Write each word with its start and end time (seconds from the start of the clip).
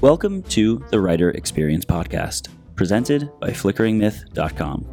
Welcome 0.00 0.42
to 0.44 0.84
the 0.90 1.00
Writer 1.00 1.30
Experience 1.30 1.84
Podcast, 1.84 2.48
presented 2.74 3.30
by 3.40 3.50
FlickeringMyth.com. 3.50 4.86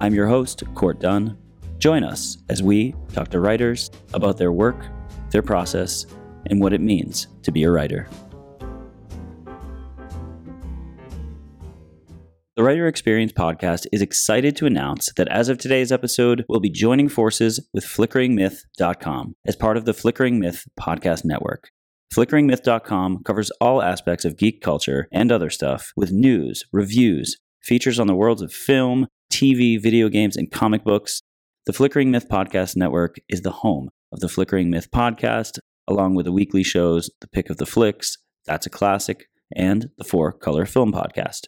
I'm 0.00 0.14
your 0.14 0.26
host, 0.26 0.62
Court 0.74 1.00
Dunn. 1.00 1.38
Join 1.78 2.04
us 2.04 2.38
as 2.48 2.62
we 2.62 2.94
talk 3.12 3.28
to 3.28 3.40
writers 3.40 3.90
about 4.12 4.36
their 4.36 4.52
work, 4.52 4.84
their 5.30 5.42
process, 5.42 6.06
and 6.50 6.60
what 6.60 6.72
it 6.72 6.80
means 6.80 7.28
to 7.42 7.52
be 7.52 7.62
a 7.62 7.70
writer. 7.70 8.08
The 12.56 12.64
Writer 12.64 12.88
Experience 12.88 13.32
podcast 13.32 13.86
is 13.92 14.02
excited 14.02 14.56
to 14.56 14.66
announce 14.66 15.08
that 15.16 15.28
as 15.28 15.48
of 15.48 15.58
today's 15.58 15.92
episode, 15.92 16.44
we'll 16.48 16.58
be 16.60 16.70
joining 16.70 17.08
forces 17.08 17.64
with 17.72 17.84
FlickeringMyth.com 17.84 19.36
as 19.46 19.54
part 19.56 19.76
of 19.76 19.84
the 19.84 19.94
Flickering 19.94 20.40
Myth 20.40 20.64
podcast 20.78 21.24
network. 21.24 21.70
FlickeringMyth.com 22.14 23.22
covers 23.22 23.50
all 23.60 23.82
aspects 23.82 24.24
of 24.24 24.36
geek 24.36 24.60
culture 24.62 25.08
and 25.12 25.30
other 25.30 25.50
stuff 25.50 25.92
with 25.96 26.10
news, 26.10 26.64
reviews, 26.72 27.36
features 27.62 28.00
on 28.00 28.06
the 28.06 28.14
worlds 28.14 28.42
of 28.42 28.52
film, 28.52 29.06
TV, 29.30 29.80
video 29.80 30.08
games, 30.08 30.36
and 30.36 30.50
comic 30.50 30.84
books. 30.84 31.22
The 31.66 31.72
Flickering 31.72 32.10
Myth 32.10 32.26
Podcast 32.28 32.76
Network 32.76 33.16
is 33.28 33.42
the 33.42 33.50
home 33.50 33.90
of 34.10 34.20
the 34.20 34.28
Flickering 34.28 34.70
Myth 34.70 34.90
Podcast, 34.90 35.58
along 35.86 36.14
with 36.14 36.24
the 36.24 36.32
weekly 36.32 36.62
shows 36.62 37.10
The 37.20 37.28
Pick 37.28 37.50
of 37.50 37.58
the 37.58 37.66
Flicks, 37.66 38.16
That's 38.46 38.66
a 38.66 38.70
Classic, 38.70 39.26
and 39.54 39.90
the 39.98 40.04
Four 40.04 40.32
Color 40.32 40.64
Film 40.64 40.92
Podcast. 40.92 41.42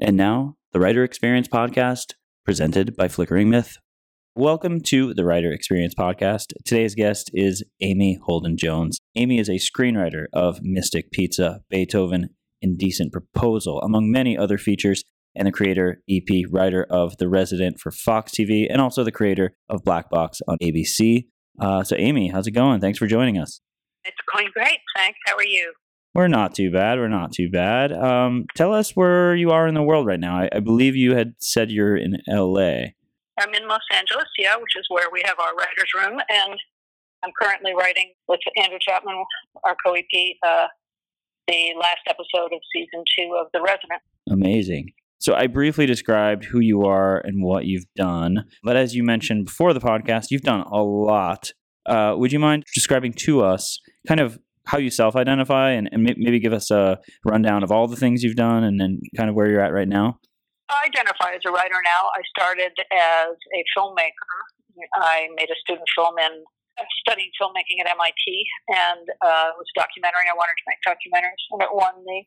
And 0.00 0.16
now, 0.16 0.54
the 0.72 0.80
Writer 0.80 1.02
Experience 1.02 1.48
Podcast, 1.48 2.14
presented 2.44 2.94
by 2.96 3.08
Flickering 3.08 3.50
Myth. 3.50 3.78
Welcome 4.36 4.80
to 4.86 5.14
the 5.14 5.24
Writer 5.24 5.52
Experience 5.52 5.94
Podcast. 5.94 6.54
Today's 6.64 6.96
guest 6.96 7.30
is 7.34 7.62
Amy 7.80 8.18
Holden 8.20 8.56
Jones. 8.56 8.98
Amy 9.14 9.38
is 9.38 9.48
a 9.48 9.60
screenwriter 9.60 10.24
of 10.32 10.58
Mystic 10.60 11.12
Pizza, 11.12 11.60
Beethoven, 11.70 12.30
Indecent 12.60 13.12
Proposal, 13.12 13.80
among 13.82 14.10
many 14.10 14.36
other 14.36 14.58
features, 14.58 15.04
and 15.36 15.46
the 15.46 15.52
creator, 15.52 16.02
EP, 16.10 16.46
writer 16.50 16.84
of 16.90 17.16
The 17.18 17.28
Resident 17.28 17.78
for 17.78 17.92
Fox 17.92 18.32
TV, 18.32 18.66
and 18.68 18.80
also 18.80 19.04
the 19.04 19.12
creator 19.12 19.54
of 19.68 19.84
Black 19.84 20.10
Box 20.10 20.42
on 20.48 20.58
ABC. 20.60 21.28
Uh, 21.60 21.84
so, 21.84 21.94
Amy, 21.96 22.30
how's 22.30 22.48
it 22.48 22.52
going? 22.52 22.80
Thanks 22.80 22.98
for 22.98 23.06
joining 23.06 23.38
us. 23.38 23.60
It's 24.02 24.16
going 24.34 24.48
great. 24.52 24.80
Thanks. 24.96 25.18
How 25.26 25.36
are 25.36 25.44
you? 25.44 25.74
We're 26.12 26.26
not 26.26 26.56
too 26.56 26.72
bad. 26.72 26.98
We're 26.98 27.06
not 27.06 27.30
too 27.30 27.50
bad. 27.50 27.92
Um, 27.92 28.46
tell 28.56 28.74
us 28.74 28.96
where 28.96 29.36
you 29.36 29.52
are 29.52 29.68
in 29.68 29.74
the 29.74 29.82
world 29.84 30.08
right 30.08 30.18
now. 30.18 30.40
I, 30.40 30.48
I 30.52 30.58
believe 30.58 30.96
you 30.96 31.14
had 31.14 31.34
said 31.38 31.70
you're 31.70 31.96
in 31.96 32.16
LA. 32.28 32.86
I'm 33.38 33.52
in 33.54 33.68
Los 33.68 33.84
Angeles, 33.92 34.28
yeah, 34.38 34.56
which 34.56 34.76
is 34.76 34.86
where 34.88 35.08
we 35.12 35.22
have 35.24 35.38
our 35.38 35.54
writer's 35.54 35.92
room. 35.94 36.20
And 36.28 36.58
I'm 37.24 37.32
currently 37.40 37.72
writing 37.74 38.12
with 38.28 38.40
Andrew 38.56 38.78
Chapman, 38.80 39.24
our 39.64 39.76
co 39.84 39.94
EP, 39.94 40.36
uh, 40.46 40.66
the 41.48 41.74
last 41.78 42.00
episode 42.08 42.52
of 42.52 42.60
season 42.72 43.04
two 43.18 43.36
of 43.40 43.48
The 43.52 43.60
Resident. 43.60 44.00
Amazing. 44.30 44.92
So 45.18 45.34
I 45.34 45.46
briefly 45.46 45.86
described 45.86 46.44
who 46.44 46.60
you 46.60 46.82
are 46.82 47.18
and 47.18 47.42
what 47.42 47.64
you've 47.64 47.86
done. 47.96 48.44
But 48.62 48.76
as 48.76 48.94
you 48.94 49.02
mentioned 49.02 49.46
before 49.46 49.72
the 49.72 49.80
podcast, 49.80 50.26
you've 50.30 50.42
done 50.42 50.62
a 50.70 50.82
lot. 50.82 51.52
Uh, 51.86 52.14
would 52.16 52.32
you 52.32 52.38
mind 52.38 52.64
describing 52.74 53.12
to 53.12 53.42
us 53.42 53.80
kind 54.06 54.20
of 54.20 54.38
how 54.66 54.78
you 54.78 54.90
self 54.90 55.16
identify 55.16 55.70
and, 55.70 55.88
and 55.92 56.02
maybe 56.02 56.40
give 56.40 56.52
us 56.52 56.70
a 56.70 56.98
rundown 57.24 57.62
of 57.62 57.70
all 57.70 57.86
the 57.86 57.96
things 57.96 58.22
you've 58.22 58.36
done 58.36 58.64
and 58.64 58.80
then 58.80 59.00
kind 59.16 59.28
of 59.28 59.34
where 59.34 59.48
you're 59.48 59.60
at 59.60 59.72
right 59.72 59.88
now? 59.88 60.18
I 60.68 60.88
identify 60.88 61.36
as 61.36 61.44
a 61.44 61.52
writer 61.52 61.80
now. 61.84 62.08
I 62.16 62.22
started 62.32 62.72
as 62.92 63.36
a 63.36 63.60
filmmaker. 63.76 64.34
I 64.96 65.28
made 65.36 65.50
a 65.52 65.58
student 65.60 65.86
film 65.94 66.18
in 66.18 66.42
studying 67.06 67.30
filmmaking 67.38 67.78
at 67.84 67.86
MIT, 67.86 68.24
and 68.68 69.04
uh, 69.22 69.54
it 69.54 69.56
was 69.60 69.68
a 69.70 69.76
documentary. 69.78 70.26
I 70.26 70.34
wanted 70.34 70.58
to 70.58 70.66
make 70.66 70.80
documentaries, 70.82 71.44
and 71.52 71.62
it 71.62 71.70
won 71.70 71.94
the 72.02 72.20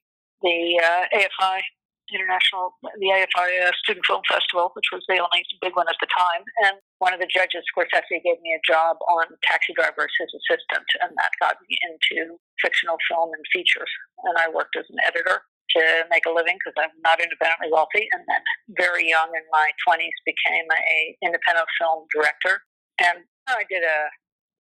the 0.46 0.78
uh, 0.78 1.18
AFI 1.18 1.66
International, 2.14 2.78
the 3.02 3.10
AFI 3.10 3.68
uh, 3.68 3.74
Student 3.84 4.06
Film 4.06 4.22
Festival, 4.30 4.72
which 4.78 4.88
was 4.94 5.04
the 5.10 5.18
only 5.20 5.44
big 5.60 5.76
one 5.76 5.90
at 5.90 5.98
the 6.00 6.08
time. 6.08 6.46
And 6.64 6.80
one 7.02 7.12
of 7.12 7.20
the 7.20 7.28
judges, 7.28 7.66
Scorsese, 7.74 8.22
gave 8.24 8.40
me 8.40 8.54
a 8.54 8.62
job 8.64 8.96
on 9.10 9.28
Taxi 9.44 9.74
Driver 9.74 10.08
as 10.08 10.16
his 10.16 10.32
assistant, 10.32 10.88
and 11.04 11.12
that 11.18 11.34
got 11.42 11.58
me 11.68 11.76
into 11.90 12.38
fictional 12.62 12.96
film 13.10 13.34
and 13.34 13.44
features. 13.52 13.90
And 14.24 14.38
I 14.38 14.48
worked 14.48 14.78
as 14.78 14.86
an 14.88 15.02
editor 15.04 15.44
to 15.76 15.82
make 16.10 16.24
a 16.26 16.34
living 16.34 16.56
because 16.62 16.78
I'm 16.80 16.94
not 17.04 17.20
independently 17.20 17.68
wealthy. 17.72 18.08
And 18.14 18.24
then, 18.28 18.44
very 18.78 19.10
young 19.10 19.32
in 19.36 19.44
my 19.52 19.72
20s, 19.84 20.18
became 20.24 20.68
a 20.72 21.18
independent 21.24 21.68
film 21.80 22.08
director. 22.14 22.64
And 23.04 23.26
I 23.48 23.64
did 23.70 23.84
a 23.84 24.00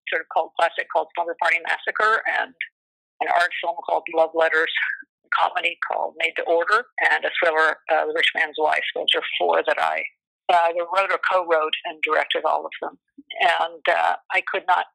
sort 0.09 0.23
of 0.23 0.27
cult 0.33 0.51
classic 0.59 0.87
called 0.91 1.07
Slumber 1.15 1.35
Party 1.41 1.59
Massacre 1.67 2.23
and 2.39 2.53
an 3.21 3.27
art 3.33 3.51
film 3.61 3.75
called 3.87 4.03
Love 4.13 4.31
Letters 4.33 4.71
comedy 5.35 5.77
called 5.83 6.15
Made 6.17 6.33
to 6.37 6.43
Order 6.43 6.85
and 7.11 7.25
a 7.25 7.31
thriller, 7.35 7.77
uh, 7.91 8.05
The 8.07 8.13
Rich 8.15 8.31
Man's 8.35 8.55
Wife. 8.57 8.83
Those 8.95 9.11
are 9.15 9.23
four 9.37 9.61
that 9.65 9.77
I 9.79 10.03
either 10.49 10.87
wrote 10.95 11.11
or 11.11 11.19
co-wrote 11.29 11.75
and 11.85 12.01
directed 12.01 12.43
all 12.45 12.65
of 12.65 12.71
them. 12.81 12.97
And 13.41 13.83
uh, 13.89 14.15
I 14.31 14.41
could 14.47 14.63
not 14.67 14.85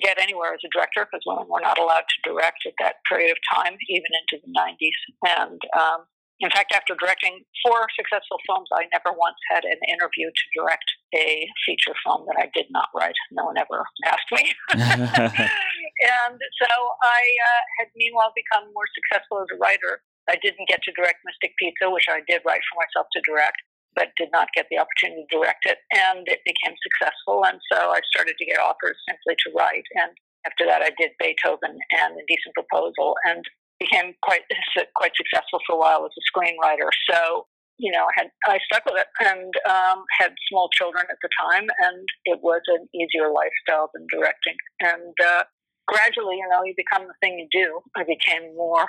get 0.00 0.16
anywhere 0.20 0.54
as 0.54 0.64
a 0.64 0.72
director 0.72 1.04
because 1.04 1.22
women 1.26 1.44
were 1.48 1.60
not 1.60 1.78
allowed 1.78 2.08
to 2.08 2.18
direct 2.24 2.64
at 2.64 2.72
that 2.80 3.04
period 3.08 3.30
of 3.30 3.38
time, 3.52 3.76
even 3.88 4.10
into 4.24 4.40
the 4.40 4.52
90s. 4.52 5.00
And 5.36 5.60
um, 5.76 6.08
in 6.42 6.50
fact, 6.50 6.72
after 6.74 6.98
directing 6.98 7.44
four 7.62 7.86
successful 7.94 8.40
films, 8.48 8.66
I 8.74 8.90
never 8.90 9.14
once 9.14 9.38
had 9.46 9.62
an 9.62 9.78
interview 9.86 10.26
to 10.26 10.44
direct 10.58 10.88
a 11.14 11.46
feature 11.62 11.94
film 12.02 12.26
that 12.26 12.34
I 12.40 12.50
did 12.50 12.66
not 12.74 12.90
write. 12.96 13.14
No 13.30 13.46
one 13.46 13.58
ever 13.60 13.86
asked 14.08 14.30
me. 14.32 14.50
and 14.74 16.36
so 16.58 16.70
I 17.04 17.20
uh, 17.22 17.62
had 17.78 17.88
meanwhile 17.94 18.34
become 18.34 18.72
more 18.74 18.90
successful 18.90 19.38
as 19.38 19.48
a 19.54 19.58
writer. 19.62 20.02
I 20.26 20.34
didn't 20.42 20.66
get 20.66 20.82
to 20.82 20.92
direct 20.98 21.22
Mystic 21.22 21.54
Pizza, 21.58 21.90
which 21.90 22.06
I 22.10 22.26
did 22.26 22.42
write 22.46 22.62
for 22.66 22.78
myself 22.78 23.06
to 23.14 23.20
direct, 23.22 23.62
but 23.94 24.14
did 24.16 24.30
not 24.32 24.48
get 24.54 24.66
the 24.70 24.78
opportunity 24.78 25.26
to 25.28 25.36
direct 25.36 25.66
it. 25.66 25.78
And 25.92 26.26
it 26.28 26.40
became 26.44 26.76
successful. 26.80 27.44
And 27.44 27.60
so 27.70 27.92
I 27.92 28.00
started 28.12 28.36
to 28.38 28.46
get 28.46 28.60
offers 28.60 28.96
simply 29.08 29.36
to 29.44 29.52
write. 29.56 29.84
And 30.00 30.12
after 30.46 30.64
that, 30.66 30.82
I 30.82 30.90
did 30.98 31.12
Beethoven 31.18 31.76
and 31.76 32.12
Indecent 32.16 32.54
Proposal. 32.54 33.16
And 33.24 33.44
became 33.82 34.14
quite 34.22 34.46
quite 34.94 35.10
successful 35.16 35.58
for 35.66 35.74
a 35.74 35.78
while 35.78 36.06
as 36.06 36.14
a 36.14 36.24
screenwriter. 36.30 36.86
So 37.10 37.46
you 37.78 37.90
know, 37.90 38.04
I 38.04 38.14
had 38.14 38.28
I 38.46 38.58
stuck 38.70 38.84
with 38.86 38.94
it 38.94 39.10
and 39.18 39.50
um, 39.68 40.04
had 40.20 40.32
small 40.48 40.68
children 40.70 41.04
at 41.10 41.18
the 41.22 41.28
time, 41.40 41.66
and 41.82 42.06
it 42.26 42.38
was 42.42 42.62
an 42.68 42.86
easier 42.94 43.32
lifestyle 43.32 43.90
than 43.92 44.06
directing. 44.12 44.54
And 44.80 45.14
uh, 45.18 45.42
gradually, 45.88 46.36
you 46.36 46.48
know, 46.48 46.62
you 46.64 46.74
become 46.76 47.08
the 47.08 47.18
thing 47.20 47.38
you 47.38 47.48
do. 47.50 47.80
I 47.96 48.04
became 48.04 48.54
more 48.54 48.86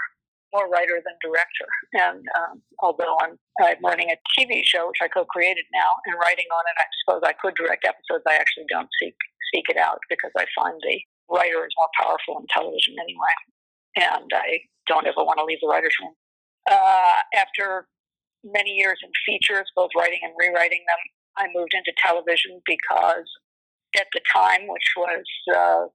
more 0.53 0.69
writer 0.69 1.02
than 1.02 1.18
director. 1.19 1.68
And 1.94 2.22
um, 2.38 2.62
although 2.80 3.18
I'm, 3.22 3.38
I'm 3.62 3.81
running 3.84 4.14
a 4.14 4.18
TV 4.38 4.62
show, 4.64 4.88
which 4.88 5.02
I 5.02 5.09
co-created 5.09 5.66
now, 5.74 5.97
and 6.06 6.16
writing 6.22 6.46
on 6.53 6.64
it, 6.69 6.78
I 6.78 6.88
suppose 7.02 7.22
I 7.25 7.34
could 7.34 7.56
direct 7.56 7.86
episodes. 7.86 8.24
I 8.28 8.38
actually 8.38 8.69
don't 8.69 8.90
seek 9.02 9.16
seek 9.53 9.66
it 9.69 9.78
out 9.78 10.00
because 10.09 10.31
I 10.38 10.46
find 10.58 10.74
the 10.81 10.97
writer 11.30 11.66
is 11.66 11.74
more 11.78 11.90
powerful 12.00 12.42
in 12.42 12.46
television 12.50 12.96
anyway. 12.97 13.36
And 13.97 14.30
I 14.34 14.66
don't 14.88 15.06
ever 15.06 15.22
want 15.22 15.38
to 15.38 15.46
leave 15.46 15.59
the 15.62 15.68
writer's 15.68 15.94
room. 16.02 16.13
Uh, 16.69 17.22
after 17.38 17.88
many 18.44 18.72
years 18.72 19.00
in 19.03 19.12
features, 19.25 19.69
both 19.75 19.92
writing 19.96 20.19
and 20.24 20.34
rewriting 20.38 20.84
them, 20.88 21.02
I 21.38 21.47
moved 21.53 21.74
into 21.74 21.94
television 22.02 22.62
because 22.66 23.30
at 23.96 24.08
the 24.13 24.22
time, 24.34 24.68
which 24.68 24.90
was 24.97 25.25
uh, 25.53 25.86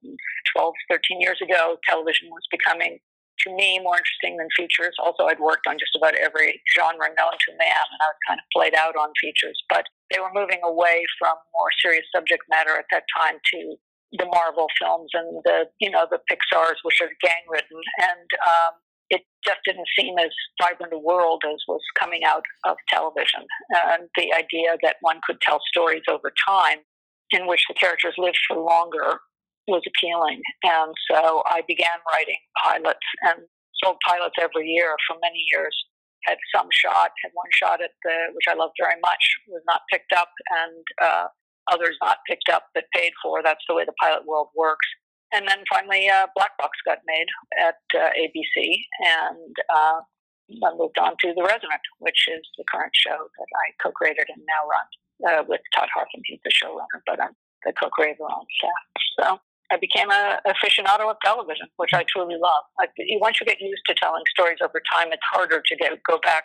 12, 0.54 0.74
13 0.90 1.20
years 1.20 1.38
ago, 1.42 1.76
television 1.88 2.28
was 2.30 2.46
becoming, 2.50 2.98
to 3.44 3.54
me, 3.54 3.78
more 3.78 3.96
interesting 3.96 4.36
than 4.36 4.48
features. 4.56 4.94
Also, 4.98 5.24
I'd 5.24 5.40
worked 5.40 5.66
on 5.66 5.78
just 5.78 5.94
about 5.96 6.14
every 6.14 6.60
genre 6.74 7.08
known 7.16 7.34
to 7.34 7.50
man, 7.58 7.86
and 7.90 8.00
I 8.00 8.08
was 8.10 8.20
kind 8.26 8.40
of 8.40 8.46
played 8.52 8.74
out 8.74 8.96
on 8.96 9.10
features. 9.20 9.58
But 9.68 9.86
they 10.10 10.20
were 10.20 10.32
moving 10.32 10.60
away 10.64 11.04
from 11.18 11.34
more 11.54 11.70
serious 11.80 12.06
subject 12.14 12.42
matter 12.48 12.76
at 12.76 12.86
that 12.90 13.04
time 13.16 13.38
to 13.54 13.76
the 14.12 14.26
Marvel 14.26 14.68
films 14.80 15.10
and 15.12 15.42
the 15.44 15.68
you 15.80 15.90
know 15.90 16.06
the 16.10 16.20
Pixar's, 16.30 16.80
which 16.82 17.00
are 17.00 17.10
gang 17.20 17.44
ridden, 17.48 17.80
and 17.98 18.28
um, 18.46 18.74
it 19.10 19.22
just 19.44 19.60
didn't 19.64 19.88
seem 19.98 20.18
as 20.18 20.32
vibrant 20.60 20.92
a 20.92 20.98
world 20.98 21.42
as 21.46 21.60
was 21.66 21.80
coming 21.98 22.24
out 22.24 22.44
of 22.64 22.76
television. 22.88 23.44
And 23.92 24.08
the 24.16 24.32
idea 24.32 24.76
that 24.82 24.96
one 25.00 25.20
could 25.26 25.40
tell 25.40 25.60
stories 25.68 26.02
over 26.08 26.32
time 26.46 26.78
in 27.30 27.46
which 27.46 27.64
the 27.68 27.74
characters 27.74 28.14
lived 28.18 28.38
for 28.46 28.56
longer 28.56 29.20
was 29.68 29.84
appealing. 29.86 30.40
And 30.64 30.92
so 31.10 31.42
I 31.46 31.62
began 31.68 32.00
writing 32.12 32.40
pilots 32.64 33.06
and 33.22 33.44
sold 33.84 33.96
pilots 34.06 34.34
every 34.40 34.66
year 34.66 34.96
for 35.06 35.16
many 35.22 35.44
years. 35.52 35.76
Had 36.26 36.38
some 36.54 36.66
shot, 36.72 37.12
had 37.22 37.30
one 37.32 37.52
shot 37.54 37.80
at 37.80 37.94
the, 38.02 38.34
which 38.34 38.50
I 38.50 38.54
loved 38.54 38.74
very 38.80 38.98
much, 39.00 39.22
was 39.46 39.62
not 39.66 39.82
picked 39.92 40.12
up, 40.12 40.28
and 40.50 40.82
uh, 41.00 41.26
others 41.70 41.96
not 42.02 42.18
picked 42.26 42.48
up 42.50 42.66
but 42.74 42.84
paid 42.92 43.12
for. 43.22 43.40
That's 43.42 43.62
the 43.68 43.74
way 43.74 43.84
the 43.84 43.94
pilot 44.00 44.26
world 44.26 44.48
works. 44.56 44.86
And 45.32 45.46
then 45.46 45.62
finally, 45.70 46.08
uh, 46.08 46.26
Black 46.34 46.56
Box 46.58 46.72
got 46.84 46.98
made 47.06 47.28
at 47.60 47.78
uh, 47.94 48.10
ABC, 48.16 48.80
and 49.04 49.54
uh, 49.68 50.00
I 50.64 50.74
moved 50.74 50.98
on 50.98 51.12
to 51.20 51.34
The 51.36 51.44
Resident, 51.44 51.84
which 51.98 52.26
is 52.28 52.40
the 52.56 52.64
current 52.72 52.92
show 52.96 53.28
that 53.38 53.50
I 53.52 53.66
co-created 53.82 54.26
and 54.32 54.42
now 54.48 54.64
run 54.64 54.88
uh, 55.28 55.44
with 55.46 55.60
Todd 55.76 55.88
Harthan. 55.96 56.24
He's 56.24 56.40
the 56.44 56.50
showrunner, 56.50 57.04
but 57.06 57.22
I'm 57.22 57.36
the 57.64 57.72
co-creator 57.72 58.24
on 58.24 58.46
staff. 58.56 58.84
So 59.20 59.40
I 59.70 59.76
became 59.76 60.10
a 60.10 60.40
aficionado 60.48 61.10
of 61.10 61.16
television, 61.24 61.68
which 61.76 61.92
I 61.92 62.04
truly 62.08 62.36
love. 62.40 62.64
Once 63.20 63.36
you 63.40 63.46
get 63.46 63.60
used 63.60 63.82
to 63.88 63.94
telling 63.94 64.22
stories 64.32 64.58
over 64.64 64.80
time, 64.92 65.12
it's 65.12 65.24
harder 65.30 65.60
to 65.60 65.76
get 65.76 65.92
go 66.08 66.18
back 66.24 66.44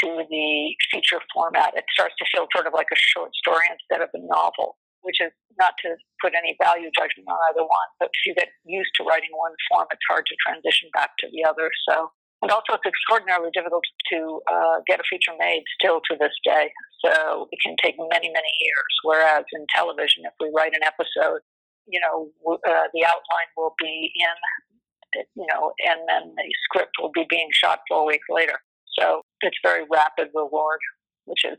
to 0.00 0.24
the 0.28 0.48
feature 0.90 1.20
format. 1.34 1.76
It 1.76 1.84
starts 1.92 2.14
to 2.18 2.24
feel 2.32 2.48
sort 2.54 2.66
of 2.66 2.72
like 2.72 2.88
a 2.92 2.96
short 2.96 3.34
story 3.36 3.68
instead 3.68 4.00
of 4.00 4.08
a 4.14 4.20
novel, 4.24 4.80
which 5.02 5.20
is 5.20 5.32
not 5.60 5.74
to 5.84 5.96
put 6.20 6.32
any 6.32 6.56
value 6.56 6.88
judgment 6.96 7.28
on 7.28 7.36
either 7.52 7.60
one. 7.60 7.88
But 8.00 8.08
if 8.08 8.24
you 8.24 8.34
get 8.34 8.48
used 8.64 8.92
to 8.96 9.04
writing 9.04 9.36
one 9.36 9.52
form, 9.68 9.86
it's 9.92 10.06
hard 10.08 10.24
to 10.26 10.34
transition 10.40 10.88
back 10.94 11.12
to 11.20 11.28
the 11.28 11.44
other. 11.44 11.68
So, 11.88 12.08
and 12.40 12.50
also 12.50 12.80
it's 12.80 12.88
extraordinarily 12.88 13.52
difficult 13.52 13.84
to 14.16 14.40
uh, 14.48 14.80
get 14.88 14.98
a 14.98 15.04
feature 15.04 15.36
made 15.38 15.62
still 15.76 16.00
to 16.08 16.16
this 16.16 16.32
day. 16.42 16.72
So 17.04 17.52
it 17.52 17.60
can 17.60 17.76
take 17.82 18.00
many, 18.00 18.32
many 18.32 18.52
years. 18.64 18.92
Whereas 19.04 19.44
in 19.52 19.66
television, 19.68 20.24
if 20.24 20.32
we 20.40 20.48
write 20.56 20.72
an 20.72 20.82
episode, 20.82 21.44
you 21.86 22.00
know, 22.00 22.28
uh, 22.52 22.88
the 22.92 23.04
outline 23.04 23.50
will 23.56 23.74
be 23.78 24.10
in, 24.14 25.22
you 25.34 25.46
know, 25.50 25.72
and 25.86 26.00
then 26.08 26.34
the 26.36 26.50
script 26.64 26.92
will 27.00 27.10
be 27.12 27.24
being 27.28 27.48
shot 27.52 27.80
four 27.88 28.06
weeks 28.06 28.26
later. 28.30 28.58
So 28.98 29.22
it's 29.40 29.56
very 29.64 29.84
rapid 29.90 30.28
reward, 30.34 30.78
which 31.24 31.44
is 31.44 31.58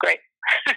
great. 0.00 0.20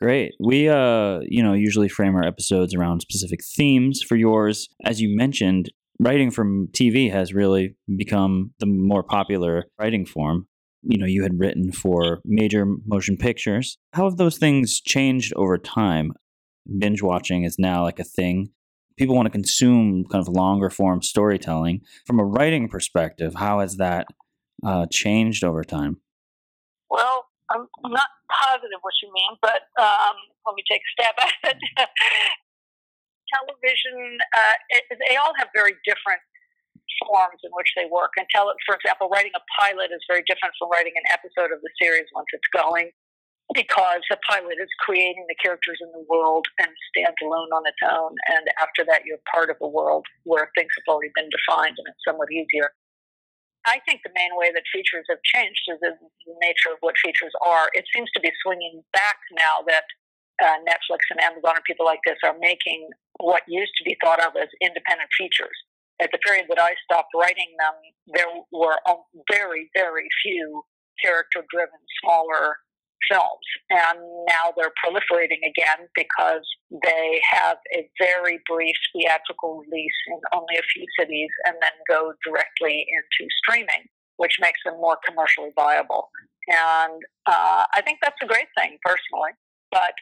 Great. 0.00 0.32
We 0.40 0.68
uh, 0.68 1.20
you 1.22 1.42
know, 1.42 1.52
usually 1.54 1.88
frame 1.88 2.16
our 2.16 2.24
episodes 2.24 2.74
around 2.74 3.00
specific 3.00 3.40
themes 3.56 4.02
for 4.06 4.16
yours. 4.16 4.68
As 4.84 5.00
you 5.00 5.16
mentioned, 5.16 5.70
writing 6.00 6.30
from 6.30 6.68
TV 6.72 7.10
has 7.10 7.32
really 7.32 7.76
become 7.96 8.52
the 8.58 8.66
more 8.66 9.02
popular 9.02 9.64
writing 9.78 10.04
form. 10.04 10.46
You 10.82 10.98
know, 10.98 11.06
you 11.06 11.22
had 11.22 11.38
written 11.38 11.72
for 11.72 12.20
major 12.24 12.66
motion 12.84 13.16
pictures. 13.16 13.78
How 13.92 14.04
have 14.04 14.18
those 14.18 14.36
things 14.36 14.80
changed 14.80 15.32
over 15.36 15.56
time? 15.56 16.12
Binge 16.78 17.02
watching 17.02 17.44
is 17.44 17.58
now 17.58 17.82
like 17.82 17.98
a 17.98 18.04
thing. 18.04 18.50
People 18.96 19.16
want 19.16 19.26
to 19.26 19.30
consume 19.30 20.04
kind 20.10 20.22
of 20.22 20.28
longer 20.28 20.70
form 20.70 21.02
storytelling. 21.02 21.82
From 22.06 22.20
a 22.20 22.24
writing 22.24 22.68
perspective, 22.68 23.34
how 23.34 23.60
has 23.60 23.76
that 23.76 24.06
uh, 24.64 24.86
changed 24.90 25.42
over 25.42 25.64
time? 25.64 25.98
Well, 26.90 27.26
I'm 27.50 27.66
not 27.90 28.08
positive 28.30 28.78
what 28.82 28.94
you 29.02 29.12
mean, 29.12 29.36
but 29.42 29.66
um, 29.82 30.16
let 30.46 30.54
me 30.54 30.62
take 30.70 30.80
a 30.80 30.90
stab 30.94 31.14
at 31.18 31.34
it. 31.50 31.58
Television, 33.34 34.18
uh, 34.30 34.56
it, 34.70 34.84
they 35.08 35.16
all 35.16 35.32
have 35.38 35.48
very 35.54 35.74
different 35.84 36.22
forms 37.02 37.40
in 37.42 37.50
which 37.58 37.66
they 37.74 37.90
work. 37.90 38.14
And 38.16 38.26
tell, 38.30 38.46
for 38.64 38.76
example, 38.76 39.08
writing 39.10 39.32
a 39.34 39.42
pilot 39.58 39.90
is 39.90 40.00
very 40.06 40.22
different 40.30 40.54
from 40.58 40.70
writing 40.70 40.94
an 40.94 41.10
episode 41.10 41.50
of 41.50 41.58
the 41.66 41.72
series 41.82 42.06
once 42.14 42.30
it's 42.32 42.46
going 42.54 42.94
because 43.52 44.00
the 44.08 44.16
pilot 44.24 44.56
is 44.56 44.72
creating 44.80 45.26
the 45.28 45.36
characters 45.36 45.76
in 45.84 45.92
the 45.92 46.06
world 46.08 46.46
and 46.58 46.72
stands 46.88 47.20
alone 47.20 47.52
on 47.52 47.68
its 47.68 47.82
own. 47.84 48.16
And 48.32 48.48
after 48.56 48.84
that, 48.88 49.04
you're 49.04 49.20
part 49.28 49.50
of 49.50 49.60
a 49.60 49.68
world 49.68 50.06
where 50.24 50.48
things 50.56 50.72
have 50.80 50.88
already 50.88 51.12
been 51.12 51.28
defined 51.28 51.76
and 51.76 51.86
it's 51.92 52.00
somewhat 52.08 52.32
easier. 52.32 52.72
I 53.64 53.80
think 53.88 54.00
the 54.04 54.12
main 54.16 54.32
way 54.36 54.52
that 54.52 54.64
features 54.72 55.08
have 55.08 55.20
changed 55.24 55.60
is 55.68 55.80
the 55.80 55.96
nature 56.40 56.72
of 56.72 56.80
what 56.80 56.96
features 57.00 57.32
are. 57.44 57.68
It 57.72 57.84
seems 57.92 58.08
to 58.12 58.20
be 58.20 58.32
swinging 58.44 58.84
back 58.92 59.16
now 59.32 59.64
that 59.68 59.84
uh, 60.42 60.60
Netflix 60.68 61.08
and 61.10 61.20
Amazon 61.20 61.56
and 61.56 61.64
people 61.64 61.86
like 61.86 62.00
this 62.04 62.20
are 62.24 62.36
making 62.40 62.88
what 63.20 63.42
used 63.48 63.72
to 63.78 63.84
be 63.84 63.96
thought 64.04 64.20
of 64.20 64.36
as 64.36 64.48
independent 64.60 65.08
features. 65.16 65.56
At 66.02 66.10
the 66.12 66.18
period 66.18 66.46
that 66.50 66.60
I 66.60 66.74
stopped 66.84 67.14
writing 67.14 67.54
them, 67.56 67.76
there 68.12 68.28
were 68.52 68.76
very, 69.30 69.70
very 69.76 70.08
few 70.22 70.64
character 71.00 71.44
driven, 71.48 71.78
smaller 72.02 72.58
films. 73.10 73.46
And 73.70 73.98
now 74.28 74.52
they're 74.56 74.74
proliferating 74.80 75.42
again 75.44 75.88
because 75.94 76.44
they 76.70 77.20
have 77.30 77.58
a 77.76 77.88
very 78.00 78.40
brief 78.48 78.76
theatrical 78.92 79.62
release 79.64 79.98
in 80.08 80.20
only 80.32 80.56
a 80.56 80.66
few 80.74 80.86
cities 80.98 81.30
and 81.46 81.56
then 81.60 81.76
go 81.88 82.12
directly 82.24 82.86
into 82.86 83.30
streaming, 83.44 83.88
which 84.16 84.36
makes 84.40 84.60
them 84.64 84.74
more 84.80 84.98
commercially 85.06 85.50
viable. 85.56 86.08
And 86.48 87.00
uh, 87.26 87.64
I 87.72 87.80
think 87.84 87.98
that's 88.02 88.20
a 88.22 88.26
great 88.26 88.48
thing 88.56 88.76
personally. 88.84 89.32
But 89.70 89.94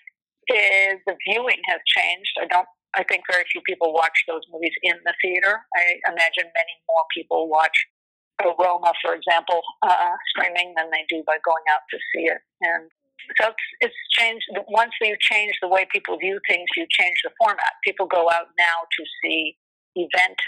is 0.50 0.98
the 1.06 1.14
viewing 1.28 1.62
has 1.68 1.80
changed. 1.86 2.34
I 2.40 2.46
don't. 2.46 2.66
I 2.94 3.04
think 3.08 3.24
very 3.30 3.44
few 3.50 3.62
people 3.64 3.94
watch 3.94 4.12
those 4.28 4.42
movies 4.52 4.74
in 4.82 4.92
the 5.06 5.14
theater. 5.22 5.64
I 5.72 5.96
imagine 6.12 6.44
many 6.52 6.74
more 6.84 7.04
people 7.14 7.48
watch 7.48 7.72
Roma, 8.58 8.92
for 9.02 9.14
example, 9.14 9.62
uh, 9.82 10.16
streaming 10.30 10.74
than 10.76 10.90
they 10.90 11.04
do 11.08 11.22
by 11.26 11.38
going 11.44 11.64
out 11.72 11.82
to 11.90 11.98
see 12.12 12.26
it. 12.26 12.40
And 12.60 12.90
so 13.38 13.48
it's, 13.48 13.66
it's 13.80 14.00
changed. 14.10 14.44
Once 14.68 14.92
you 15.00 15.16
change 15.20 15.52
the 15.62 15.68
way 15.68 15.86
people 15.90 16.18
view 16.18 16.40
things, 16.48 16.66
you 16.76 16.86
change 16.90 17.16
the 17.24 17.30
format. 17.38 17.78
People 17.84 18.06
go 18.06 18.30
out 18.30 18.50
now 18.58 18.86
to 18.90 19.02
see 19.22 19.56
event 19.94 20.38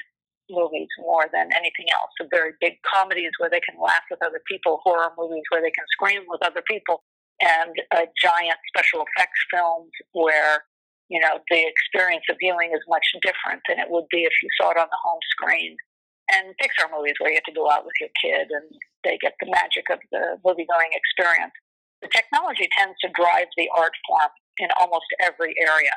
movies 0.51 0.89
more 0.99 1.27
than 1.33 1.49
anything 1.57 1.89
else. 1.93 2.11
The 2.19 2.29
very 2.31 2.53
big 2.61 2.77
comedies 2.83 3.33
where 3.39 3.51
they 3.51 3.61
can 3.61 3.81
laugh 3.81 4.05
with 4.11 4.21
other 4.25 4.43
people, 4.51 4.81
horror 4.83 5.13
movies 5.17 5.45
where 5.51 5.63
they 5.63 5.71
can 5.71 5.85
scream 5.93 6.23
with 6.29 6.43
other 6.45 6.63
people, 6.69 7.03
and 7.41 7.73
uh, 7.95 8.07
giant 8.21 8.59
special 8.69 9.05
effects 9.07 9.41
films 9.51 9.91
where 10.13 10.65
you 11.09 11.21
know 11.21 11.41
the 11.51 11.63
experience 11.67 12.25
of 12.31 12.37
viewing 12.39 12.73
is 12.73 12.81
much 12.89 13.07
different 13.23 13.61
than 13.69 13.79
it 13.79 13.89
would 13.91 14.07
be 14.11 14.23
if 14.25 14.33
you 14.43 14.49
saw 14.61 14.71
it 14.71 14.79
on 14.79 14.87
the 14.89 15.03
home 15.03 15.21
screen 15.31 15.77
and 16.33 16.57
Pixar 16.57 16.89
movies 16.89 17.19
where 17.19 17.31
you 17.31 17.37
get 17.37 17.49
to 17.51 17.57
go 17.57 17.69
out 17.69 17.85
with 17.85 17.97
your 18.01 18.13
kid 18.17 18.49
and 18.49 18.67
they 19.05 19.19
get 19.21 19.37
the 19.41 19.51
magic 19.51 19.91
of 19.93 20.01
the 20.09 20.41
movie 20.45 20.65
going 20.65 20.93
experience. 20.97 21.53
The 22.01 22.09
technology 22.09 22.69
tends 22.77 22.97
to 23.05 23.13
drive 23.13 23.49
the 23.57 23.69
art 23.77 23.93
form 24.09 24.33
in 24.59 24.69
almost 24.81 25.09
every 25.21 25.53
area. 25.61 25.93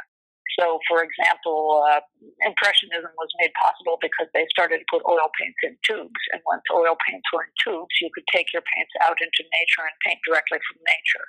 So, 0.59 0.79
for 0.89 1.03
example, 1.03 1.85
uh, 1.85 2.01
Impressionism 2.41 3.11
was 3.13 3.31
made 3.37 3.53
possible 3.61 3.99
because 4.01 4.25
they 4.33 4.47
started 4.49 4.81
to 4.81 4.87
put 4.89 5.05
oil 5.05 5.29
paints 5.37 5.59
in 5.61 5.77
tubes. 5.85 6.21
And 6.33 6.41
once 6.47 6.65
oil 6.73 6.97
paints 7.05 7.27
were 7.29 7.45
in 7.45 7.53
tubes, 7.61 7.93
you 8.01 8.09
could 8.15 8.25
take 8.33 8.49
your 8.55 8.63
paints 8.73 8.91
out 9.03 9.19
into 9.21 9.45
nature 9.53 9.85
and 9.85 9.95
paint 10.01 10.19
directly 10.25 10.57
from 10.65 10.81
nature. 10.81 11.27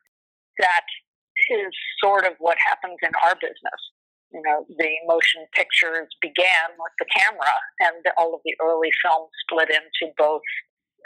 That 0.64 0.86
is 1.50 1.70
sort 2.00 2.24
of 2.24 2.38
what 2.38 2.56
happens 2.62 2.96
in 3.02 3.12
our 3.22 3.34
business 3.36 3.80
you 4.32 4.42
know, 4.44 4.66
the 4.68 4.92
motion 5.06 5.46
pictures 5.54 6.08
began 6.20 6.68
with 6.76 6.94
the 6.98 7.08
camera, 7.14 7.54
and 7.80 8.04
all 8.18 8.34
of 8.34 8.40
the 8.44 8.54
early 8.60 8.90
films 9.02 9.30
split 9.44 9.70
into 9.70 10.12
both 10.16 10.44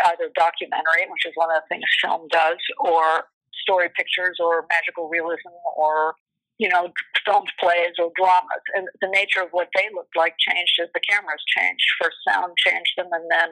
either 0.07 0.31
documentary, 0.35 1.07
which 1.09 1.27
is 1.27 1.33
one 1.35 1.51
of 1.51 1.63
the 1.63 1.69
things 1.69 1.87
film 2.03 2.27
does, 2.31 2.59
or 2.81 3.29
story 3.63 3.89
pictures, 3.97 4.39
or 4.43 4.67
magical 4.71 5.09
realism, 5.09 5.55
or 5.77 6.15
you 6.59 6.69
know, 6.69 6.93
filmed 7.27 7.51
plays 7.59 7.97
or 7.99 8.11
dramas. 8.15 8.65
And 8.77 8.87
the 9.01 9.09
nature 9.09 9.43
of 9.43 9.51
what 9.51 9.69
they 9.75 9.89
looked 9.95 10.17
like 10.17 10.35
changed 10.39 10.79
as 10.81 10.89
the 10.95 11.01
cameras 11.09 11.43
changed. 11.47 11.85
First, 12.01 12.17
sound 12.29 12.55
changed 12.57 12.95
them, 12.97 13.09
and 13.11 13.27
then 13.31 13.51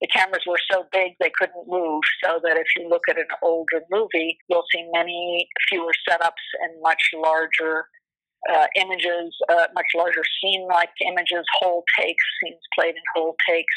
the 0.00 0.08
cameras 0.08 0.44
were 0.46 0.60
so 0.70 0.84
big 0.92 1.12
they 1.20 1.32
couldn't 1.36 1.68
move. 1.68 2.02
So 2.24 2.40
that 2.44 2.56
if 2.56 2.66
you 2.76 2.88
look 2.88 3.02
at 3.10 3.18
an 3.18 3.28
older 3.42 3.82
movie, 3.90 4.38
you'll 4.48 4.68
see 4.72 4.88
many 4.92 5.48
fewer 5.68 5.92
setups 6.08 6.44
and 6.62 6.80
much 6.82 7.12
larger 7.14 7.88
uh, 8.52 8.66
images, 8.76 9.34
uh, 9.48 9.66
much 9.74 9.90
larger 9.94 10.22
scene 10.40 10.66
like 10.68 10.90
images, 11.02 11.44
whole 11.58 11.84
takes, 11.98 12.22
scenes 12.42 12.62
played 12.74 12.94
in 12.94 13.02
whole 13.14 13.36
takes, 13.48 13.74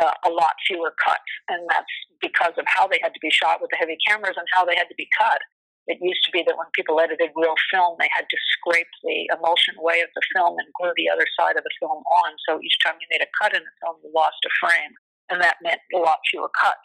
uh, 0.00 0.12
a 0.26 0.30
lot 0.30 0.54
fewer 0.66 0.94
cuts. 1.02 1.30
And 1.48 1.66
that's 1.68 1.90
because 2.20 2.54
of 2.58 2.64
how 2.66 2.86
they 2.86 2.98
had 3.02 3.14
to 3.14 3.22
be 3.22 3.30
shot 3.30 3.60
with 3.60 3.70
the 3.70 3.76
heavy 3.76 3.98
cameras 4.06 4.36
and 4.36 4.46
how 4.52 4.64
they 4.64 4.76
had 4.76 4.88
to 4.88 4.98
be 4.98 5.08
cut. 5.18 5.40
It 5.86 6.00
used 6.00 6.24
to 6.24 6.32
be 6.32 6.42
that 6.48 6.56
when 6.56 6.72
people 6.72 6.98
edited 6.98 7.28
real 7.36 7.54
film, 7.68 7.96
they 8.00 8.08
had 8.16 8.24
to 8.24 8.38
scrape 8.56 8.88
the 9.04 9.28
emulsion 9.36 9.76
away 9.76 10.00
of 10.00 10.08
the 10.16 10.24
film 10.32 10.56
and 10.56 10.68
glue 10.80 10.96
the 10.96 11.12
other 11.12 11.28
side 11.36 11.60
of 11.60 11.64
the 11.64 11.76
film 11.76 12.00
on. 12.00 12.30
So 12.48 12.56
each 12.64 12.78
time 12.80 12.96
you 12.96 13.06
made 13.12 13.20
a 13.20 13.28
cut 13.36 13.52
in 13.52 13.60
the 13.60 13.74
film, 13.84 14.00
you 14.00 14.08
lost 14.14 14.40
a 14.48 14.52
frame. 14.56 14.96
And 15.28 15.40
that 15.40 15.60
meant 15.62 15.80
a 15.92 15.98
lot 15.98 16.24
fewer 16.30 16.48
cuts. 16.56 16.80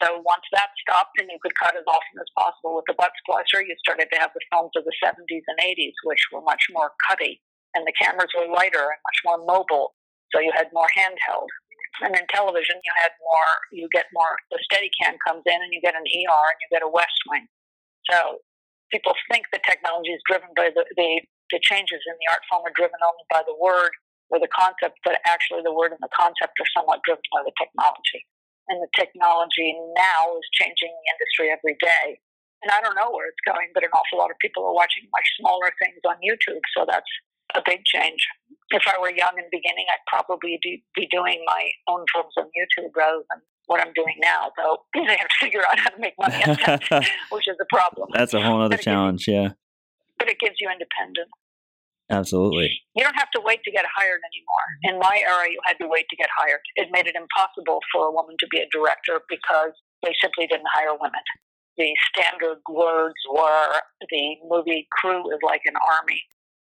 So 0.00 0.24
once 0.24 0.48
that 0.56 0.72
stopped 0.80 1.20
and 1.20 1.28
you 1.28 1.36
could 1.44 1.52
cut 1.60 1.76
as 1.76 1.84
often 1.84 2.16
as 2.16 2.32
possible 2.32 2.80
with 2.80 2.88
the 2.88 2.96
butt 2.96 3.12
splicer, 3.20 3.60
you 3.60 3.76
started 3.84 4.08
to 4.08 4.16
have 4.16 4.32
the 4.32 4.40
films 4.48 4.72
of 4.72 4.88
the 4.88 4.96
70s 4.96 5.44
and 5.44 5.60
80s, 5.60 5.92
which 6.08 6.24
were 6.32 6.40
much 6.40 6.64
more 6.72 6.96
cutty. 7.04 7.44
And 7.76 7.84
the 7.84 7.92
cameras 8.00 8.32
were 8.32 8.48
lighter 8.48 8.80
and 8.80 9.00
much 9.04 9.20
more 9.28 9.38
mobile. 9.44 9.92
So 10.32 10.40
you 10.40 10.56
had 10.56 10.72
more 10.72 10.88
handheld. 10.96 11.52
And 12.00 12.16
in 12.16 12.24
television, 12.32 12.80
you 12.80 12.94
had 12.96 13.12
more, 13.20 13.50
you 13.76 13.84
get 13.92 14.08
more, 14.16 14.40
the 14.48 14.56
Steadicam 14.64 15.20
comes 15.28 15.44
in 15.44 15.60
and 15.60 15.68
you 15.68 15.84
get 15.84 15.92
an 15.92 16.06
ER 16.08 16.44
and 16.48 16.58
you 16.64 16.68
get 16.72 16.86
a 16.86 16.88
West 16.88 17.20
Wing. 17.28 17.44
So 18.08 18.40
people 18.88 19.12
think 19.28 19.52
the 19.52 19.60
technology 19.68 20.16
is 20.16 20.24
driven 20.24 20.48
by 20.56 20.72
the, 20.72 20.88
the, 20.96 21.20
the 21.52 21.60
changes 21.60 22.00
in 22.08 22.16
the 22.16 22.28
art 22.32 22.40
form 22.48 22.64
are 22.64 22.72
driven 22.72 22.96
only 23.04 23.26
by 23.28 23.44
the 23.44 23.58
word 23.60 23.92
or 24.32 24.40
the 24.40 24.48
concept, 24.48 24.96
but 25.04 25.20
actually 25.28 25.60
the 25.60 25.74
word 25.74 25.92
and 25.92 26.00
the 26.00 26.14
concept 26.16 26.56
are 26.56 26.70
somewhat 26.72 27.04
driven 27.04 27.26
by 27.34 27.44
the 27.44 27.52
technology 27.60 28.24
and 28.70 28.78
the 28.78 28.90
technology 28.94 29.74
now 29.98 30.38
is 30.38 30.46
changing 30.54 30.94
the 30.94 31.06
industry 31.18 31.50
every 31.50 31.76
day. 31.82 32.22
And 32.62 32.70
I 32.70 32.78
don't 32.80 32.94
know 32.94 33.10
where 33.10 33.26
it's 33.26 33.42
going, 33.42 33.74
but 33.74 33.82
an 33.82 33.90
awful 33.90 34.22
lot 34.22 34.30
of 34.30 34.38
people 34.38 34.62
are 34.64 34.76
watching 34.76 35.10
much 35.10 35.26
smaller 35.40 35.74
things 35.82 35.98
on 36.06 36.16
YouTube, 36.22 36.62
so 36.76 36.86
that's 36.86 37.08
a 37.56 37.62
big 37.66 37.82
change. 37.84 38.20
If 38.70 38.84
I 38.86 38.94
were 39.00 39.10
young 39.10 39.34
and 39.34 39.48
beginning, 39.50 39.90
I'd 39.90 40.06
probably 40.06 40.60
be 40.62 41.08
doing 41.10 41.42
my 41.46 41.62
own 41.88 42.04
films 42.14 42.34
on 42.38 42.46
YouTube 42.54 42.94
rather 42.94 43.26
than 43.32 43.42
what 43.66 43.80
I'm 43.80 43.92
doing 43.94 44.14
now. 44.20 44.52
Though 44.56 44.78
they 44.94 45.16
have 45.16 45.28
to 45.28 45.38
figure 45.40 45.62
out 45.66 45.78
how 45.78 45.90
to 45.90 45.98
make 45.98 46.14
money 46.20 46.38
that, 46.44 46.84
which 47.32 47.48
is 47.48 47.56
a 47.60 47.68
problem. 47.74 48.08
That's 48.12 48.34
a 48.34 48.40
whole 48.40 48.60
other 48.62 48.76
challenge, 48.76 49.26
you, 49.26 49.34
yeah. 49.34 49.48
But 50.18 50.28
it 50.28 50.38
gives 50.38 50.56
you 50.60 50.68
independence. 50.70 51.32
Absolutely. 52.10 52.74
You 52.98 53.06
don't 53.06 53.14
have 53.14 53.30
to 53.38 53.40
wait 53.44 53.62
to 53.62 53.70
get 53.70 53.86
hired 53.86 54.18
anymore. 54.18 54.66
In 54.82 54.98
my 54.98 55.22
era, 55.22 55.46
you 55.46 55.62
had 55.64 55.78
to 55.78 55.86
wait 55.86 56.06
to 56.10 56.16
get 56.18 56.28
hired. 56.34 56.60
It 56.74 56.90
made 56.90 57.06
it 57.06 57.14
impossible 57.14 57.78
for 57.94 58.10
a 58.10 58.12
woman 58.12 58.34
to 58.40 58.46
be 58.50 58.58
a 58.58 58.66
director 58.74 59.22
because 59.30 59.70
they 60.02 60.10
simply 60.20 60.50
didn't 60.50 60.66
hire 60.74 60.98
women. 60.98 61.22
The 61.78 61.94
standard 62.10 62.58
words 62.68 63.14
were 63.30 63.78
the 64.10 64.24
movie 64.50 64.90
crew 64.98 65.22
is 65.30 65.38
like 65.46 65.62
an 65.64 65.78
army, 65.78 66.20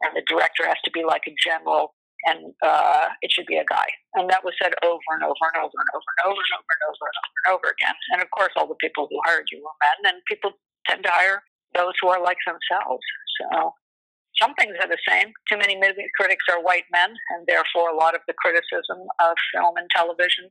and 0.03 0.17
the 0.17 0.25
director 0.25 0.65
has 0.65 0.81
to 0.89 0.91
be 0.91 1.05
like 1.05 1.29
a 1.29 1.37
general, 1.45 1.93
and 2.25 2.57
uh, 2.65 3.13
it 3.21 3.31
should 3.31 3.47
be 3.47 3.61
a 3.61 3.69
guy. 3.69 3.87
And 4.17 4.31
that 4.33 4.43
was 4.43 4.57
said 4.57 4.73
over 4.83 5.11
and 5.13 5.23
over 5.23 5.47
and 5.53 5.61
over 5.61 5.77
and 5.77 5.91
over 5.93 6.09
and 6.17 6.21
over 6.33 6.41
and 6.41 6.53
over 6.57 6.73
and 6.73 6.83
over 6.89 7.05
and 7.05 7.17
over 7.21 7.37
and 7.37 7.49
over 7.53 7.69
again. 7.77 7.97
And 8.17 8.25
of 8.25 8.33
course, 8.33 8.57
all 8.57 8.67
the 8.67 8.81
people 8.81 9.07
who 9.07 9.21
hired 9.29 9.47
you 9.53 9.61
were 9.61 9.77
men, 9.85 10.17
and 10.17 10.25
people 10.25 10.57
tend 10.89 11.05
to 11.05 11.13
hire 11.13 11.45
those 11.77 11.93
who 12.01 12.09
are 12.09 12.23
like 12.23 12.41
themselves. 12.49 13.05
So 13.37 13.77
some 14.41 14.55
things 14.55 14.77
are 14.81 14.89
the 14.89 15.01
same. 15.09 15.33
Too 15.49 15.57
many 15.57 15.77
movie 15.77 16.09
critics 16.17 16.45
are 16.53 16.61
white 16.61 16.85
men, 16.93 17.15
and 17.33 17.47
therefore 17.47 17.89
a 17.89 17.97
lot 17.97 18.15
of 18.15 18.21
the 18.29 18.37
criticism 18.37 19.01
of 19.21 19.35
film 19.53 19.77
and 19.77 19.89
television 19.91 20.51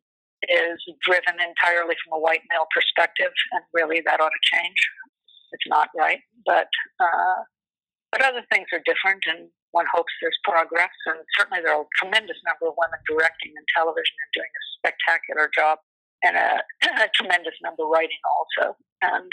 is 0.50 0.78
driven 1.02 1.38
entirely 1.38 1.96
from 2.04 2.18
a 2.18 2.22
white 2.22 2.42
male 2.50 2.66
perspective, 2.74 3.32
and 3.54 3.64
really 3.74 4.02
that 4.06 4.20
ought 4.20 4.34
to 4.34 4.50
change. 4.50 4.78
It's 5.54 5.70
not 5.70 5.90
right, 5.96 6.20
but 6.46 6.68
uh, 7.00 7.46
but 8.12 8.26
other 8.26 8.44
things 8.52 8.68
are 8.74 8.82
different, 8.86 9.24
and 9.28 9.50
one 9.72 9.86
hopes 9.94 10.12
there's 10.22 10.38
progress. 10.44 10.94
And 11.06 11.20
certainly 11.38 11.62
there 11.62 11.76
are 11.76 11.84
a 11.84 11.96
tremendous 12.00 12.40
number 12.48 12.72
of 12.72 12.80
women 12.80 13.00
directing 13.06 13.54
in 13.54 13.64
television 13.76 14.16
and 14.24 14.32
doing 14.34 14.50
a 14.50 14.64
spectacular 14.80 15.52
job, 15.54 15.80
and 16.24 16.36
a, 16.36 16.64
a 17.06 17.10
tremendous 17.14 17.56
number 17.62 17.84
writing 17.86 18.20
also. 18.24 18.76
And 19.02 19.30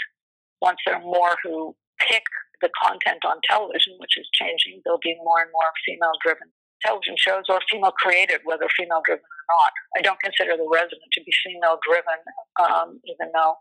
once 0.61 0.79
there 0.85 0.95
are 0.95 1.01
more 1.01 1.35
who 1.43 1.75
pick 1.99 2.23
the 2.61 2.69
content 2.79 3.21
on 3.27 3.43
television, 3.43 3.93
which 3.99 4.15
is 4.15 4.27
changing, 4.33 4.81
there'll 4.83 5.03
be 5.03 5.15
more 5.19 5.43
and 5.43 5.51
more 5.51 5.69
female 5.85 6.15
driven 6.23 6.47
television 6.83 7.15
shows 7.15 7.47
or 7.47 7.59
female 7.71 7.95
created, 7.95 8.43
whether 8.43 8.67
female 8.75 9.01
driven 9.07 9.23
or 9.23 9.43
not. 9.55 9.71
I 9.95 10.01
don't 10.03 10.19
consider 10.19 10.59
The 10.59 10.67
Resident 10.67 11.07
to 11.15 11.21
be 11.23 11.31
female 11.43 11.79
driven, 11.79 12.19
um, 12.59 12.99
even 13.07 13.31
though 13.31 13.55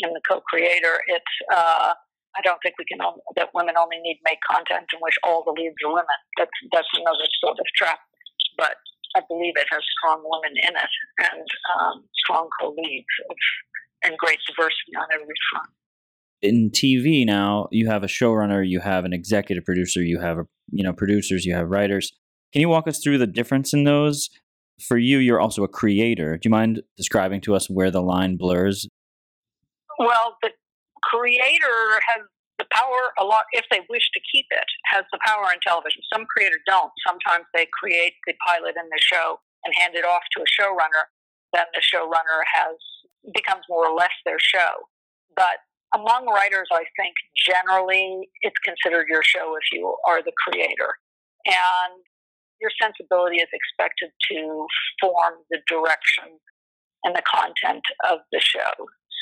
in 0.00 0.10
the 0.12 0.24
co-creator, 0.26 1.00
it's 1.06 1.34
uh, 1.52 1.92
I 2.34 2.40
don't 2.42 2.58
think 2.66 2.74
we 2.78 2.84
can 2.84 2.98
that 3.36 3.54
women 3.54 3.78
only 3.78 4.02
need 4.02 4.18
make 4.24 4.42
content 4.42 4.90
in 4.90 4.98
which 4.98 5.14
all 5.22 5.44
the 5.46 5.54
leads 5.54 5.78
are 5.86 5.92
women. 5.92 6.18
That's 6.36 6.56
that's 6.72 6.90
another 6.98 7.28
sort 7.38 7.60
of 7.60 7.66
trap, 7.76 8.00
but 8.58 8.74
I 9.14 9.22
believe 9.28 9.54
it 9.54 9.70
has 9.70 9.84
strong 10.00 10.24
women 10.26 10.54
in 10.58 10.74
it 10.74 10.94
and 11.30 11.46
um, 11.78 12.04
strong 12.26 12.48
co-leads 12.58 13.14
and 14.02 14.18
great 14.18 14.40
diversity 14.50 14.98
on 14.98 15.06
every 15.14 15.38
front. 15.52 15.70
In 16.44 16.70
TV 16.70 17.24
now, 17.24 17.68
you 17.70 17.88
have 17.88 18.04
a 18.04 18.06
showrunner, 18.06 18.68
you 18.68 18.80
have 18.80 19.06
an 19.06 19.14
executive 19.14 19.64
producer, 19.64 20.02
you 20.02 20.20
have 20.20 20.36
you 20.70 20.84
know 20.84 20.92
producers, 20.92 21.46
you 21.46 21.54
have 21.54 21.70
writers. 21.70 22.12
Can 22.52 22.60
you 22.60 22.68
walk 22.68 22.86
us 22.86 23.00
through 23.02 23.16
the 23.16 23.26
difference 23.26 23.72
in 23.72 23.84
those? 23.84 24.28
For 24.86 24.98
you, 24.98 25.18
you're 25.18 25.40
also 25.40 25.64
a 25.64 25.68
creator. 25.68 26.36
Do 26.36 26.46
you 26.46 26.50
mind 26.50 26.82
describing 26.98 27.40
to 27.42 27.54
us 27.54 27.70
where 27.70 27.90
the 27.90 28.02
line 28.02 28.36
blurs? 28.36 28.86
Well, 29.98 30.36
the 30.42 30.50
creator 31.02 32.02
has 32.12 32.26
the 32.58 32.66
power 32.70 33.16
a 33.18 33.24
lot 33.24 33.44
if 33.52 33.64
they 33.70 33.80
wish 33.88 34.04
to 34.12 34.20
keep 34.30 34.46
it 34.50 34.68
has 34.86 35.04
the 35.12 35.18
power 35.26 35.50
in 35.50 35.58
television 35.66 36.00
some 36.12 36.24
creators 36.30 36.62
don't 36.66 36.92
sometimes 37.06 37.44
they 37.52 37.66
create 37.74 38.14
the 38.26 38.34
pilot 38.46 38.78
in 38.78 38.86
the 38.94 39.00
show 39.02 39.40
and 39.64 39.74
hand 39.74 39.94
it 39.94 40.04
off 40.04 40.22
to 40.30 40.38
a 40.38 40.46
showrunner 40.46 41.10
then 41.52 41.66
the 41.74 41.82
showrunner 41.82 42.46
has 42.46 42.78
becomes 43.34 43.62
more 43.68 43.90
or 43.90 43.94
less 43.94 44.14
their 44.24 44.38
show 44.38 44.86
but 45.34 45.66
among 45.94 46.26
writers 46.26 46.68
i 46.72 46.84
think 46.98 47.14
generally 47.36 48.28
it's 48.42 48.58
considered 48.64 49.06
your 49.08 49.22
show 49.22 49.54
if 49.56 49.66
you 49.72 49.94
are 50.06 50.22
the 50.22 50.32
creator 50.46 50.98
and 51.46 52.02
your 52.60 52.70
sensibility 52.80 53.36
is 53.36 53.48
expected 53.52 54.10
to 54.30 54.66
form 55.00 55.34
the 55.50 55.58
direction 55.68 56.38
and 57.04 57.14
the 57.14 57.22
content 57.22 57.84
of 58.10 58.20
the 58.32 58.40
show 58.40 58.72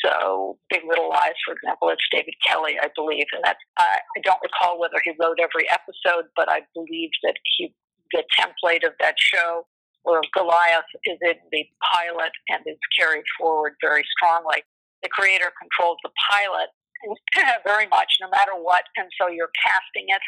so 0.04 0.58
Big 0.68 0.82
Little 0.88 1.10
Lies, 1.10 1.38
for 1.46 1.54
example, 1.54 1.88
it's 1.90 2.02
David 2.10 2.34
Kelley, 2.46 2.74
I 2.80 2.90
believe, 2.96 3.26
and 3.32 3.42
that's 3.44 3.62
I, 3.78 4.00
I 4.16 4.20
don't 4.24 4.40
recall 4.42 4.80
whether 4.80 4.98
he 5.04 5.12
wrote 5.20 5.38
every 5.38 5.70
episode, 5.70 6.26
but 6.34 6.50
I 6.50 6.62
believe 6.74 7.10
that 7.22 7.36
he 7.56 7.72
the 8.12 8.24
template 8.38 8.84
of 8.84 8.92
that 9.00 9.14
show 9.16 9.66
or 10.04 10.20
Goliath 10.34 10.90
is 11.04 11.18
in 11.22 11.38
the 11.50 11.64
pilot 11.94 12.32
and 12.48 12.60
is 12.66 12.78
carried 12.98 13.24
forward 13.38 13.74
very 13.80 14.02
strongly. 14.16 14.62
The 15.02 15.10
creator 15.10 15.50
controls 15.58 15.98
the 16.02 16.10
pilot 16.30 16.70
very 17.66 17.86
much, 17.90 18.18
no 18.22 18.30
matter 18.30 18.54
what, 18.54 18.86
and 18.96 19.10
so 19.18 19.26
you're 19.28 19.52
casting 19.58 20.06
it 20.08 20.22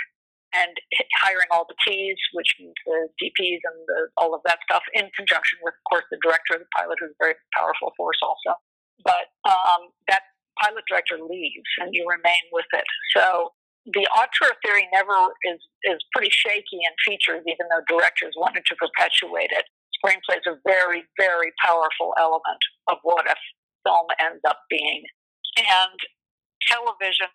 and 0.55 0.71
hiring 1.19 1.51
all 1.51 1.67
the 1.67 1.75
T's, 1.83 2.19
which 2.33 2.55
means 2.59 2.75
the 2.87 3.11
DPs 3.19 3.59
and 3.63 3.79
the, 3.87 4.07
all 4.17 4.35
of 4.35 4.43
that 4.47 4.59
stuff, 4.63 4.83
in 4.95 5.11
conjunction 5.19 5.59
with, 5.63 5.75
of 5.75 5.85
course, 5.91 6.07
the 6.15 6.19
director 6.23 6.55
of 6.55 6.63
the 6.63 6.71
pilot, 6.71 6.95
who's 7.03 7.11
a 7.11 7.19
very 7.19 7.35
powerful 7.55 7.91
force 7.99 8.19
also 8.23 8.55
but 9.03 9.35
um, 9.45 9.91
that 10.09 10.23
pilot 10.63 10.85
director 10.89 11.19
leaves 11.19 11.71
and 11.79 11.91
you 11.93 12.07
remain 12.09 12.45
with 12.53 12.69
it. 12.73 12.85
So 13.17 13.53
the 13.87 14.07
auteur 14.17 14.55
theory 14.65 14.89
never 14.93 15.13
is 15.45 15.61
is 15.85 15.99
pretty 16.15 16.31
shaky 16.31 16.81
in 16.81 16.95
features, 17.05 17.43
even 17.47 17.67
though 17.69 17.85
directors 17.89 18.35
wanted 18.39 18.65
to 18.67 18.75
perpetuate 18.77 19.53
it. 19.53 19.67
Screenplay 19.99 20.39
is 20.39 20.49
a 20.49 20.57
very 20.67 21.05
very 21.19 21.53
powerful 21.65 22.15
element 22.19 22.63
of 22.89 22.99
what 23.03 23.29
a 23.29 23.35
film 23.85 24.07
ends 24.19 24.43
up 24.49 24.61
being, 24.71 25.05
and 25.57 25.99
television 26.67 27.29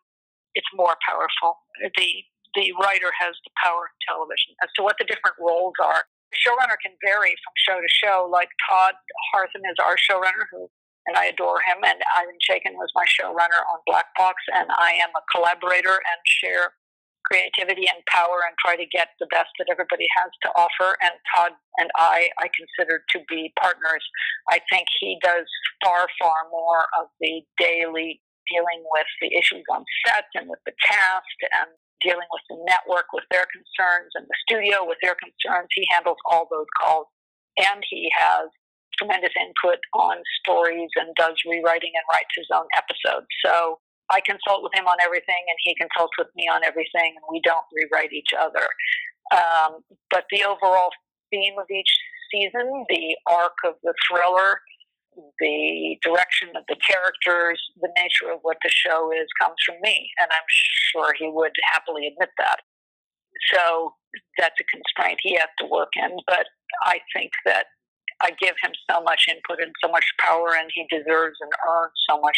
it's 0.56 0.70
more 0.74 0.98
powerful. 1.08 1.62
The 1.96 2.10
the 2.58 2.74
writer 2.82 3.14
has 3.14 3.38
the 3.46 3.54
power 3.62 3.94
of 3.94 3.96
television 4.02 4.58
as 4.66 4.74
to 4.76 4.82
what 4.82 4.98
the 4.98 5.06
different 5.06 5.38
roles 5.38 5.78
are. 5.78 6.02
The 6.34 6.40
showrunner 6.42 6.82
can 6.82 6.98
vary 7.06 7.38
from 7.46 7.54
show 7.62 7.78
to 7.78 7.88
show. 7.90 8.26
Like 8.26 8.50
Todd 8.66 8.98
Harthan 9.30 9.62
is 9.70 9.78
our 9.78 9.96
showrunner, 9.96 10.50
who 10.50 10.66
and 11.06 11.16
I 11.16 11.30
adore 11.30 11.62
him. 11.62 11.86
And 11.86 12.02
Ilene 12.18 12.42
Chaiken 12.42 12.74
was 12.74 12.90
my 12.98 13.06
showrunner 13.06 13.62
on 13.70 13.86
Black 13.86 14.10
Box, 14.18 14.42
and 14.54 14.70
I 14.78 14.98
am 14.98 15.10
a 15.14 15.24
collaborator 15.30 15.94
and 15.94 16.22
share 16.26 16.74
creativity 17.26 17.86
and 17.88 18.00
power 18.08 18.46
and 18.48 18.56
try 18.58 18.76
to 18.76 18.86
get 18.90 19.14
the 19.20 19.28
best 19.32 19.50
that 19.60 19.68
everybody 19.72 20.08
has 20.18 20.32
to 20.44 20.50
offer. 20.56 20.98
And 21.02 21.14
Todd 21.36 21.54
and 21.78 21.90
I, 21.98 22.30
I 22.40 22.48
consider 22.56 23.04
to 23.16 23.18
be 23.28 23.54
partners. 23.60 24.04
I 24.50 24.60
think 24.70 24.88
he 25.00 25.18
does 25.22 25.46
far, 25.84 26.08
far 26.20 26.50
more 26.52 26.88
of 27.00 27.08
the 27.20 27.42
daily 27.58 28.22
dealing 28.50 28.82
with 28.82 29.10
the 29.22 29.30
issues 29.38 29.64
on 29.70 29.86
set 30.06 30.26
and 30.34 30.50
with 30.50 30.60
the 30.66 30.74
cast 30.82 31.40
and 31.54 31.70
dealing 32.02 32.26
with 32.32 32.46
the 32.50 32.58
network 32.66 33.06
with 33.14 33.28
their 33.30 33.46
concerns 33.52 34.10
and 34.16 34.26
the 34.26 34.40
studio 34.42 34.88
with 34.88 34.98
their 35.04 35.16
concerns. 35.20 35.70
He 35.76 35.86
handles 35.92 36.18
all 36.26 36.48
those 36.50 36.70
calls. 36.82 37.08
And 37.60 37.84
he 37.90 38.10
has 38.16 38.48
tremendous 38.98 39.36
input 39.36 39.80
on 39.94 40.18
stories 40.42 40.90
and 40.96 41.14
does 41.16 41.36
rewriting 41.48 41.92
and 41.96 42.06
writes 42.12 42.32
his 42.36 42.48
own 42.54 42.68
episodes. 42.76 43.28
So 43.44 43.80
I 44.10 44.22
consult 44.22 44.64
with 44.64 44.74
him 44.74 44.88
on 44.88 44.98
everything, 45.04 45.44
and 45.48 45.58
he 45.64 45.76
consults 45.76 46.14
with 46.18 46.28
me 46.36 46.48
on 46.48 46.64
everything, 46.64 47.14
and 47.16 47.26
we 47.30 47.42
don't 47.44 47.66
rewrite 47.74 48.14
each 48.14 48.34
other. 48.38 48.66
Um, 49.32 49.82
but 50.10 50.26
the 50.32 50.44
overall 50.44 50.90
theme 51.32 51.54
of 51.60 51.70
each 51.70 51.94
season, 52.32 52.86
the 52.90 53.18
arc 53.28 53.58
of 53.66 53.76
the 53.84 53.94
thriller, 54.08 54.60
the 55.40 55.98
direction 56.02 56.50
of 56.56 56.64
the 56.68 56.78
characters, 56.78 57.62
the 57.82 57.90
nature 57.98 58.32
of 58.32 58.40
what 58.42 58.58
the 58.64 58.70
show 58.70 59.12
is, 59.12 59.28
comes 59.42 59.58
from 59.66 59.76
me, 59.82 60.10
and 60.20 60.30
I'm 60.32 60.50
sure 60.50 61.14
he 61.18 61.30
would 61.30 61.54
happily 61.72 62.08
admit 62.08 62.30
that. 62.38 62.60
So 63.54 63.94
that's 64.38 64.60
a 64.60 64.64
constraint 64.64 65.20
he 65.22 65.36
has 65.36 65.50
to 65.60 65.66
work 65.66 65.90
in, 65.96 66.18
but 66.28 66.46
I 66.84 67.00
think 67.14 67.32
that 67.46 67.66
I 68.22 68.32
give 68.32 68.56
him 68.62 68.72
so 68.90 69.02
much 69.02 69.28
input 69.30 69.62
and 69.62 69.74
so 69.84 69.90
much 69.92 70.06
power, 70.20 70.56
and 70.58 70.70
he 70.74 70.86
deserves 70.90 71.38
and 71.42 71.52
earns 71.68 71.94
so 72.10 72.20
much 72.20 72.38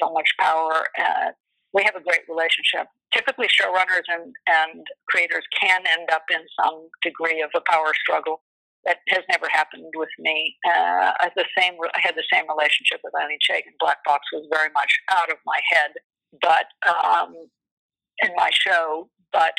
so 0.00 0.12
much 0.12 0.28
power. 0.38 0.86
Uh, 0.98 1.30
we 1.72 1.82
have 1.84 1.96
a 1.96 2.04
great 2.04 2.22
relationship. 2.28 2.86
Typically, 3.12 3.48
showrunners 3.48 4.04
and, 4.08 4.32
and 4.48 4.86
creators 5.08 5.44
can 5.58 5.80
end 5.86 6.08
up 6.12 6.24
in 6.30 6.40
some 6.60 6.88
degree 7.02 7.42
of 7.42 7.50
a 7.54 7.62
power 7.70 7.92
struggle. 7.94 8.42
That 8.84 8.98
has 9.10 9.22
never 9.30 9.46
happened 9.48 9.94
with 9.94 10.10
me. 10.18 10.56
Uh, 10.66 11.14
I, 11.20 11.30
the 11.36 11.44
same, 11.56 11.74
I 11.94 12.00
had 12.02 12.16
the 12.16 12.26
same 12.32 12.44
relationship 12.48 12.98
with 13.04 13.14
Ilene 13.14 13.38
Chaiken. 13.38 13.78
Black 13.78 13.98
Box 14.04 14.26
was 14.32 14.44
very 14.52 14.70
much 14.74 14.90
out 15.08 15.30
of 15.30 15.36
my 15.46 15.60
head, 15.70 15.92
but 16.42 16.66
um, 16.90 17.32
in 18.24 18.30
my 18.34 18.50
show. 18.52 19.08
But 19.32 19.54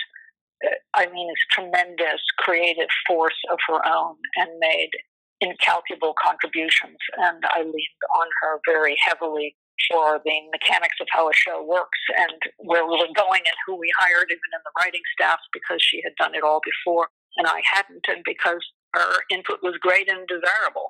uh, 0.66 1.00
Ilene 1.00 1.32
is 1.32 1.40
a 1.40 1.54
tremendous 1.56 2.20
creative 2.38 2.90
force 3.08 3.40
of 3.50 3.60
her 3.70 3.80
own 3.88 4.18
and 4.36 4.50
made 4.60 4.92
incalculable 5.40 6.16
contributions, 6.22 6.98
and 7.18 7.44
I 7.46 7.60
leaned 7.60 8.04
on 8.20 8.28
her 8.42 8.60
very 8.66 8.98
heavily 9.08 9.56
for 9.90 10.22
the 10.24 10.38
mechanics 10.52 10.98
of 11.02 11.08
how 11.12 11.30
a 11.30 11.34
show 11.34 11.64
works 11.64 12.00
and 12.18 12.40
where 12.58 12.86
we 12.86 12.98
were 12.98 13.14
going 13.16 13.44
and 13.44 13.58
who 13.66 13.76
we 13.76 13.92
hired, 14.00 14.30
even 14.30 14.52
in 14.54 14.64
the 14.64 14.76
writing 14.80 15.04
staff, 15.18 15.40
because 15.52 15.82
she 15.82 16.02
had 16.04 16.16
done 16.18 16.36
it 16.36 16.44
all 16.44 16.62
before 16.64 17.08
and 17.38 17.48
I 17.48 17.62
hadn't, 17.66 18.06
and 18.08 18.22
because 18.26 18.62
her 18.94 19.26
input 19.32 19.60
was 19.64 19.78
great 19.82 20.10
and 20.10 20.28
desirable. 20.28 20.90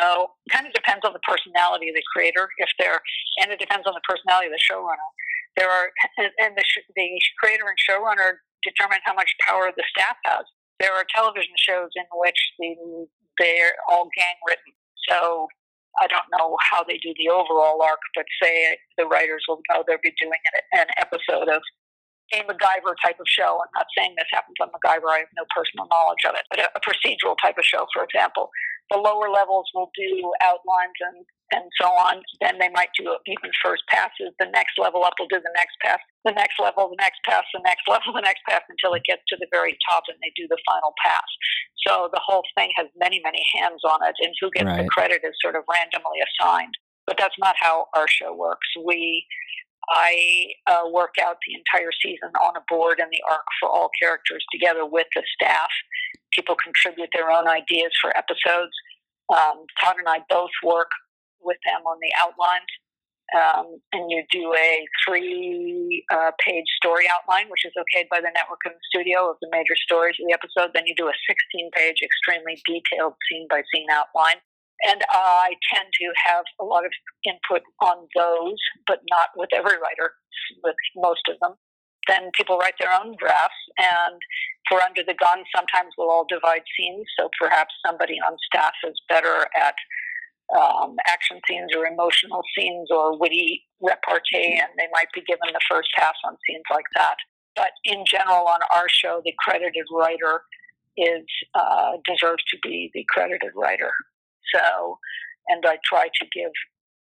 So 0.00 0.32
it 0.46 0.50
kind 0.52 0.66
of 0.66 0.72
depends 0.72 1.04
on 1.04 1.12
the 1.12 1.20
personality 1.20 1.92
of 1.92 1.94
the 1.94 2.06
creator, 2.08 2.48
if 2.56 2.70
they're, 2.78 3.00
and 3.40 3.52
it 3.52 3.60
depends 3.60 3.86
on 3.86 3.92
the 3.92 4.04
personality 4.08 4.48
of 4.48 4.56
the 4.56 4.64
showrunner. 4.64 5.10
There 5.56 5.68
are, 5.68 5.92
and 6.18 6.56
the, 6.56 6.64
the 6.96 7.08
creator 7.38 7.68
and 7.68 7.78
showrunner 7.78 8.40
determine 8.64 9.04
how 9.04 9.14
much 9.14 9.28
power 9.46 9.70
the 9.76 9.84
staff 9.92 10.16
has. 10.24 10.48
There 10.80 10.92
are 10.92 11.04
television 11.14 11.54
shows 11.60 11.92
in 11.94 12.08
which 12.16 12.40
the, 12.58 12.74
they're 13.38 13.76
all 13.88 14.08
gang 14.16 14.40
written. 14.48 14.72
So 15.08 15.46
I 16.00 16.06
don't 16.06 16.26
know 16.38 16.56
how 16.60 16.82
they 16.82 16.98
do 16.98 17.14
the 17.18 17.28
overall 17.28 17.80
arc, 17.82 18.00
but 18.14 18.26
say 18.42 18.76
the 18.98 19.06
writers 19.06 19.44
will 19.48 19.60
know 19.70 19.84
they'll 19.86 20.02
be 20.02 20.14
doing 20.20 20.40
an, 20.52 20.80
an 20.80 20.86
episode 20.98 21.48
of 21.48 21.62
a 22.32 22.42
MacGyver 22.42 22.94
type 23.04 23.20
of 23.20 23.28
show. 23.28 23.60
I'm 23.60 23.74
not 23.76 23.86
saying 23.96 24.14
this 24.16 24.26
happens 24.32 24.56
on 24.60 24.70
MacGyver. 24.74 25.10
I 25.10 25.18
have 25.22 25.34
no 25.36 25.44
personal 25.54 25.86
knowledge 25.86 26.24
of 26.26 26.34
it, 26.34 26.46
but 26.50 26.58
a, 26.58 26.66
a 26.74 26.80
procedural 26.80 27.36
type 27.40 27.58
of 27.58 27.64
show, 27.64 27.86
for 27.92 28.02
example. 28.02 28.50
The 28.90 28.98
lower 28.98 29.30
levels 29.30 29.70
will 29.74 29.90
do 29.96 30.32
outlines 30.42 30.98
and 31.00 31.24
and 31.54 31.70
so 31.78 31.86
on. 31.86 32.18
Then 32.42 32.58
they 32.58 32.68
might 32.74 32.90
do 32.98 33.14
even 33.26 33.50
first 33.62 33.86
passes. 33.86 34.34
The 34.42 34.50
next 34.50 34.74
level 34.78 35.04
up 35.06 35.14
will 35.18 35.30
do 35.30 35.38
the 35.38 35.54
next 35.54 35.78
pass, 35.78 36.02
the 36.26 36.34
next 36.34 36.58
level, 36.58 36.90
the 36.90 36.98
next 36.98 37.22
pass, 37.22 37.46
the 37.54 37.62
next 37.62 37.86
level, 37.88 38.12
the 38.12 38.26
next 38.26 38.42
pass 38.48 38.66
until 38.68 38.94
it 38.94 39.06
gets 39.06 39.22
to 39.30 39.36
the 39.38 39.46
very 39.54 39.78
top 39.88 40.04
and 40.10 40.18
they 40.18 40.34
do 40.34 40.50
the 40.50 40.58
final 40.66 40.92
pass. 40.98 41.30
So 41.86 42.10
the 42.10 42.20
whole 42.24 42.42
thing 42.58 42.74
has 42.76 42.88
many, 42.98 43.20
many 43.22 43.42
hands 43.54 43.82
on 43.86 44.02
it, 44.02 44.16
and 44.18 44.34
who 44.40 44.50
gets 44.50 44.66
right. 44.66 44.82
the 44.82 44.88
credit 44.88 45.22
is 45.22 45.36
sort 45.40 45.54
of 45.54 45.62
randomly 45.70 46.18
assigned. 46.26 46.74
But 47.06 47.16
that's 47.18 47.36
not 47.38 47.54
how 47.60 47.86
our 47.94 48.08
show 48.08 48.34
works. 48.34 48.66
We 48.82 49.26
I 49.90 50.48
uh, 50.66 50.88
work 50.90 51.16
out 51.20 51.36
the 51.46 51.54
entire 51.54 51.92
season 52.00 52.32
on 52.40 52.56
a 52.56 52.64
board 52.68 53.00
and 53.00 53.10
the 53.10 53.20
arc 53.28 53.44
for 53.60 53.68
all 53.68 53.90
characters 54.00 54.42
together 54.50 54.86
with 54.86 55.06
the 55.14 55.22
staff. 55.36 55.68
People 56.32 56.56
contribute 56.56 57.10
their 57.12 57.30
own 57.30 57.46
ideas 57.46 57.92
for 58.00 58.16
episodes. 58.16 58.72
Um, 59.28 59.68
Todd 59.80 59.96
and 59.98 60.08
I 60.08 60.20
both 60.30 60.50
work 60.64 60.88
with 61.44 61.60
them 61.64 61.84
on 61.86 61.98
the 62.00 62.12
outline. 62.18 62.64
Um, 63.32 63.80
and 63.92 64.10
you 64.10 64.22
do 64.30 64.52
a 64.52 64.84
three 65.00 66.04
uh, 66.12 66.30
page 66.44 66.68
story 66.76 67.06
outline, 67.08 67.48
which 67.48 67.64
is 67.64 67.72
okayed 67.72 68.08
by 68.08 68.20
the 68.20 68.30
network 68.36 68.60
and 68.64 68.74
the 68.74 68.88
studio 68.92 69.30
of 69.30 69.36
the 69.40 69.48
major 69.50 69.74
stories 69.80 70.14
of 70.20 70.28
the 70.28 70.36
episode. 70.36 70.72
Then 70.74 70.86
you 70.86 70.94
do 70.94 71.08
a 71.08 71.16
16 71.26 71.70
page, 71.72 72.04
extremely 72.04 72.60
detailed 72.68 73.14
scene 73.26 73.48
by 73.48 73.62
scene 73.72 73.88
outline. 73.90 74.44
And 74.84 75.00
I 75.10 75.56
tend 75.72 75.88
to 75.88 76.06
have 76.28 76.44
a 76.60 76.64
lot 76.64 76.84
of 76.84 76.92
input 77.24 77.62
on 77.80 78.06
those, 78.14 78.60
but 78.86 79.00
not 79.08 79.32
with 79.36 79.48
every 79.54 79.80
writer, 79.80 80.12
with 80.62 80.76
most 80.96 81.24
of 81.30 81.40
them. 81.40 81.56
Then 82.06 82.30
people 82.36 82.58
write 82.58 82.74
their 82.78 82.92
own 82.92 83.16
drafts, 83.18 83.64
and 83.78 84.20
for 84.68 84.82
Under 84.82 85.02
the 85.02 85.14
Gun, 85.14 85.44
sometimes 85.56 85.92
we'll 85.96 86.10
all 86.10 86.26
divide 86.28 86.62
scenes. 86.76 87.06
So 87.18 87.30
perhaps 87.40 87.72
somebody 87.86 88.18
on 88.20 88.36
staff 88.44 88.74
is 88.86 89.00
better 89.08 89.46
at 89.56 89.74
um, 90.56 90.96
action 91.06 91.40
scenes 91.48 91.70
or 91.76 91.86
emotional 91.86 92.42
scenes 92.56 92.88
or 92.90 93.18
witty 93.18 93.64
repartee, 93.80 94.60
and 94.60 94.70
they 94.76 94.88
might 94.92 95.08
be 95.14 95.22
given 95.22 95.48
the 95.52 95.60
first 95.70 95.88
pass 95.96 96.14
on 96.24 96.36
scenes 96.46 96.64
like 96.70 96.86
that. 96.96 97.16
But 97.56 97.70
in 97.84 98.04
general, 98.06 98.46
on 98.46 98.60
our 98.74 98.88
show, 98.88 99.22
the 99.24 99.34
credited 99.38 99.86
writer 99.92 100.42
is 100.96 101.24
uh, 101.54 101.92
deserves 102.06 102.42
to 102.50 102.58
be 102.62 102.90
the 102.94 103.04
credited 103.08 103.50
writer. 103.54 103.92
So, 104.54 104.98
and 105.48 105.64
I 105.66 105.78
try 105.84 106.06
to 106.06 106.26
give, 106.32 106.52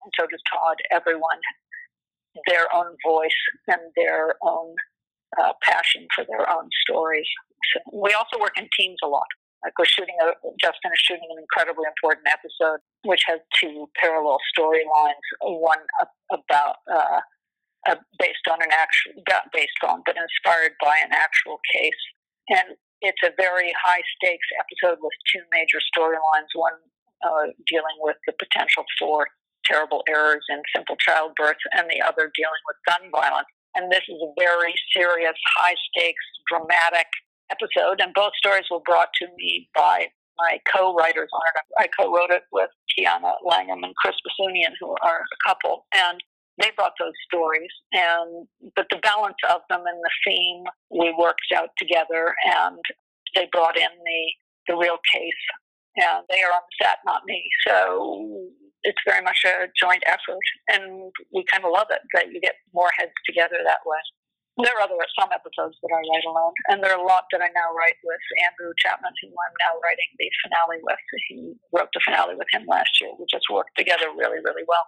and 0.02 0.12
so 0.18 0.26
does 0.26 0.42
Todd, 0.50 0.76
everyone 0.90 1.38
their 2.46 2.72
own 2.74 2.96
voice 3.04 3.30
and 3.66 3.80
their 3.96 4.34
own 4.42 4.74
uh, 5.40 5.52
passion 5.62 6.06
for 6.14 6.24
their 6.24 6.48
own 6.50 6.68
stories. 6.88 7.26
So 7.74 7.80
we 7.92 8.12
also 8.12 8.38
work 8.40 8.58
in 8.58 8.68
teams 8.76 8.98
a 9.02 9.08
lot. 9.08 9.26
Like 9.64 9.76
we're 9.78 9.88
shooting 9.88 10.16
a, 10.24 10.32
just 10.56 10.80
finished 10.82 11.04
shooting 11.04 11.28
an 11.28 11.38
incredibly 11.38 11.84
important 11.84 12.26
episode, 12.26 12.80
which 13.04 13.22
has 13.28 13.40
two 13.60 13.88
parallel 14.00 14.38
storylines. 14.56 15.26
One 15.42 15.84
about 16.32 16.80
uh, 16.88 17.20
uh, 17.88 17.96
based 18.18 18.44
on 18.50 18.62
an 18.62 18.72
actual, 18.72 19.20
not 19.28 19.52
based 19.52 19.80
on, 19.86 20.02
but 20.04 20.16
inspired 20.16 20.76
by 20.80 20.96
an 21.04 21.12
actual 21.12 21.60
case. 21.72 22.02
And 22.48 22.76
it's 23.00 23.20
a 23.24 23.32
very 23.36 23.72
high 23.84 24.04
stakes 24.16 24.48
episode 24.60 24.98
with 25.00 25.16
two 25.32 25.44
major 25.52 25.80
storylines. 25.92 26.52
One 26.54 26.76
uh, 27.24 27.52
dealing 27.68 27.96
with 28.00 28.16
the 28.26 28.32
potential 28.36 28.84
for 28.98 29.28
terrible 29.64 30.02
errors 30.08 30.44
in 30.48 30.60
simple 30.74 30.96
childbirth, 30.96 31.60
and 31.76 31.88
the 31.88 32.00
other 32.00 32.32
dealing 32.32 32.64
with 32.64 32.76
gun 32.88 33.10
violence. 33.12 33.48
And 33.76 33.92
this 33.92 34.02
is 34.08 34.18
a 34.18 34.32
very 34.40 34.74
serious, 34.96 35.36
high 35.56 35.76
stakes, 35.92 36.24
dramatic 36.48 37.06
episode, 37.50 38.00
and 38.00 38.14
both 38.14 38.32
stories 38.36 38.66
were 38.70 38.80
brought 38.84 39.08
to 39.20 39.26
me 39.36 39.68
by 39.74 40.06
my 40.38 40.58
co-writers 40.74 41.28
on 41.32 41.42
it. 41.54 41.62
I 41.78 41.86
co-wrote 41.98 42.30
it 42.30 42.44
with 42.52 42.70
Tiana 42.90 43.34
Langham 43.44 43.84
and 43.84 43.94
Chris 43.96 44.16
Bessounian, 44.24 44.72
who 44.80 44.94
are 45.02 45.20
a 45.20 45.48
couple, 45.48 45.86
and 45.94 46.20
they 46.60 46.70
brought 46.76 46.92
those 46.98 47.12
stories. 47.26 47.70
And 47.92 48.46
but 48.76 48.86
the 48.90 48.98
balance 49.02 49.36
of 49.48 49.60
them 49.68 49.82
and 49.86 50.00
the 50.02 50.10
theme 50.26 50.64
we 50.90 51.14
worked 51.18 51.52
out 51.54 51.70
together, 51.78 52.34
and 52.46 52.78
they 53.34 53.48
brought 53.52 53.76
in 53.76 53.90
the 54.04 54.32
the 54.68 54.76
real 54.76 54.98
case, 55.12 55.42
and 55.96 56.24
they 56.28 56.42
are 56.42 56.52
on 56.52 56.62
the 56.62 56.84
set, 56.84 56.98
not 57.04 57.24
me. 57.26 57.42
So 57.66 58.50
it's 58.82 59.00
very 59.06 59.22
much 59.22 59.44
a 59.44 59.66
joint 59.78 60.02
effort, 60.06 60.46
and 60.68 61.12
we 61.34 61.44
kind 61.50 61.64
of 61.64 61.72
love 61.72 61.88
it 61.90 62.00
that 62.14 62.32
you 62.32 62.40
get 62.40 62.54
more 62.72 62.90
heads 62.98 63.12
together 63.26 63.56
that 63.64 63.80
way. 63.84 63.98
There 64.58 64.74
are 64.76 64.82
other 64.82 64.98
some 65.14 65.30
episodes 65.30 65.78
that 65.80 65.92
I 65.94 66.02
write 66.02 66.26
alone, 66.26 66.52
and 66.68 66.82
there 66.82 66.90
are 66.92 67.00
a 67.00 67.06
lot 67.06 67.30
that 67.30 67.40
I 67.40 67.48
now 67.54 67.70
write 67.70 67.96
with 68.02 68.20
Andrew 68.44 68.74
Chapman, 68.76 69.14
who 69.22 69.30
I'm 69.30 69.56
now 69.62 69.78
writing 69.80 70.10
the 70.18 70.28
finale 70.42 70.82
with. 70.82 71.00
He 71.28 71.54
wrote 71.72 71.88
the 71.94 72.02
finale 72.04 72.34
with 72.34 72.50
him 72.52 72.66
last 72.66 72.90
year. 73.00 73.14
We 73.16 73.24
just 73.30 73.48
worked 73.48 73.78
together 73.78 74.10
really, 74.12 74.42
really 74.42 74.66
well. 74.66 74.84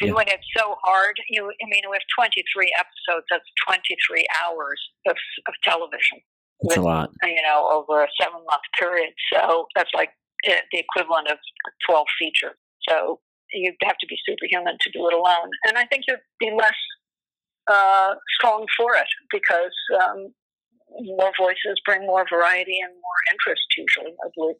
Yeah. 0.00 0.16
Doing 0.16 0.28
it 0.32 0.40
so 0.56 0.74
hard, 0.82 1.14
you 1.28 1.44
I 1.44 1.66
mean, 1.68 1.84
we 1.86 1.94
have 1.94 2.08
23 2.16 2.40
episodes. 2.74 3.26
That's 3.30 3.46
23 3.68 4.26
hours 4.42 4.80
of, 5.06 5.16
of 5.46 5.54
television. 5.62 6.24
That's 6.64 6.76
with, 6.76 6.82
a 6.82 6.88
lot. 6.88 7.10
You 7.22 7.42
know, 7.44 7.68
over 7.70 8.02
a 8.02 8.08
seven 8.18 8.40
month 8.48 8.66
period. 8.78 9.12
So 9.30 9.68
that's 9.76 9.92
like 9.94 10.10
eh, 10.48 10.64
the 10.72 10.80
equivalent 10.80 11.28
of 11.28 11.38
12 11.86 12.06
features. 12.18 12.56
So 12.88 13.20
you 13.52 13.72
have 13.82 13.98
to 13.98 14.06
be 14.06 14.16
superhuman 14.26 14.78
to 14.80 14.90
do 14.90 15.06
it 15.08 15.14
alone. 15.14 15.50
And 15.68 15.76
I 15.76 15.84
think 15.86 16.04
you'd 16.08 16.24
be 16.40 16.50
less 16.56 16.78
uh, 17.70 18.14
strong 18.38 18.66
for 18.76 18.94
it 18.94 19.06
because 19.30 19.72
um, 20.02 20.32
more 21.00 21.32
voices 21.38 21.80
bring 21.84 22.06
more 22.06 22.24
variety 22.30 22.78
and 22.82 22.92
more 22.92 23.20
interest 23.32 23.62
usually, 23.76 24.14
I 24.24 24.28
believe. 24.36 24.56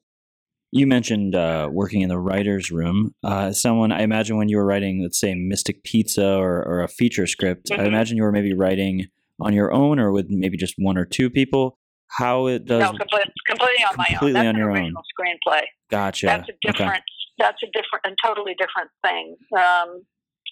You 0.74 0.86
mentioned 0.86 1.34
uh, 1.34 1.68
working 1.70 2.00
in 2.00 2.08
the 2.08 2.18
writer's 2.18 2.70
room. 2.70 3.14
Uh, 3.22 3.52
someone, 3.52 3.92
I 3.92 4.02
imagine 4.02 4.38
when 4.38 4.48
you 4.48 4.56
were 4.56 4.64
writing, 4.64 5.02
let's 5.02 5.20
say, 5.20 5.34
Mystic 5.34 5.84
Pizza 5.84 6.34
or, 6.34 6.66
or 6.66 6.82
a 6.82 6.88
feature 6.88 7.26
script, 7.26 7.68
mm-hmm. 7.68 7.80
I 7.80 7.84
imagine 7.84 8.16
you 8.16 8.22
were 8.22 8.32
maybe 8.32 8.54
writing 8.54 9.08
on 9.38 9.52
your 9.52 9.72
own 9.72 9.98
or 9.98 10.12
with 10.12 10.26
maybe 10.30 10.56
just 10.56 10.74
one 10.78 10.96
or 10.96 11.04
two 11.04 11.28
people. 11.28 11.78
How 12.08 12.46
it 12.46 12.64
does? 12.64 12.80
No, 12.80 12.90
completely, 12.90 13.32
completely 13.46 13.84
on 13.84 13.94
completely 13.94 14.18
my 14.18 14.26
own. 14.26 14.32
That's 14.32 14.46
on 14.48 14.56
your 14.56 14.70
original 14.70 14.92
own. 14.98 15.26
screenplay. 15.26 15.62
Gotcha. 15.90 16.26
That's 16.26 16.48
a 16.48 16.52
different. 16.62 16.92
Okay. 16.92 17.00
That's 17.38 17.62
a 17.62 17.66
different 17.66 18.04
and 18.04 18.16
totally 18.22 18.54
different 18.58 18.90
thing. 19.02 19.36
Um, 19.56 20.04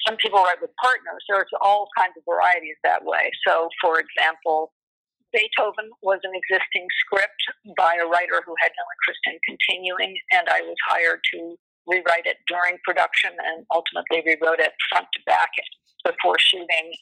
some 0.06 0.16
people 0.16 0.40
write 0.40 0.60
with 0.60 0.70
partners. 0.80 1.22
There's 1.28 1.50
all 1.60 1.88
kinds 1.96 2.16
of 2.16 2.24
varieties 2.24 2.76
that 2.84 3.04
way. 3.04 3.30
So, 3.46 3.68
for 3.80 4.00
example, 4.00 4.72
Beethoven 5.32 5.90
was 6.02 6.18
an 6.24 6.34
existing 6.34 6.86
script 7.06 7.40
by 7.76 7.98
a 8.02 8.06
writer 8.06 8.42
who 8.42 8.54
had 8.58 8.72
no 8.74 8.84
interest 8.98 9.22
in 9.30 9.36
continuing, 9.46 10.16
and 10.32 10.48
I 10.48 10.62
was 10.62 10.76
hired 10.88 11.20
to 11.34 11.54
rewrite 11.86 12.26
it 12.26 12.38
during 12.48 12.78
production 12.84 13.30
and 13.30 13.66
ultimately 13.70 14.22
rewrote 14.26 14.60
it 14.60 14.72
front 14.90 15.06
to 15.14 15.20
back 15.26 15.50
before 16.04 16.38
shooting 16.38 16.92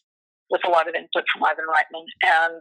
with 0.50 0.61
a 0.64 0.70
lot 0.70 0.88
of 0.88 0.94
input 0.94 1.24
from 1.32 1.44
Ivan 1.44 1.68
Reitman. 1.68 2.06
And 2.24 2.61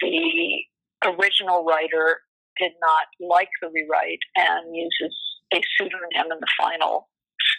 the 0.00 0.62
original 1.10 1.64
writer 1.64 2.22
did 2.58 2.72
not 2.80 3.06
like 3.20 3.50
the 3.62 3.70
rewrite 3.70 4.22
and 4.36 4.74
uses 4.74 5.14
a 5.54 5.60
pseudonym 5.74 6.30
in 6.30 6.38
the 6.38 6.54
final 6.58 7.09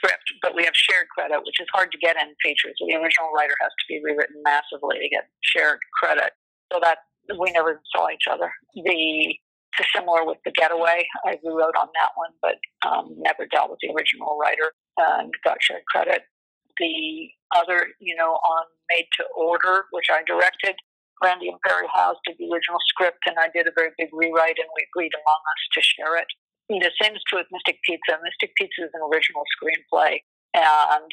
script, 0.02 0.26
but 0.42 0.56
we 0.56 0.66
have 0.66 0.74
shared 0.74 1.06
credit, 1.14 1.46
which 1.46 1.62
is 1.62 1.68
hard 1.74 1.92
to 1.92 1.98
get 2.02 2.18
in 2.18 2.34
features. 2.42 2.74
The 2.82 2.98
original 2.98 3.30
writer 3.38 3.54
has 3.62 3.70
to 3.70 3.86
be 3.88 4.02
rewritten 4.02 4.42
massively 4.42 4.98
to 4.98 5.10
get 5.10 5.30
shared 5.46 5.78
credit. 5.94 6.34
So 6.74 6.80
that 6.82 7.00
we 7.38 7.52
never 7.52 7.82
saw 7.94 8.10
each 8.10 8.26
other. 8.32 8.52
The 8.74 9.36
similar 9.96 10.26
with 10.26 10.38
the 10.46 10.52
Getaway, 10.52 11.08
I 11.26 11.38
rewrote 11.44 11.76
on 11.76 11.88
that 11.96 12.12
one, 12.16 12.32
but 12.42 12.58
um, 12.88 13.16
never 13.18 13.46
dealt 13.48 13.70
with 13.70 13.80
the 13.82 13.94
original 13.94 14.38
writer 14.40 14.74
and 14.98 15.32
got 15.44 15.58
shared 15.62 15.86
credit. 15.88 16.24
The 16.80 17.30
other, 17.56 17.88
you 18.00 18.16
know, 18.16 18.34
on 18.34 18.64
Made 18.90 19.08
to 19.18 19.24
Order, 19.36 19.86
which 19.92 20.08
I 20.12 20.24
directed, 20.26 20.76
Randy 21.24 21.50
and 21.50 21.60
Perry 21.66 21.88
Howze 21.94 22.18
did 22.26 22.36
the 22.40 22.50
original 22.52 22.80
script, 22.88 23.20
and 23.28 23.36
I 23.38 23.48
did 23.54 23.68
a 23.68 23.76
very 23.76 23.92
big 23.98 24.10
rewrite, 24.12 24.58
and 24.58 24.68
we 24.76 24.88
agreed 24.90 25.14
among 25.14 25.42
us 25.54 25.62
to 25.74 25.82
share 25.82 26.18
it 26.18 26.28
the 26.70 26.92
same 27.02 27.16
is 27.16 27.24
true 27.28 27.40
with 27.40 27.48
Mystic 27.52 27.80
Pizza. 27.84 28.20
Mystic 28.24 28.56
Pizza 28.56 28.84
is 28.84 28.94
an 28.94 29.02
original 29.12 29.44
screenplay, 29.58 30.20
and 30.54 31.10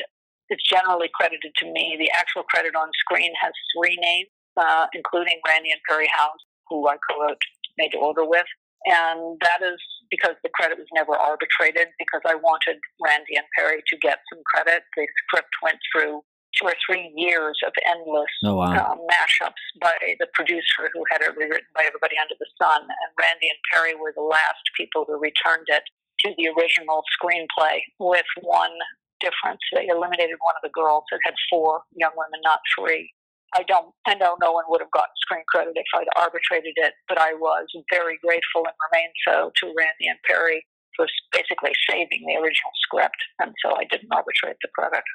it's 0.48 0.62
generally 0.64 1.10
credited 1.14 1.52
to 1.58 1.66
me. 1.72 1.96
The 1.98 2.10
actual 2.16 2.42
credit 2.44 2.74
on 2.74 2.88
screen 3.00 3.32
has 3.40 3.52
three 3.76 3.96
names, 4.00 4.28
uh, 4.56 4.86
including 4.94 5.40
Randy 5.46 5.70
and 5.72 5.80
Perry 5.88 6.08
Howze, 6.08 6.40
who 6.68 6.88
I 6.88 6.96
co-wrote 7.08 7.42
Made 7.76 7.92
to 7.92 7.98
Order 7.98 8.24
with. 8.24 8.46
And 8.86 9.36
that 9.42 9.60
is 9.60 9.80
because 10.10 10.36
the 10.42 10.50
credit 10.54 10.78
was 10.78 10.86
never 10.94 11.12
arbitrated, 11.12 11.88
because 11.98 12.22
I 12.24 12.36
wanted 12.36 12.78
Randy 13.02 13.36
and 13.36 13.44
Perry 13.58 13.82
to 13.84 13.96
get 13.98 14.20
some 14.32 14.40
credit. 14.46 14.84
The 14.96 15.06
script 15.26 15.52
went 15.62 15.78
through 15.92 16.22
two 16.56 16.66
or 16.66 16.76
three 16.86 17.12
years 17.14 17.56
of 17.66 17.72
endless 17.84 18.32
oh, 18.44 18.56
wow. 18.56 18.72
um, 18.72 18.98
mashups 19.04 19.64
by 19.80 19.94
the 20.18 20.26
producer 20.34 20.88
who 20.92 21.04
had 21.10 21.20
it 21.20 21.36
rewritten 21.36 21.68
by 21.74 21.84
everybody 21.84 22.16
under 22.16 22.34
the 22.38 22.50
sun. 22.56 22.82
And 22.82 23.10
Randy 23.20 23.48
and 23.48 23.60
Perry 23.72 23.94
were 23.94 24.12
the 24.16 24.24
last 24.24 24.64
people 24.76 25.04
who 25.06 25.20
returned 25.20 25.68
it 25.68 25.84
to 26.24 26.34
the 26.36 26.50
original 26.56 27.04
screenplay 27.14 27.78
with 28.00 28.26
one 28.42 28.74
difference. 29.20 29.62
They 29.74 29.86
eliminated 29.86 30.38
one 30.40 30.54
of 30.56 30.64
the 30.64 30.74
girls. 30.74 31.04
It 31.12 31.20
had 31.24 31.34
four 31.50 31.82
young 31.94 32.14
women, 32.16 32.40
not 32.42 32.60
three. 32.74 33.12
I 33.54 33.64
don't, 33.64 33.94
I 34.06 34.14
know 34.14 34.36
no 34.40 34.52
one 34.52 34.64
would 34.68 34.82
have 34.84 34.92
gotten 34.92 35.14
screen 35.24 35.44
credit 35.48 35.72
if 35.74 35.88
I'd 35.96 36.12
arbitrated 36.20 36.76
it, 36.76 36.92
but 37.08 37.18
I 37.18 37.32
was 37.32 37.66
very 37.88 38.18
grateful 38.20 38.68
and 38.68 38.76
remain 38.92 39.08
so 39.24 39.50
to 39.56 39.72
Randy 39.72 40.06
and 40.06 40.20
Perry 40.28 40.66
for 40.96 41.06
basically 41.32 41.72
saving 41.88 42.26
the 42.26 42.36
original 42.36 42.74
script, 42.82 43.16
and 43.40 43.54
so 43.64 43.72
I 43.72 43.84
didn't 43.88 44.12
arbitrate 44.12 44.56
the 44.60 44.68
credit. 44.74 45.06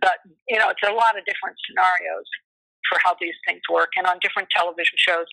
But 0.00 0.22
you 0.48 0.58
know, 0.58 0.70
it's 0.70 0.82
a 0.86 0.94
lot 0.94 1.18
of 1.18 1.24
different 1.24 1.56
scenarios 1.66 2.28
for 2.88 2.98
how 3.04 3.16
these 3.20 3.36
things 3.46 3.62
work, 3.70 3.90
and 3.96 4.06
on 4.06 4.18
different 4.20 4.48
television 4.50 4.96
shows, 4.96 5.26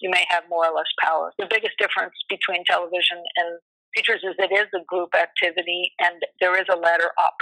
you 0.00 0.10
may 0.10 0.24
have 0.28 0.44
more 0.48 0.66
or 0.66 0.74
less 0.74 0.90
power. 1.00 1.32
The 1.38 1.48
biggest 1.48 1.78
difference 1.78 2.14
between 2.28 2.64
television 2.64 3.18
and 3.36 3.58
features 3.94 4.20
is 4.22 4.36
it 4.38 4.52
is 4.52 4.68
a 4.74 4.84
group 4.84 5.14
activity, 5.16 5.92
and 6.00 6.20
there 6.40 6.58
is 6.60 6.68
a 6.70 6.76
ladder 6.76 7.12
up. 7.18 7.36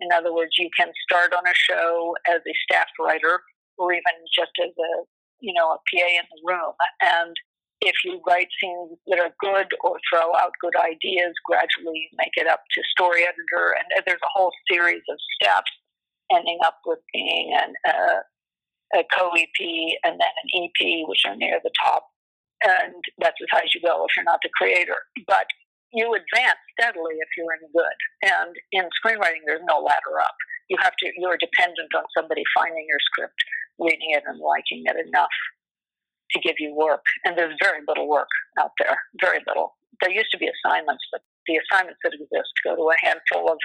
In 0.00 0.08
other 0.14 0.32
words, 0.32 0.56
you 0.58 0.70
can 0.76 0.88
start 1.04 1.34
on 1.34 1.44
a 1.46 1.54
show 1.54 2.14
as 2.28 2.40
a 2.46 2.54
staff 2.64 2.88
writer 2.98 3.40
or 3.76 3.92
even 3.92 4.16
just 4.34 4.52
as 4.62 4.70
a 4.70 4.92
you 5.40 5.54
know 5.54 5.70
a 5.70 5.78
PA 5.78 6.06
in 6.18 6.26
the 6.30 6.40
room. 6.44 6.74
And 7.02 7.34
if 7.80 7.94
you 8.04 8.20
write 8.26 8.48
scenes 8.60 8.98
that 9.06 9.20
are 9.20 9.34
good 9.38 9.70
or 9.82 9.98
throw 10.10 10.34
out 10.34 10.50
good 10.60 10.74
ideas, 10.76 11.34
gradually 11.46 12.10
make 12.16 12.34
it 12.34 12.46
up 12.48 12.62
to 12.74 12.82
story 12.90 13.22
editor, 13.22 13.76
and 13.78 13.86
there's 14.06 14.22
a 14.22 14.34
whole 14.34 14.52
series 14.70 15.02
of 15.08 15.18
steps 15.40 15.70
ending 16.32 16.58
up 16.64 16.78
with 16.86 16.98
being 17.12 17.54
an, 17.54 17.72
uh, 17.88 18.20
a 18.98 19.04
co-EP 19.16 19.60
and 20.04 20.18
then 20.20 20.34
an 20.42 20.48
EP, 20.54 21.08
which 21.08 21.22
are 21.26 21.36
near 21.36 21.60
the 21.62 21.72
top. 21.82 22.08
And 22.64 22.94
that's 23.18 23.38
as 23.40 23.48
high 23.52 23.64
as 23.64 23.74
you 23.74 23.80
go 23.80 24.04
if 24.04 24.16
you're 24.16 24.24
not 24.24 24.40
the 24.42 24.50
creator. 24.56 24.96
But 25.26 25.46
you 25.92 26.12
advance 26.12 26.58
steadily 26.78 27.16
if 27.20 27.28
you're 27.36 27.54
in 27.54 27.70
good. 27.72 27.98
And 28.22 28.52
in 28.72 28.84
screenwriting, 28.98 29.46
there's 29.46 29.64
no 29.64 29.78
ladder 29.78 30.20
up. 30.20 30.34
You 30.68 30.76
have 30.82 30.92
to. 30.98 31.12
You're 31.16 31.38
dependent 31.38 31.94
on 31.96 32.04
somebody 32.16 32.42
finding 32.54 32.84
your 32.88 33.00
script 33.00 33.40
reading 33.78 34.10
it 34.10 34.24
and 34.26 34.40
liking 34.40 34.82
it 34.84 34.96
enough 35.06 35.32
to 36.32 36.40
give 36.40 36.56
you 36.58 36.74
work. 36.74 37.04
And 37.24 37.38
there's 37.38 37.56
very 37.62 37.80
little 37.86 38.08
work 38.08 38.28
out 38.58 38.72
there, 38.78 38.98
very 39.20 39.38
little. 39.46 39.76
There 40.02 40.10
used 40.10 40.30
to 40.32 40.38
be 40.38 40.50
assignments, 40.50 41.02
but 41.10 41.22
the 41.46 41.58
assignments 41.58 42.00
that 42.04 42.12
exist 42.12 42.52
go 42.64 42.76
to 42.76 42.90
a 42.90 42.98
handful 43.00 43.50
of 43.50 43.58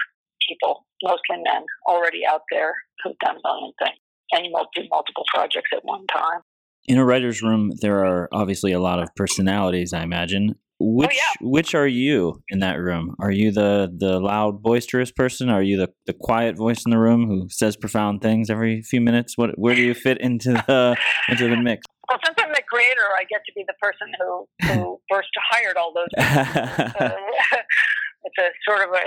people, 0.48 0.86
mostly 1.04 1.38
men, 1.44 1.64
already 1.88 2.22
out 2.28 2.42
there 2.52 2.74
who've 3.04 3.18
done 3.24 3.36
a 3.36 3.48
million 3.48 3.74
things. 3.80 3.98
And 4.32 4.46
you 4.46 4.52
do 4.76 4.82
multiple 4.90 5.24
projects 5.34 5.70
at 5.74 5.84
one 5.84 6.06
time. 6.08 6.42
In 6.86 6.98
a 6.98 7.06
writer's 7.06 7.42
room, 7.42 7.72
there 7.82 8.04
are 8.06 8.28
obviously 8.32 8.72
a 8.74 8.80
lot 8.80 9.00
of 9.02 9.10
personalities, 9.16 9.94
I 9.94 10.04
imagine. 10.04 10.56
Which 10.80 11.12
oh, 11.12 11.14
yeah. 11.14 11.48
which 11.48 11.76
are 11.76 11.88
you 11.88 12.42
in 12.50 12.60
that 12.60 12.74
room? 12.74 13.16
Are 13.20 13.32
you 13.32 13.52
the 13.52 13.94
the 13.96 14.20
loud, 14.20 14.62
boisterous 14.62 15.12
person? 15.12 15.50
Are 15.50 15.62
you 15.62 15.78
the, 15.78 15.90
the 16.08 16.14
quiet 16.14 16.58
voice 16.58 16.84
in 16.86 16.90
the 16.90 16.98
room 16.98 17.28
who 17.28 17.48
says 17.50 17.78
profound 17.78 18.22
things 18.22 18.50
every 18.50 18.82
few 18.82 19.00
minutes? 19.00 19.38
What 19.38 19.58
where 19.58 19.76
do 19.76 19.82
you 19.82 19.94
fit 19.94 20.20
into 20.20 20.52
the 20.52 20.98
into 21.30 21.48
the 21.48 21.56
mix? 21.56 21.86
Well, 22.10 22.20
since 22.26 22.36
I'm 22.38 22.52
the 22.52 22.62
creator, 22.70 23.08
I 23.18 23.24
get 23.30 23.42
to 23.46 23.54
be 23.56 23.64
the 23.66 23.76
person 23.82 24.12
who 24.20 24.48
who 24.68 25.00
first 25.10 25.30
hired 25.52 25.78
all 25.78 25.94
those. 25.94 26.08
uh, 26.18 27.10
it's 28.24 28.40
a 28.40 28.50
sort 28.68 28.88
of 28.88 28.96
a 28.96 29.06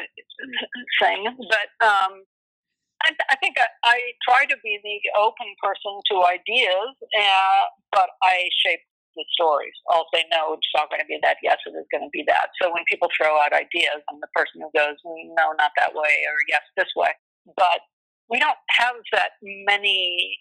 thing, 1.01 1.25
but 1.25 1.71
um, 1.85 2.23
I, 3.05 3.13
I 3.31 3.37
think 3.41 3.57
I, 3.59 3.69
I, 3.85 3.97
try 4.25 4.45
to 4.47 4.57
be 4.65 4.81
the 4.83 4.99
open 5.19 5.47
person 5.63 6.01
to 6.13 6.15
ideas, 6.25 6.93
uh, 7.01 7.65
but 7.93 8.09
I 8.23 8.49
shape 8.65 8.81
the 9.17 9.25
stories. 9.33 9.73
I'll 9.91 10.09
say, 10.13 10.25
no, 10.31 10.55
it's 10.55 10.69
not 10.77 10.89
going 10.91 11.01
to 11.01 11.09
be 11.09 11.19
that. 11.23 11.41
Yes, 11.43 11.57
it 11.67 11.73
is 11.73 11.89
going 11.91 12.05
to 12.05 12.13
be 12.13 12.25
that. 12.29 12.53
So 12.61 12.73
when 12.73 12.85
people 12.89 13.09
throw 13.17 13.41
out 13.41 13.53
ideas, 13.53 14.05
I'm 14.09 14.21
the 14.21 14.33
person 14.37 14.61
who 14.61 14.71
goes, 14.77 14.97
no, 15.05 15.57
not 15.57 15.73
that 15.77 15.97
way, 15.97 16.15
or 16.29 16.37
yes, 16.49 16.63
this 16.77 16.93
way. 16.97 17.11
But 17.57 17.81
we 18.29 18.39
don't 18.39 18.61
have 18.77 18.97
that 19.13 19.41
many, 19.43 20.39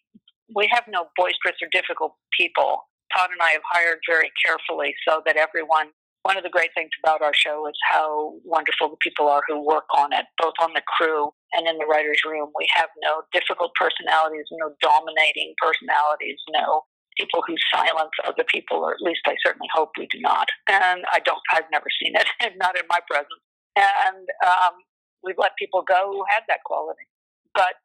we 0.53 0.67
have 0.71 0.83
no 0.87 1.07
boisterous 1.15 1.59
or 1.61 1.69
difficult 1.71 2.15
people. 2.35 2.87
Todd 3.15 3.31
and 3.31 3.41
I 3.41 3.51
have 3.51 3.65
hired 3.69 3.99
very 4.09 4.31
carefully 4.43 4.93
so 5.07 5.21
that 5.25 5.37
everyone, 5.37 5.95
one 6.25 6.37
of 6.37 6.43
the 6.43 6.49
great 6.49 6.73
things 6.73 6.89
about 7.05 7.21
our 7.21 7.37
show 7.37 7.69
is 7.69 7.77
how 7.85 8.33
wonderful 8.43 8.89
the 8.89 8.97
people 8.97 9.29
are 9.29 9.45
who 9.47 9.61
work 9.61 9.85
on 9.93 10.11
it, 10.11 10.25
both 10.41 10.57
on 10.59 10.73
the 10.73 10.81
crew 10.97 11.29
and 11.53 11.69
in 11.69 11.77
the 11.77 11.85
writer's 11.85 12.17
room. 12.25 12.49
We 12.57 12.65
have 12.73 12.89
no 13.05 13.21
difficult 13.31 13.77
personalities, 13.77 14.49
no 14.57 14.73
dominating 14.81 15.53
personalities, 15.61 16.41
no 16.49 16.81
people 17.15 17.45
who 17.45 17.53
silence 17.69 18.09
other 18.25 18.43
people, 18.49 18.81
or 18.81 18.97
at 18.97 19.05
least 19.05 19.21
I 19.27 19.37
certainly 19.45 19.69
hope 19.71 19.91
we 20.01 20.07
do 20.09 20.17
not. 20.19 20.49
And 20.65 21.05
I 21.13 21.21
don't, 21.21 21.45
I've 21.53 21.69
never 21.71 21.93
seen 22.01 22.17
it, 22.17 22.25
not 22.57 22.73
in 22.73 22.89
my 22.89 23.05
presence. 23.05 23.45
And 23.77 24.25
um, 24.41 24.81
we've 25.21 25.37
let 25.37 25.53
people 25.61 25.85
go 25.85 26.09
who 26.09 26.25
had 26.33 26.41
that 26.49 26.65
quality. 26.65 27.05
But 27.53 27.77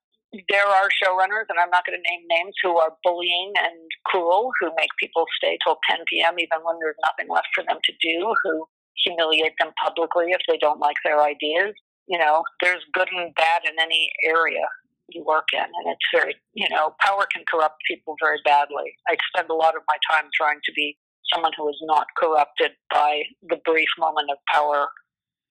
there 0.49 0.67
are 0.67 0.89
showrunners, 0.95 1.51
and 1.51 1.59
I'm 1.59 1.71
not 1.71 1.85
going 1.85 1.99
to 1.99 2.11
name 2.11 2.25
names, 2.29 2.55
who 2.63 2.79
are 2.79 2.95
bullying 3.03 3.53
and 3.59 3.77
cruel, 4.07 4.51
who 4.61 4.71
make 4.77 4.91
people 4.99 5.25
stay 5.37 5.59
till 5.65 5.79
10 5.89 5.99
p.m. 6.09 6.39
even 6.39 6.59
when 6.63 6.77
there's 6.81 6.99
nothing 7.03 7.33
left 7.33 7.49
for 7.55 7.65
them 7.67 7.79
to 7.83 7.93
do, 8.01 8.35
who 8.45 8.67
humiliate 9.05 9.55
them 9.59 9.73
publicly 9.83 10.31
if 10.31 10.41
they 10.49 10.59
don't 10.59 10.81
like 10.81 10.97
their 11.05 11.21
ideas. 11.21 11.75
You 12.07 12.19
know, 12.19 12.43
there's 12.63 12.83
good 12.93 13.09
and 13.13 13.35
bad 13.35 13.63
in 13.65 13.75
any 13.81 14.11
area 14.25 14.67
you 15.09 15.25
work 15.25 15.49
in. 15.53 15.61
And 15.61 15.87
it's 15.87 16.07
very, 16.15 16.35
you 16.55 16.69
know, 16.69 16.95
power 17.01 17.27
can 17.33 17.45
corrupt 17.51 17.83
people 17.87 18.17
very 18.23 18.39
badly. 18.45 18.95
I 19.09 19.17
spend 19.35 19.51
a 19.51 19.55
lot 19.55 19.77
of 19.77 19.83
my 19.89 19.97
time 20.11 20.29
trying 20.35 20.61
to 20.65 20.73
be 20.75 20.97
someone 21.33 21.53
who 21.57 21.69
is 21.69 21.79
not 21.83 22.07
corrupted 22.17 22.73
by 22.91 23.23
the 23.43 23.59
brief 23.65 23.89
moment 23.99 24.31
of 24.31 24.39
power 24.53 24.89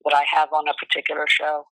that 0.05 0.15
I 0.15 0.23
have 0.31 0.49
on 0.53 0.67
a 0.67 0.73
particular 0.73 1.25
show. 1.27 1.65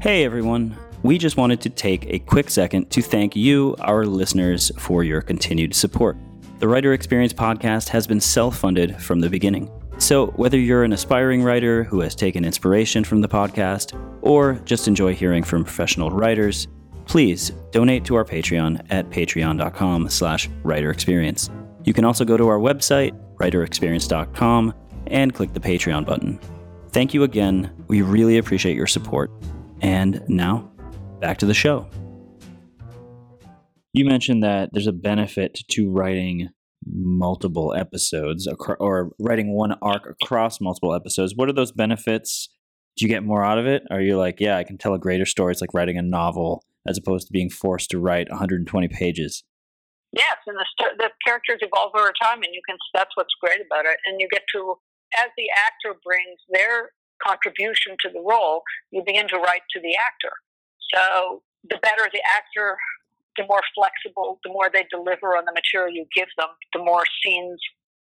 Hey 0.00 0.24
everyone. 0.24 0.76
We 1.02 1.18
just 1.18 1.36
wanted 1.36 1.60
to 1.62 1.70
take 1.70 2.06
a 2.06 2.20
quick 2.20 2.50
second 2.50 2.88
to 2.90 3.02
thank 3.02 3.34
you, 3.34 3.74
our 3.80 4.06
listeners, 4.06 4.70
for 4.78 5.02
your 5.02 5.20
continued 5.20 5.74
support. 5.74 6.16
The 6.60 6.68
Writer 6.68 6.92
Experience 6.92 7.32
podcast 7.32 7.88
has 7.88 8.06
been 8.06 8.20
self 8.20 8.56
funded 8.56 9.02
from 9.02 9.18
the 9.18 9.28
beginning. 9.28 9.68
So, 9.98 10.28
whether 10.36 10.56
you're 10.56 10.84
an 10.84 10.92
aspiring 10.92 11.42
writer 11.42 11.82
who 11.82 11.98
has 11.98 12.14
taken 12.14 12.44
inspiration 12.44 13.02
from 13.02 13.22
the 13.22 13.28
podcast 13.28 14.00
or 14.22 14.60
just 14.64 14.86
enjoy 14.86 15.16
hearing 15.16 15.42
from 15.42 15.64
professional 15.64 16.10
writers, 16.10 16.68
please 17.06 17.50
donate 17.72 18.04
to 18.04 18.14
our 18.14 18.24
Patreon 18.24 18.86
at 18.90 19.10
patreon.com 19.10 20.08
slash 20.10 20.48
writerexperience. 20.62 21.50
You 21.84 21.92
can 21.92 22.04
also 22.04 22.24
go 22.24 22.36
to 22.36 22.46
our 22.46 22.60
website, 22.60 23.18
writerexperience.com, 23.38 24.74
and 25.08 25.34
click 25.34 25.52
the 25.54 25.60
Patreon 25.60 26.06
button. 26.06 26.38
Thank 26.92 27.14
you 27.14 27.24
again. 27.24 27.72
We 27.88 28.02
really 28.02 28.38
appreciate 28.38 28.76
your 28.76 28.86
support. 28.86 29.32
And 29.80 30.22
now, 30.28 30.70
back 31.20 31.38
to 31.38 31.46
the 31.46 31.54
show. 31.54 31.88
You 33.92 34.04
mentioned 34.04 34.42
that 34.42 34.70
there's 34.72 34.86
a 34.86 34.92
benefit 34.92 35.60
to 35.70 35.90
writing 35.90 36.50
multiple 36.86 37.74
episodes 37.74 38.48
or 38.78 39.10
writing 39.18 39.54
one 39.54 39.72
arc 39.82 40.16
across 40.20 40.60
multiple 40.60 40.94
episodes. 40.94 41.34
What 41.34 41.48
are 41.48 41.52
those 41.52 41.72
benefits? 41.72 42.48
Do 42.96 43.04
you 43.04 43.08
get 43.08 43.24
more 43.24 43.44
out 43.44 43.58
of 43.58 43.66
it? 43.66 43.82
Are 43.90 44.00
you 44.00 44.16
like 44.16 44.40
yeah 44.40 44.56
i 44.56 44.64
can 44.64 44.78
tell 44.78 44.94
a 44.94 44.98
greater 44.98 45.26
story. 45.26 45.52
It's 45.52 45.60
like 45.60 45.74
writing 45.74 45.98
a 45.98 46.02
novel 46.02 46.64
as 46.86 46.98
opposed 46.98 47.26
to 47.26 47.32
being 47.32 47.50
forced 47.50 47.90
to 47.90 47.98
write 47.98 48.30
120 48.30 48.88
pages. 48.88 49.44
Yes 50.12 50.36
and 50.46 50.56
the, 50.56 50.84
the 50.98 51.10
characters 51.24 51.58
evolve 51.60 51.92
over 51.96 52.12
time 52.20 52.42
and 52.42 52.52
you 52.52 52.60
can 52.68 52.76
that's 52.94 53.10
what's 53.14 53.34
great 53.42 53.60
about 53.60 53.84
it. 53.84 53.98
And 54.06 54.20
you 54.20 54.28
get 54.30 54.42
to 54.54 54.74
as 55.16 55.28
the 55.36 55.48
actor 55.56 55.98
brings 56.04 56.38
their 56.50 56.90
contribution 57.24 57.96
to 58.00 58.08
the 58.10 58.20
role 58.20 58.62
you 58.90 59.02
begin 59.04 59.28
to 59.28 59.36
write 59.36 59.62
to 59.70 59.80
the 59.80 59.94
actor 59.96 60.32
so 60.94 61.42
the 61.68 61.78
better 61.82 62.08
the 62.12 62.22
actor 62.36 62.76
the 63.38 63.46
more 63.46 63.62
flexible, 63.72 64.42
the 64.42 64.50
more 64.50 64.68
they 64.68 64.84
deliver 64.90 65.38
on 65.38 65.46
the 65.46 65.54
material 65.54 65.94
you 65.94 66.04
give 66.12 66.28
them, 66.36 66.50
the 66.74 66.82
more 66.82 67.06
scenes 67.22 67.56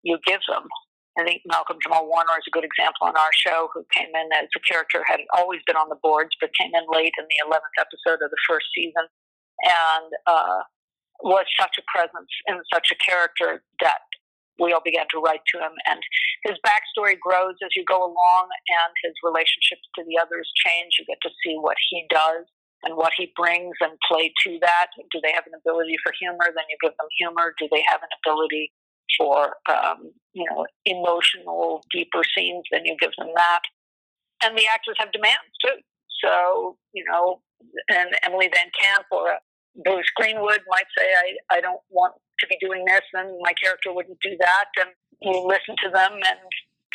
you 0.02 0.18
give 0.26 0.40
them. 0.48 0.64
I 1.20 1.24
think 1.24 1.42
Malcolm 1.44 1.76
Jamal 1.82 2.08
Warner 2.08 2.40
is 2.40 2.48
a 2.48 2.54
good 2.54 2.64
example 2.64 3.06
on 3.06 3.14
our 3.14 3.34
show, 3.36 3.68
who 3.74 3.84
came 3.92 4.08
in 4.08 4.28
as 4.32 4.48
a 4.56 4.62
character, 4.64 5.04
had 5.04 5.20
always 5.36 5.60
been 5.68 5.76
on 5.76 5.92
the 5.92 6.00
boards, 6.00 6.32
but 6.40 6.50
came 6.56 6.72
in 6.72 6.86
late 6.88 7.12
in 7.20 7.26
the 7.28 7.38
11th 7.44 7.76
episode 7.76 8.24
of 8.24 8.32
the 8.32 8.42
first 8.48 8.66
season 8.74 9.04
and 9.66 10.08
uh, 10.26 10.62
was 11.26 11.44
such 11.60 11.76
a 11.76 11.84
presence 11.90 12.30
and 12.46 12.62
such 12.72 12.88
a 12.94 12.98
character 13.02 13.62
that 13.82 14.07
we 14.58 14.72
all 14.72 14.84
began 14.84 15.06
to 15.10 15.20
write 15.20 15.42
to 15.54 15.58
him. 15.58 15.72
And 15.86 16.00
his 16.44 16.58
backstory 16.66 17.18
grows 17.18 17.54
as 17.64 17.70
you 17.76 17.84
go 17.84 17.98
along, 17.98 18.48
and 18.50 18.92
his 19.02 19.14
relationships 19.22 19.86
to 19.96 20.04
the 20.04 20.18
others 20.20 20.50
change. 20.64 20.98
You 20.98 21.06
get 21.06 21.22
to 21.22 21.30
see 21.44 21.56
what 21.58 21.76
he 21.90 22.06
does 22.10 22.46
and 22.84 22.96
what 22.96 23.12
he 23.16 23.32
brings 23.34 23.74
and 23.80 23.92
play 24.06 24.32
to 24.44 24.58
that. 24.62 24.88
Do 25.10 25.20
they 25.22 25.32
have 25.32 25.46
an 25.46 25.58
ability 25.58 25.96
for 26.02 26.12
humor? 26.18 26.50
Then 26.54 26.66
you 26.70 26.76
give 26.82 26.96
them 26.98 27.10
humor. 27.18 27.54
Do 27.58 27.68
they 27.70 27.82
have 27.86 28.02
an 28.02 28.12
ability 28.22 28.72
for 29.16 29.56
um, 29.70 30.12
you 30.32 30.46
know 30.50 30.66
emotional, 30.84 31.82
deeper 31.90 32.22
scenes? 32.36 32.64
Then 32.70 32.84
you 32.84 32.96
give 33.00 33.12
them 33.18 33.30
that. 33.34 33.62
And 34.42 34.56
the 34.56 34.66
actors 34.72 34.96
have 34.98 35.10
demands 35.10 35.50
too. 35.64 35.82
So, 36.22 36.76
you 36.92 37.04
know, 37.04 37.40
and 37.88 38.10
Emily 38.22 38.48
VanCamp 38.48 39.04
or 39.10 39.38
Bruce 39.84 40.10
Greenwood 40.16 40.60
might 40.68 40.86
say, 40.96 41.04
I, 41.04 41.56
I 41.56 41.60
don't 41.60 41.80
want 41.90 42.14
to 42.40 42.46
be 42.46 42.56
doing 42.60 42.84
this, 42.84 43.04
and 43.14 43.38
my 43.42 43.52
character 43.62 43.92
wouldn't 43.92 44.18
do 44.22 44.36
that. 44.40 44.66
And 44.80 44.90
you 45.22 45.46
listen 45.46 45.74
to 45.84 45.90
them 45.90 46.12
and 46.14 46.40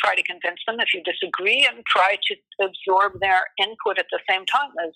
try 0.00 0.14
to 0.14 0.22
convince 0.22 0.60
them 0.66 0.80
if 0.80 0.92
you 0.92 1.02
disagree 1.04 1.66
and 1.68 1.84
try 1.86 2.16
to 2.16 2.32
absorb 2.60 3.20
their 3.20 3.46
input 3.60 3.98
at 3.98 4.10
the 4.10 4.20
same 4.28 4.44
time 4.46 4.72
as, 4.84 4.92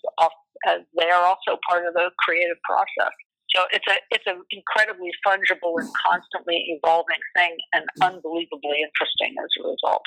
as 0.67 0.79
they 0.97 1.09
are 1.09 1.23
also 1.23 1.57
part 1.67 1.85
of 1.85 1.93
the 1.93 2.11
creative 2.19 2.57
process. 2.65 3.13
So 3.55 3.65
it's 3.73 3.87
a 3.89 3.97
it's 4.13 4.27
an 4.29 4.45
incredibly 4.53 5.09
fungible 5.25 5.81
and 5.81 5.89
constantly 5.97 6.77
evolving 6.77 7.17
thing, 7.35 7.57
and 7.73 7.85
unbelievably 7.97 8.77
interesting 8.85 9.33
as 9.41 9.49
a 9.57 9.73
result, 9.73 10.05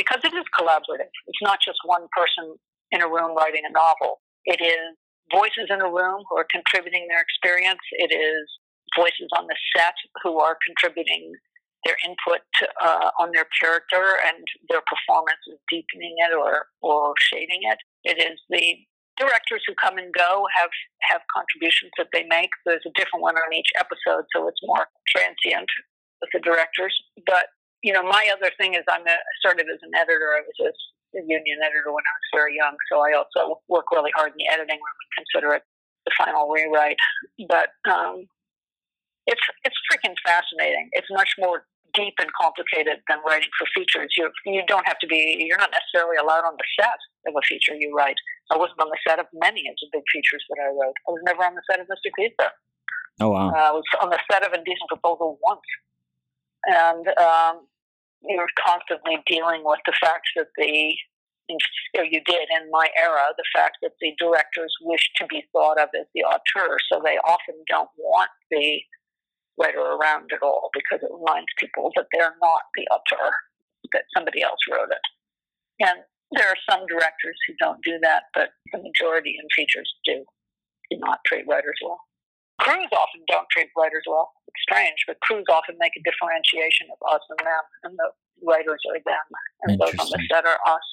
because 0.00 0.24
it 0.24 0.32
is 0.32 0.48
collaborative. 0.56 1.12
It's 1.28 1.44
not 1.44 1.60
just 1.60 1.76
one 1.84 2.08
person 2.16 2.56
in 2.92 3.02
a 3.02 3.08
room 3.08 3.36
writing 3.36 3.68
a 3.68 3.72
novel. 3.72 4.24
It 4.46 4.64
is 4.64 4.96
voices 5.28 5.68
in 5.68 5.84
a 5.84 5.92
room 5.92 6.24
who 6.24 6.38
are 6.40 6.48
contributing 6.48 7.04
their 7.12 7.20
experience. 7.20 7.84
It 7.92 8.16
is 8.16 8.48
voices 8.96 9.28
on 9.38 9.46
the 9.46 9.56
set 9.76 9.94
who 10.22 10.38
are 10.40 10.56
contributing 10.66 11.32
their 11.84 11.96
input 12.04 12.44
uh, 12.82 13.08
on 13.18 13.30
their 13.32 13.48
character 13.56 14.20
and 14.28 14.44
their 14.68 14.84
performance 14.84 15.40
is 15.48 15.58
deepening 15.70 16.14
it 16.20 16.36
or, 16.36 16.68
or 16.82 17.14
shading 17.18 17.64
it. 17.64 17.78
It 18.04 18.20
is 18.20 18.36
the 18.50 18.76
directors 19.16 19.62
who 19.68 19.74
come 19.76 19.96
and 19.96 20.12
go 20.12 20.44
have 20.56 20.72
have 21.08 21.20
contributions 21.32 21.92
that 21.96 22.08
they 22.12 22.24
make. 22.28 22.50
There's 22.64 22.84
a 22.84 22.94
different 22.96 23.22
one 23.22 23.36
on 23.36 23.52
each 23.52 23.72
episode, 23.76 24.24
so 24.32 24.48
it's 24.48 24.60
more 24.64 24.88
transient 25.08 25.68
with 26.20 26.30
the 26.32 26.40
directors. 26.40 26.92
But 27.26 27.52
you 27.82 27.92
know, 27.92 28.02
my 28.02 28.28
other 28.32 28.52
thing 28.60 28.74
is 28.74 28.84
I'm 28.88 29.04
a, 29.04 29.16
started 29.40 29.66
as 29.72 29.80
an 29.80 29.92
editor. 29.96 30.36
I 30.36 30.44
was 30.44 30.58
a, 30.60 30.72
a 31.16 31.22
union 31.24 31.64
editor 31.64 31.92
when 31.92 32.04
I 32.04 32.14
was 32.16 32.28
very 32.32 32.56
young, 32.56 32.76
so 32.92 33.00
I 33.00 33.16
also 33.16 33.60
work 33.68 33.88
really 33.92 34.12
hard 34.16 34.32
in 34.32 34.40
the 34.40 34.52
editing 34.52 34.80
room 34.80 34.98
and 35.00 35.12
consider 35.24 35.56
it 35.56 35.64
the 36.04 36.12
final 36.16 36.48
rewrite. 36.48 37.00
But 37.48 37.72
um, 37.88 38.24
it's 39.30 39.46
it's 39.64 39.78
freaking 39.86 40.14
fascinating. 40.26 40.90
It's 40.92 41.06
much 41.10 41.30
more 41.38 41.64
deep 41.94 42.14
and 42.20 42.30
complicated 42.34 43.02
than 43.08 43.18
writing 43.26 43.48
for 43.58 43.66
features. 43.74 44.10
You 44.18 44.30
you 44.44 44.62
don't 44.66 44.86
have 44.86 44.98
to 44.98 45.06
be. 45.06 45.38
You're 45.46 45.58
not 45.58 45.70
necessarily 45.70 46.18
allowed 46.18 46.44
on 46.44 46.58
the 46.58 46.68
set 46.78 46.98
of 47.26 47.34
a 47.38 47.42
feature 47.46 47.74
you 47.78 47.94
write. 47.94 48.18
I 48.50 48.58
wasn't 48.58 48.82
on 48.82 48.90
the 48.90 48.98
set 49.06 49.18
of 49.18 49.26
many 49.32 49.62
of 49.70 49.74
the 49.78 49.88
big 49.94 50.02
features 50.12 50.42
that 50.50 50.58
I 50.58 50.68
wrote. 50.74 50.98
I 51.06 51.10
was 51.14 51.22
never 51.24 51.46
on 51.46 51.54
the 51.54 51.62
set 51.70 51.78
of 51.78 51.86
Mystic 51.88 52.12
Pizza. 52.18 52.50
Oh 53.20 53.30
wow! 53.30 53.54
Uh, 53.54 53.70
I 53.70 53.72
was 53.72 53.86
on 54.02 54.10
the 54.10 54.20
set 54.30 54.42
of 54.42 54.52
Indecent 54.52 54.90
Proposal 54.90 55.38
once, 55.42 55.68
and 56.66 57.06
um, 57.22 57.66
you're 58.26 58.50
constantly 58.58 59.22
dealing 59.26 59.62
with 59.62 59.80
the 59.86 59.94
fact 60.00 60.26
that 60.36 60.50
the 60.58 60.94
or 61.98 62.04
you 62.04 62.22
did 62.22 62.46
in 62.62 62.70
my 62.70 62.86
era, 62.94 63.26
the 63.36 63.50
fact 63.52 63.78
that 63.82 63.90
the 64.00 64.14
directors 64.18 64.72
wish 64.82 65.10
to 65.16 65.26
be 65.26 65.42
thought 65.50 65.80
of 65.80 65.88
as 65.98 66.06
the 66.14 66.22
auteur, 66.22 66.78
so 66.86 67.02
they 67.02 67.18
often 67.26 67.56
don't 67.66 67.90
want 67.98 68.30
the 68.52 68.80
writer 69.60 69.80
around 69.80 70.32
at 70.32 70.42
all 70.42 70.70
because 70.72 71.04
it 71.04 71.12
reminds 71.12 71.52
people 71.60 71.92
that 71.96 72.08
they're 72.12 72.34
not 72.40 72.62
the 72.74 72.88
author, 72.88 73.30
that 73.92 74.08
somebody 74.16 74.42
else 74.42 74.58
wrote 74.70 74.90
it. 74.90 75.04
And 75.84 76.00
there 76.32 76.48
are 76.48 76.66
some 76.68 76.86
directors 76.86 77.36
who 77.46 77.54
don't 77.60 77.82
do 77.84 77.98
that, 78.02 78.32
but 78.34 78.50
the 78.72 78.80
majority 78.80 79.36
in 79.36 79.46
features 79.54 79.92
do, 80.04 80.24
do 80.90 80.96
not 80.98 81.20
treat 81.26 81.44
writers 81.48 81.76
well. 81.84 82.00
Crews 82.60 82.92
often 82.92 83.24
don't 83.28 83.48
treat 83.50 83.68
writers 83.76 84.04
well. 84.06 84.32
It's 84.48 84.62
strange, 84.62 85.00
but 85.06 85.20
crews 85.20 85.48
often 85.48 85.76
make 85.80 85.96
a 85.96 86.04
differentiation 86.04 86.88
of 86.92 87.00
us 87.08 87.24
and 87.30 87.40
them, 87.40 87.64
and 87.84 87.92
the 87.96 88.10
writers 88.44 88.80
are 88.92 89.00
them, 89.00 89.26
and 89.64 89.80
those 89.80 89.96
on 89.96 90.08
the 90.12 90.20
set 90.28 90.44
are 90.44 90.60
us. 90.68 90.86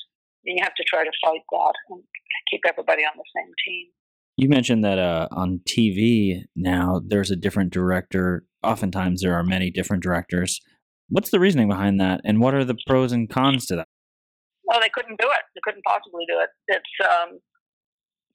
And 0.45 0.57
you 0.57 0.63
have 0.63 0.75
to 0.75 0.85
try 0.87 1.03
to 1.03 1.11
fight 1.19 1.43
that 1.51 1.75
and 1.91 2.03
keep 2.49 2.63
everybody 2.65 3.03
on 3.03 3.19
the 3.19 3.29
same 3.35 3.51
team. 3.67 3.91
You 4.37 4.49
mentioned 4.49 4.83
that 4.85 4.99
uh, 4.99 5.27
on 5.31 5.61
TV 5.67 6.43
now 6.55 7.01
there's 7.03 7.31
a 7.31 7.35
different 7.35 7.73
director. 7.73 8.45
Oftentimes 8.61 9.21
there 9.21 9.33
are 9.33 9.43
many 9.43 9.71
different 9.71 10.03
directors. 10.03 10.61
What's 11.09 11.31
the 11.31 11.39
reasoning 11.39 11.67
behind 11.67 11.99
that, 12.01 12.21
and 12.23 12.39
what 12.39 12.53
are 12.53 12.63
the 12.63 12.77
pros 12.85 13.11
and 13.11 13.27
cons 13.27 13.65
to 13.67 13.77
that? 13.77 13.87
Well, 14.63 14.79
they 14.79 14.93
couldn't 14.93 15.19
do 15.19 15.27
it. 15.27 15.43
They 15.55 15.61
couldn't 15.63 15.83
possibly 15.85 16.25
do 16.29 16.37
it. 16.37 16.49
It's 16.67 17.09
um, 17.09 17.39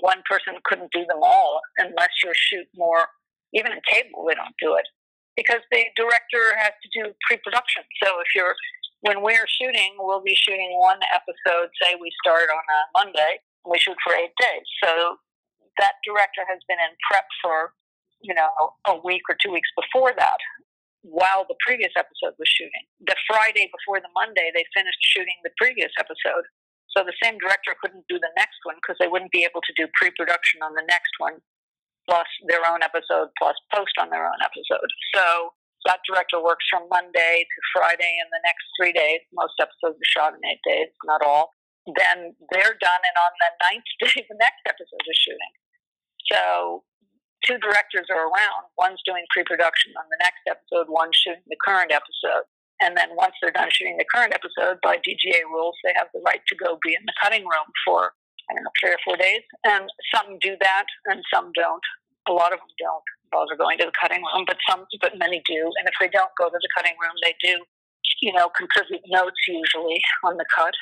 one 0.00 0.22
person 0.28 0.54
couldn't 0.64 0.90
do 0.90 1.06
them 1.06 1.20
all 1.22 1.60
unless 1.78 2.10
you 2.24 2.32
shoot 2.34 2.66
more. 2.74 3.06
Even 3.54 3.70
in 3.70 3.78
cable, 3.86 4.24
they 4.26 4.34
don't 4.34 4.56
do 4.58 4.74
it 4.74 4.88
because 5.36 5.60
the 5.70 5.84
director 5.94 6.56
has 6.58 6.72
to 6.82 6.88
do 6.90 7.12
pre-production. 7.28 7.84
So 8.02 8.10
if 8.20 8.34
you're 8.34 8.56
when 9.02 9.22
we're 9.22 9.46
shooting, 9.46 9.94
we'll 9.98 10.22
be 10.22 10.34
shooting 10.34 10.74
one 10.80 10.98
episode. 11.14 11.70
Say 11.80 11.94
we 12.00 12.10
start 12.24 12.48
on 12.50 12.64
a 12.64 12.80
Monday, 13.06 13.38
we 13.68 13.78
shoot 13.78 13.96
for 14.02 14.14
eight 14.14 14.34
days. 14.40 14.66
So 14.82 15.16
that 15.82 15.98
director 16.06 16.46
has 16.46 16.62
been 16.70 16.78
in 16.78 16.94
prep 17.10 17.26
for, 17.42 17.74
you 18.22 18.30
know, 18.30 18.78
a 18.86 18.94
week 19.02 19.26
or 19.26 19.34
two 19.34 19.50
weeks 19.50 19.68
before 19.74 20.14
that 20.14 20.38
while 21.02 21.42
the 21.50 21.58
previous 21.58 21.90
episode 21.98 22.38
was 22.38 22.46
shooting. 22.46 22.86
The 23.02 23.18
Friday 23.26 23.66
before 23.74 23.98
the 23.98 24.10
Monday, 24.14 24.54
they 24.54 24.62
finished 24.70 25.02
shooting 25.02 25.34
the 25.42 25.50
previous 25.58 25.90
episode. 25.98 26.46
So 26.94 27.02
the 27.02 27.16
same 27.18 27.42
director 27.42 27.74
couldn't 27.74 28.06
do 28.06 28.22
the 28.22 28.30
next 28.38 28.62
one 28.62 28.78
because 28.78 28.96
they 29.02 29.10
wouldn't 29.10 29.34
be 29.34 29.42
able 29.42 29.64
to 29.66 29.74
do 29.74 29.90
pre 29.98 30.14
production 30.14 30.62
on 30.62 30.78
the 30.78 30.86
next 30.86 31.18
one, 31.18 31.42
plus 32.06 32.28
their 32.46 32.62
own 32.62 32.86
episode, 32.86 33.34
plus 33.34 33.58
post 33.74 33.98
on 33.98 34.14
their 34.14 34.22
own 34.22 34.38
episode. 34.44 34.86
So 35.10 35.56
that 35.90 36.06
director 36.06 36.38
works 36.38 36.68
from 36.70 36.86
Monday 36.86 37.42
to 37.42 37.58
Friday 37.74 38.12
and 38.22 38.30
the 38.30 38.44
next 38.46 38.64
three 38.78 38.94
days. 38.94 39.26
Most 39.34 39.58
episodes 39.58 39.98
are 39.98 40.12
shot 40.14 40.38
in 40.38 40.42
eight 40.46 40.62
days, 40.62 40.94
not 41.02 41.26
all. 41.26 41.58
Then 41.82 42.38
they're 42.54 42.78
done, 42.78 43.02
and 43.02 43.16
on 43.18 43.32
the 43.42 43.50
ninth 43.66 43.90
day, 44.06 44.22
the 44.30 44.38
next 44.38 44.62
episode 44.70 45.02
is 45.02 45.18
shooting. 45.18 45.52
So 46.30 46.84
two 47.44 47.58
directors 47.58 48.06
are 48.10 48.30
around. 48.30 48.70
One's 48.78 49.02
doing 49.06 49.24
pre-production 49.30 49.92
on 49.98 50.06
the 50.10 50.20
next 50.22 50.42
episode, 50.46 50.86
one's 50.88 51.16
shooting 51.16 51.42
the 51.48 51.58
current 51.64 51.90
episode. 51.90 52.46
And 52.82 52.96
then 52.96 53.14
once 53.14 53.34
they're 53.38 53.54
done 53.54 53.70
shooting 53.70 53.96
the 53.96 54.08
current 54.10 54.34
episode, 54.34 54.82
by 54.82 54.98
DGA 54.98 55.46
rules, 55.46 55.78
they 55.84 55.94
have 55.94 56.10
the 56.10 56.22
right 56.26 56.42
to 56.48 56.54
go 56.58 56.78
be 56.82 56.94
in 56.98 57.06
the 57.06 57.14
cutting 57.22 57.46
room 57.46 57.68
for, 57.86 58.10
I 58.50 58.54
don't 58.54 58.66
know, 58.66 58.74
three 58.80 58.90
or 58.90 59.02
four 59.06 59.16
days. 59.16 59.46
And 59.62 59.86
some 60.10 60.38
do 60.42 60.58
that 60.58 60.86
and 61.06 61.22
some 61.32 61.54
don't. 61.54 61.84
A 62.26 62.32
lot 62.34 62.52
of 62.52 62.58
them 62.58 62.74
don't 62.78 63.06
bother 63.30 63.54
going 63.54 63.78
to 63.78 63.86
the 63.86 63.98
cutting 63.98 64.22
room, 64.22 64.44
but 64.46 64.58
some, 64.68 64.86
but 65.00 65.14
many 65.18 65.42
do. 65.46 65.70
And 65.78 65.86
if 65.86 65.94
they 66.00 66.10
don't 66.10 66.30
go 66.38 66.50
to 66.50 66.58
the 66.58 66.72
cutting 66.74 66.98
room, 66.98 67.14
they 67.22 67.34
do, 67.42 67.62
you 68.20 68.32
know, 68.32 68.50
contribute 68.50 69.02
notes 69.08 69.38
usually 69.46 70.02
on 70.26 70.36
the 70.36 70.46
cut, 70.50 70.74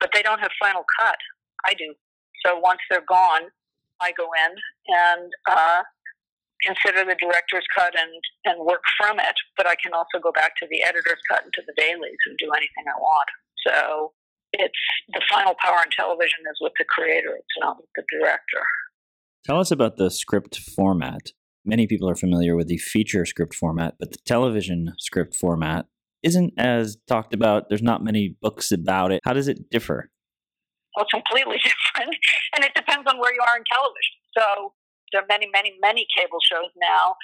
but 0.00 0.10
they 0.12 0.22
don't 0.22 0.40
have 0.40 0.50
final 0.58 0.84
cut. 0.98 1.18
I 1.66 1.74
do. 1.74 1.94
So 2.44 2.58
once 2.58 2.80
they're 2.90 3.06
gone, 3.08 3.48
I 4.00 4.12
go 4.12 4.28
in 4.46 4.52
and 4.88 5.30
uh, 5.48 5.82
consider 6.62 7.04
the 7.04 7.16
director's 7.20 7.66
cut 7.76 7.94
and, 7.98 8.10
and 8.44 8.64
work 8.64 8.82
from 8.98 9.20
it, 9.20 9.36
but 9.56 9.66
I 9.66 9.76
can 9.82 9.92
also 9.92 10.18
go 10.22 10.32
back 10.32 10.56
to 10.56 10.66
the 10.70 10.82
editor's 10.82 11.20
cut 11.30 11.44
and 11.44 11.52
to 11.52 11.62
the 11.66 11.74
dailies 11.76 12.20
and 12.26 12.36
do 12.38 12.50
anything 12.56 12.84
I 12.88 12.98
want. 12.98 13.30
So 13.66 14.12
it's 14.52 14.84
the 15.12 15.22
final 15.30 15.54
power 15.62 15.78
in 15.84 15.90
television 15.96 16.40
is 16.50 16.58
with 16.60 16.72
the 16.78 16.84
creator, 16.88 17.34
it's 17.36 17.58
not 17.60 17.76
with 17.76 17.90
the 17.94 18.04
director. 18.10 18.64
Tell 19.44 19.60
us 19.60 19.70
about 19.70 19.96
the 19.96 20.10
script 20.10 20.58
format. 20.58 21.32
Many 21.64 21.86
people 21.86 22.08
are 22.08 22.14
familiar 22.14 22.56
with 22.56 22.68
the 22.68 22.78
feature 22.78 23.24
script 23.24 23.54
format, 23.54 23.94
but 23.98 24.12
the 24.12 24.18
television 24.24 24.94
script 24.98 25.34
format 25.34 25.86
isn't 26.22 26.54
as 26.56 26.96
talked 27.06 27.34
about. 27.34 27.68
There's 27.68 27.82
not 27.82 28.02
many 28.02 28.36
books 28.40 28.72
about 28.72 29.12
it. 29.12 29.20
How 29.24 29.34
does 29.34 29.48
it 29.48 29.70
differ? 29.70 30.10
It's 30.96 31.10
completely 31.10 31.58
different, 31.64 32.14
and 32.54 32.64
it 32.64 32.74
depends 32.74 33.06
on 33.10 33.18
where 33.18 33.34
you 33.34 33.42
are 33.42 33.56
in 33.56 33.64
television. 33.66 34.16
So 34.36 34.74
there 35.12 35.22
are 35.22 35.30
many, 35.30 35.48
many, 35.50 35.74
many 35.80 36.06
cable 36.16 36.42
shows 36.42 36.70
now. 36.78 37.14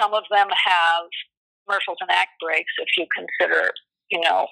Some 0.00 0.14
of 0.14 0.24
them 0.30 0.48
have 0.48 1.04
commercials 1.66 1.98
and 2.00 2.10
act 2.10 2.36
breaks 2.40 2.72
if 2.78 2.88
you 2.96 3.06
consider, 3.14 3.70
you 4.10 4.20
know, 4.20 4.46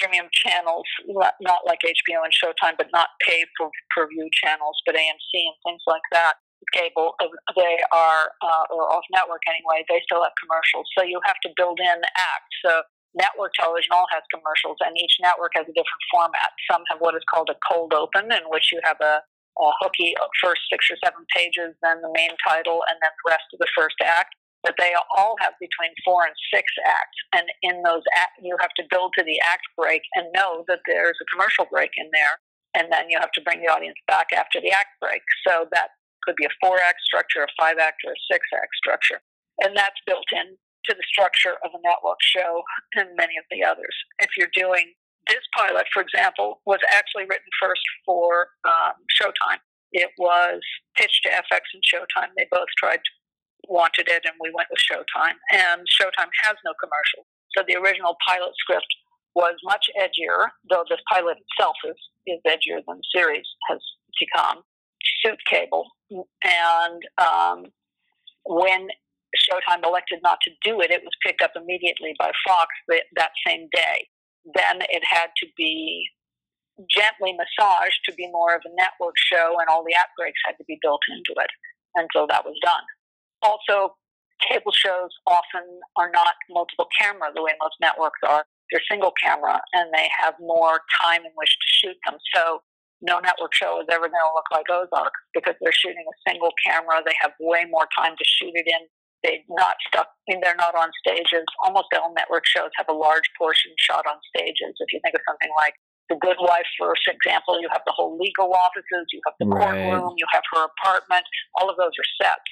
premium 0.00 0.26
channels, 0.32 0.86
not 1.40 1.62
like 1.66 1.80
HBO 1.84 2.24
and 2.24 2.32
Showtime, 2.32 2.76
but 2.78 2.88
not 2.92 3.08
pay 3.26 3.44
for 3.56 3.70
per 3.94 4.08
view 4.08 4.28
channels, 4.32 4.76
but 4.86 4.94
AMC 4.94 5.30
and 5.34 5.58
things 5.64 5.82
like 5.86 6.04
that. 6.12 6.34
Cable, 6.72 7.14
uh, 7.20 7.26
they 7.56 7.76
are, 7.92 8.30
uh, 8.40 8.64
or 8.70 8.86
off 8.94 9.04
network 9.10 9.42
anyway, 9.50 9.84
they 9.90 10.00
still 10.06 10.22
have 10.22 10.32
commercials. 10.38 10.86
So 10.96 11.02
you 11.04 11.20
have 11.26 11.36
to 11.42 11.50
build 11.56 11.80
in 11.80 11.98
acts. 12.16 12.54
So 12.64 12.82
network 13.14 13.52
television 13.58 13.92
all 13.92 14.08
has 14.10 14.22
commercials, 14.32 14.78
and 14.80 14.96
each 14.96 15.16
network 15.20 15.52
has 15.54 15.68
a 15.68 15.76
different 15.76 16.04
format. 16.10 16.50
Some 16.70 16.82
have 16.90 17.00
what 17.00 17.14
is 17.14 17.24
called 17.28 17.50
a 17.50 17.58
cold 17.68 17.92
open, 17.92 18.32
in 18.32 18.44
which 18.48 18.72
you 18.72 18.80
have 18.84 19.00
a 19.00 19.20
a 19.60 19.70
hooky 19.84 20.16
uh, 20.16 20.28
first 20.40 20.62
six 20.72 20.88
or 20.88 20.96
seven 21.04 21.28
pages, 21.36 21.76
then 21.82 22.00
the 22.00 22.12
main 22.16 22.32
title, 22.40 22.80
and 22.88 22.96
then 23.02 23.12
the 23.20 23.30
rest 23.30 23.44
of 23.52 23.58
the 23.60 23.68
first 23.76 23.96
act. 24.00 24.32
But 24.62 24.78
they 24.78 24.94
all 25.16 25.34
have 25.40 25.54
between 25.58 25.90
four 26.04 26.24
and 26.24 26.34
six 26.54 26.70
acts, 26.86 27.18
and 27.34 27.44
in 27.60 27.82
those 27.82 28.06
act, 28.16 28.38
you 28.40 28.56
have 28.60 28.72
to 28.78 28.84
build 28.88 29.12
to 29.18 29.24
the 29.24 29.40
act 29.42 29.66
break 29.76 30.02
and 30.14 30.30
know 30.32 30.64
that 30.68 30.80
there's 30.86 31.18
a 31.20 31.28
commercial 31.34 31.66
break 31.66 31.90
in 31.98 32.08
there, 32.14 32.38
and 32.72 32.86
then 32.92 33.10
you 33.10 33.18
have 33.18 33.32
to 33.32 33.42
bring 33.42 33.60
the 33.60 33.68
audience 33.68 33.98
back 34.06 34.32
after 34.32 34.60
the 34.60 34.70
act 34.70 34.96
break. 35.00 35.20
So 35.46 35.66
that 35.72 35.98
could 36.22 36.36
be 36.36 36.46
a 36.46 36.54
four 36.62 36.78
act 36.78 37.02
structure, 37.02 37.42
a 37.42 37.50
five 37.58 37.76
act, 37.76 38.00
or 38.06 38.12
a 38.14 38.22
six 38.30 38.46
act 38.54 38.72
structure, 38.78 39.20
and 39.60 39.76
that's 39.76 39.98
built 40.06 40.30
in 40.32 40.56
to 40.88 40.94
the 40.94 41.02
structure 41.06 41.56
of 41.64 41.70
a 41.74 41.80
network 41.82 42.18
show 42.20 42.62
and 42.94 43.08
many 43.16 43.36
of 43.38 43.44
the 43.50 43.64
others. 43.64 43.94
If 44.18 44.30
you're 44.36 44.52
doing 44.54 44.92
this 45.28 45.42
pilot, 45.56 45.86
for 45.92 46.02
example, 46.02 46.60
was 46.66 46.80
actually 46.90 47.24
written 47.24 47.46
first 47.60 47.82
for 48.04 48.48
um, 48.64 48.98
Showtime. 49.20 49.62
It 49.92 50.10
was 50.18 50.60
pitched 50.96 51.22
to 51.24 51.30
FX 51.30 51.62
and 51.74 51.82
Showtime. 51.84 52.30
They 52.36 52.46
both 52.50 52.68
tried, 52.78 53.00
wanted 53.68 54.08
it, 54.08 54.24
and 54.24 54.34
we 54.40 54.50
went 54.54 54.68
with 54.70 54.80
Showtime. 54.80 55.38
And 55.52 55.86
Showtime 55.86 56.32
has 56.42 56.56
no 56.64 56.72
commercial. 56.82 57.26
So 57.56 57.62
the 57.66 57.76
original 57.76 58.16
pilot 58.26 58.52
script 58.58 58.88
was 59.34 59.54
much 59.64 59.86
edgier, 59.98 60.48
though 60.68 60.84
the 60.88 60.98
pilot 61.10 61.38
itself 61.38 61.76
is, 61.84 61.96
is 62.26 62.40
edgier 62.46 62.80
than 62.86 62.98
the 62.98 63.08
series 63.14 63.46
has 63.68 63.78
become. 64.18 64.62
Suit 65.24 65.38
cable. 65.48 65.86
And 66.10 67.02
um, 67.18 67.64
when 68.44 68.88
Showtime 69.36 69.84
elected 69.84 70.20
not 70.22 70.38
to 70.42 70.50
do 70.62 70.80
it, 70.80 70.90
it 70.90 71.02
was 71.02 71.12
picked 71.24 71.42
up 71.42 71.52
immediately 71.56 72.14
by 72.18 72.30
Fox 72.46 72.68
that 73.16 73.32
same 73.46 73.68
day. 73.72 74.08
Then 74.54 74.82
it 74.90 75.02
had 75.04 75.30
to 75.38 75.46
be 75.56 76.04
gently 76.90 77.32
massaged 77.32 78.00
to 78.04 78.14
be 78.14 78.28
more 78.32 78.54
of 78.54 78.62
a 78.64 78.74
network 78.74 79.14
show, 79.16 79.56
and 79.60 79.68
all 79.68 79.84
the 79.84 79.94
act 79.94 80.16
breaks 80.18 80.40
had 80.46 80.56
to 80.58 80.64
be 80.66 80.78
built 80.82 81.02
into 81.10 81.32
it. 81.40 81.50
And 81.94 82.08
so 82.14 82.26
that 82.28 82.44
was 82.44 82.58
done. 82.62 82.82
Also, 83.42 83.94
cable 84.48 84.72
shows 84.72 85.10
often 85.26 85.62
are 85.96 86.10
not 86.10 86.34
multiple 86.50 86.88
camera 86.98 87.30
the 87.34 87.42
way 87.42 87.52
most 87.60 87.76
networks 87.80 88.20
are. 88.26 88.44
They're 88.70 88.82
single 88.90 89.12
camera, 89.22 89.60
and 89.74 89.92
they 89.92 90.08
have 90.18 90.34
more 90.40 90.80
time 91.00 91.24
in 91.24 91.32
which 91.34 91.52
to 91.52 91.68
shoot 91.68 91.96
them. 92.06 92.18
So 92.34 92.60
no 93.02 93.20
network 93.20 93.52
show 93.52 93.80
is 93.80 93.86
ever 93.90 94.08
going 94.08 94.22
to 94.24 94.34
look 94.34 94.48
like 94.50 94.66
Ozark 94.70 95.12
because 95.34 95.54
they're 95.60 95.74
shooting 95.74 96.04
a 96.06 96.30
single 96.30 96.52
camera. 96.64 97.02
They 97.04 97.14
have 97.20 97.32
way 97.40 97.66
more 97.68 97.86
time 97.96 98.16
to 98.16 98.24
shoot 98.24 98.52
it 98.54 98.66
in. 98.66 98.86
They're 99.22 99.42
not 99.48 99.76
stuck. 99.86 100.08
I 100.10 100.34
mean, 100.34 100.40
they're 100.42 100.58
not 100.58 100.74
on 100.74 100.90
stages. 101.06 101.46
Almost 101.64 101.94
all 101.94 102.12
network 102.14 102.46
shows 102.46 102.70
have 102.76 102.88
a 102.88 102.92
large 102.96 103.26
portion 103.38 103.70
shot 103.78 104.06
on 104.06 104.18
stages. 104.34 104.74
If 104.78 104.92
you 104.92 105.00
think 105.02 105.14
of 105.14 105.22
something 105.26 105.50
like 105.58 105.74
The 106.10 106.16
Good 106.18 106.36
Wife, 106.40 106.66
for 106.78 106.92
example, 107.06 107.60
you 107.60 107.68
have 107.72 107.82
the 107.86 107.92
whole 107.94 108.18
legal 108.18 108.52
offices, 108.52 109.06
you 109.12 109.20
have 109.26 109.34
the 109.38 109.46
Right. 109.46 109.62
courtroom, 109.62 110.14
you 110.18 110.26
have 110.32 110.42
her 110.52 110.64
apartment. 110.66 111.24
All 111.54 111.70
of 111.70 111.76
those 111.76 111.94
are 111.98 112.10
sets, 112.20 112.50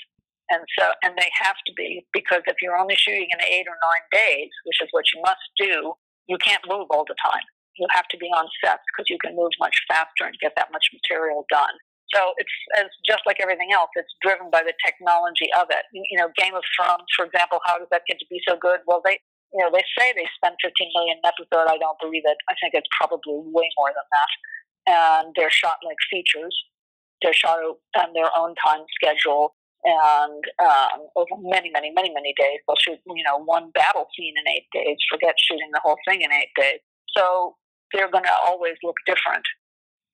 and 0.50 0.62
so 0.78 0.92
and 1.02 1.18
they 1.18 1.30
have 1.42 1.56
to 1.66 1.72
be 1.74 2.06
because 2.12 2.42
if 2.46 2.56
you're 2.62 2.76
only 2.78 2.94
shooting 2.96 3.28
in 3.30 3.40
eight 3.42 3.66
or 3.68 3.76
nine 3.83 4.06
days, 4.12 4.50
which 4.64 4.80
is 4.80 4.88
what 4.92 5.04
you 5.12 5.20
must 5.22 5.42
do, 5.59 5.94
you 6.26 6.38
can't 6.38 6.62
move 6.68 6.87
all 6.90 7.04
the 7.04 7.16
time. 7.22 7.42
You 7.76 7.87
have 7.90 8.06
to 8.09 8.18
be 8.18 8.26
on 8.26 8.46
sets 8.62 8.83
because 8.92 9.11
you 9.11 9.18
can 9.18 9.35
move 9.35 9.50
much 9.59 9.74
faster 9.88 10.24
and 10.24 10.37
get 10.40 10.52
that 10.56 10.70
much 10.72 10.87
material 10.92 11.44
done. 11.50 11.74
So 12.14 12.35
it's 12.38 12.57
as 12.77 12.90
just 13.07 13.23
like 13.27 13.38
everything 13.40 13.70
else, 13.73 13.90
it's 13.94 14.11
driven 14.23 14.51
by 14.51 14.62
the 14.66 14.75
technology 14.85 15.46
of 15.55 15.70
it. 15.70 15.87
You 15.92 16.18
know, 16.18 16.31
Game 16.37 16.55
of 16.55 16.66
Thrones, 16.75 17.07
for 17.14 17.25
example, 17.25 17.61
how 17.64 17.79
does 17.79 17.88
that 17.90 18.03
get 18.09 18.18
to 18.18 18.27
be 18.31 18.42
so 18.46 18.59
good? 18.59 18.81
Well, 18.87 19.03
they 19.05 19.18
you 19.55 19.62
know 19.62 19.70
they 19.70 19.85
say 19.99 20.12
they 20.14 20.27
spend 20.35 20.59
15 20.62 20.90
million 20.94 21.18
an 21.23 21.31
episode. 21.31 21.70
I 21.70 21.79
don't 21.79 21.99
believe 22.03 22.27
it. 22.27 22.38
I 22.51 22.55
think 22.59 22.75
it's 22.75 22.90
probably 22.94 23.46
way 23.51 23.68
more 23.79 23.92
than 23.94 24.09
that. 24.11 24.31
And 24.90 25.27
they're 25.37 25.55
shot 25.55 25.79
like 25.87 25.99
features. 26.11 26.55
They're 27.23 27.37
shot 27.37 27.59
on 27.62 28.12
their 28.14 28.31
own 28.35 28.55
time 28.59 28.83
schedule 28.96 29.55
and 29.85 30.44
um, 30.61 31.09
over 31.16 31.37
many, 31.40 31.70
many, 31.70 31.90
many, 31.90 32.12
many 32.12 32.35
days. 32.37 32.61
They'll 32.66 32.77
shoot, 32.81 32.99
you 33.07 33.25
know, 33.25 33.40
one 33.44 33.70
battle 33.73 34.07
scene 34.16 34.35
in 34.37 34.53
eight 34.53 34.68
days. 34.73 34.96
Forget 35.11 35.35
shooting 35.38 35.70
the 35.73 35.81
whole 35.83 35.96
thing 36.09 36.23
in 36.23 36.33
eight 36.33 36.53
days. 36.57 36.81
So 37.16 37.57
they're 37.92 38.11
going 38.11 38.25
to 38.25 38.37
always 38.46 38.75
look 38.83 38.96
different. 39.07 39.44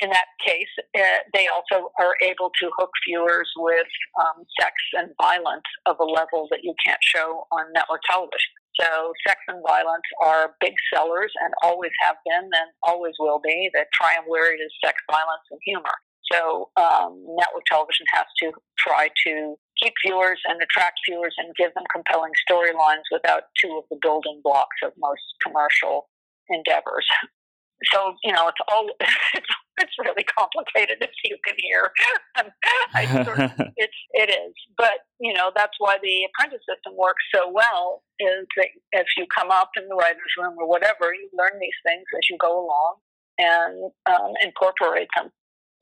In 0.00 0.11
that 0.11 0.28
case, 0.44 0.68
uh, 0.94 1.24
they 1.32 1.48
also 1.48 1.88
are 1.98 2.14
able 2.20 2.50
to 2.61 2.70
hook 2.76 2.90
viewers 3.09 3.48
with 3.56 3.88
um, 4.20 4.44
sex 4.61 4.74
and 4.92 5.09
violence 5.20 5.64
of 5.87 5.96
a 6.00 6.04
level 6.04 6.48
that 6.50 6.61
you 6.62 6.74
can't 6.85 7.00
show 7.00 7.46
on 7.50 7.72
network 7.72 8.02
television. 8.09 8.52
So, 8.78 9.12
sex 9.26 9.40
and 9.48 9.62
violence 9.66 10.04
are 10.22 10.52
big 10.61 10.74
sellers 10.92 11.32
and 11.40 11.54
always 11.62 11.92
have 12.04 12.16
been 12.26 12.44
and 12.44 12.68
always 12.82 13.14
will 13.18 13.40
be. 13.42 13.70
The 13.72 13.87
triumvirate 13.94 14.61
is 14.61 14.72
sex, 14.85 15.00
violence, 15.11 15.48
and 15.50 15.61
humor. 15.64 15.96
So, 16.30 16.68
um, 16.76 17.24
network 17.40 17.64
television 17.64 18.04
has 18.12 18.26
to 18.42 18.52
try 18.76 19.09
to 19.24 19.56
keep 19.80 19.94
viewers 20.04 20.40
and 20.44 20.61
attract 20.61 21.00
viewers 21.09 21.35
and 21.38 21.54
give 21.56 21.72
them 21.72 21.85
compelling 21.92 22.32
storylines 22.44 23.09
without 23.11 23.44
two 23.56 23.80
of 23.80 23.85
the 23.90 23.96
building 24.02 24.40
blocks 24.44 24.76
of 24.85 24.92
most 24.98 25.24
commercial 25.42 26.09
endeavors. 26.48 27.06
So, 27.92 28.14
you 28.24 28.32
know, 28.32 28.48
it's 28.48 28.58
all 28.72 28.88
it's, 29.34 29.46
it's 29.78 29.92
really 29.98 30.24
complicated 30.24 30.96
as 31.02 31.14
you 31.24 31.36
can 31.44 31.54
hear. 31.58 31.90
I 32.94 33.24
sort 33.24 33.40
of, 33.40 33.50
it's 33.76 34.00
it 34.12 34.30
is, 34.30 34.54
but 34.76 35.04
you 35.20 35.32
know 35.32 35.50
that's 35.54 35.76
why 35.78 35.98
the 36.02 36.28
apprentice 36.28 36.64
system 36.68 36.96
works 36.96 37.22
so 37.34 37.50
well. 37.52 38.02
Is 38.18 38.46
that 38.56 38.68
if 38.92 39.06
you 39.16 39.26
come 39.36 39.50
up 39.50 39.70
in 39.76 39.88
the 39.88 39.94
writers' 39.94 40.34
room 40.38 40.54
or 40.58 40.68
whatever, 40.68 41.12
you 41.12 41.28
learn 41.36 41.60
these 41.60 41.76
things 41.84 42.04
as 42.14 42.24
you 42.30 42.36
go 42.40 42.64
along 42.64 42.96
and 43.38 43.92
um, 44.06 44.32
incorporate 44.42 45.08
them. 45.16 45.30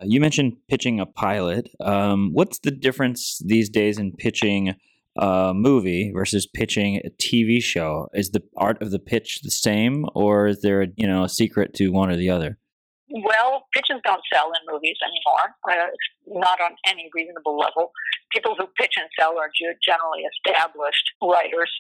You 0.01 0.21
mentioned 0.21 0.57
pitching 0.69 0.99
a 0.99 1.07
pilot. 1.07 1.71
Um, 1.81 2.31
what's 2.33 2.59
the 2.59 2.73
difference 2.73 3.41
these 3.45 3.69
days 3.69 3.99
in 3.99 4.13
pitching 4.13 4.75
a 5.17 5.53
movie 5.55 6.11
versus 6.13 6.47
pitching 6.47 7.01
a 7.05 7.11
TV 7.11 7.63
show? 7.63 8.09
Is 8.15 8.31
the 8.31 8.43
art 8.57 8.81
of 8.83 8.91
the 8.91 8.99
pitch 8.99 9.41
the 9.43 9.51
same, 9.51 10.07
or 10.15 10.47
is 10.47 10.63
there 10.63 10.83
a, 10.83 10.87
you 10.97 11.07
know 11.07 11.25
a 11.25 11.29
secret 11.29 11.75
to 11.75 11.89
one 11.91 12.11
or 12.11 12.17
the 12.17 12.31
other? 12.31 12.59
Well, 13.11 13.67
pitches 13.73 14.01
don't 14.05 14.23
sell 14.33 14.51
in 14.51 14.73
movies 14.73 14.97
anymore, 15.05 15.55
uh, 15.71 15.87
not 16.27 16.61
on 16.61 16.75
any 16.87 17.09
reasonable 17.15 17.57
level. 17.57 17.93
People 18.33 18.57
who 18.59 18.67
pitch 18.81 18.95
and 18.99 19.09
sell 19.19 19.39
are 19.39 19.51
generally 19.55 20.27
established 20.27 21.07
writers. 21.23 21.71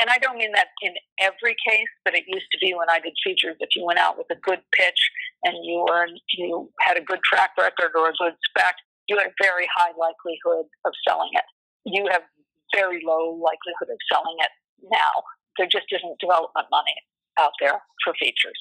And 0.00 0.08
I 0.08 0.18
don't 0.18 0.38
mean 0.38 0.52
that 0.54 0.68
in 0.80 0.94
every 1.18 1.56
case, 1.66 1.90
but 2.04 2.14
it 2.14 2.24
used 2.26 2.46
to 2.52 2.58
be 2.60 2.74
when 2.74 2.88
I 2.88 3.00
did 3.00 3.12
features. 3.24 3.56
If 3.60 3.70
you 3.76 3.84
went 3.84 3.98
out 3.98 4.16
with 4.16 4.26
a 4.30 4.40
good 4.40 4.60
pitch 4.72 5.00
and 5.44 5.54
you 5.64 5.84
were 5.88 6.06
you 6.38 6.70
had 6.80 6.96
a 6.96 7.02
good 7.02 7.20
track 7.24 7.50
record 7.58 7.90
or 7.94 8.08
a 8.08 8.16
good 8.16 8.38
spec, 8.48 8.76
you 9.08 9.18
had 9.18 9.26
a 9.26 9.34
very 9.42 9.68
high 9.74 9.92
likelihood 9.98 10.66
of 10.84 10.92
selling 11.06 11.30
it. 11.34 11.44
You 11.84 12.08
have 12.10 12.22
very 12.74 13.02
low 13.04 13.36
likelihood 13.36 13.92
of 13.92 14.00
selling 14.10 14.36
it 14.40 14.52
now. 14.90 15.14
There 15.58 15.68
just 15.68 15.86
isn't 15.92 16.20
development 16.20 16.68
money 16.70 16.96
out 17.38 17.52
there 17.60 17.80
for 18.04 18.14
features. 18.18 18.58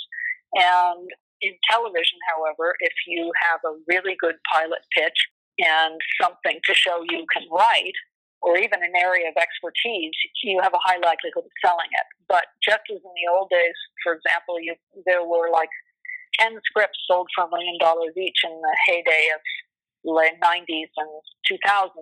And 0.56 1.08
in 1.42 1.54
television, 1.70 2.20
however, 2.28 2.76
if 2.80 2.94
you 3.08 3.32
have 3.50 3.60
a 3.66 3.80
really 3.88 4.16
good 4.20 4.36
pilot 4.52 4.84
pitch 4.96 5.18
and 5.60 6.00
something 6.22 6.60
to 6.68 6.74
show 6.76 7.04
you 7.10 7.26
can 7.32 7.48
write, 7.52 7.98
or 8.42 8.58
even 8.58 8.82
an 8.82 8.94
area 8.98 9.30
of 9.30 9.38
expertise, 9.38 10.18
you 10.44 10.60
have 10.62 10.74
a 10.74 10.82
high 10.82 10.98
likelihood 10.98 11.46
of 11.46 11.56
selling 11.64 11.90
it. 11.94 12.08
But 12.28 12.50
just 12.66 12.82
as 12.90 12.98
in 12.98 13.14
the 13.14 13.30
old 13.30 13.50
days, 13.54 13.78
for 14.02 14.18
example, 14.18 14.58
you, 14.60 14.74
there 15.06 15.24
were 15.24 15.54
like 15.54 15.70
10 16.40 16.58
scripts 16.66 16.98
sold 17.06 17.30
for 17.36 17.46
a 17.46 17.50
million 17.54 17.78
dollars 17.78 18.18
each 18.18 18.42
in 18.44 18.50
the 18.50 18.76
heyday 18.88 19.30
of 19.36 19.42
late 20.04 20.42
90s 20.42 20.90
and 20.98 21.12
2000s. 21.46 21.94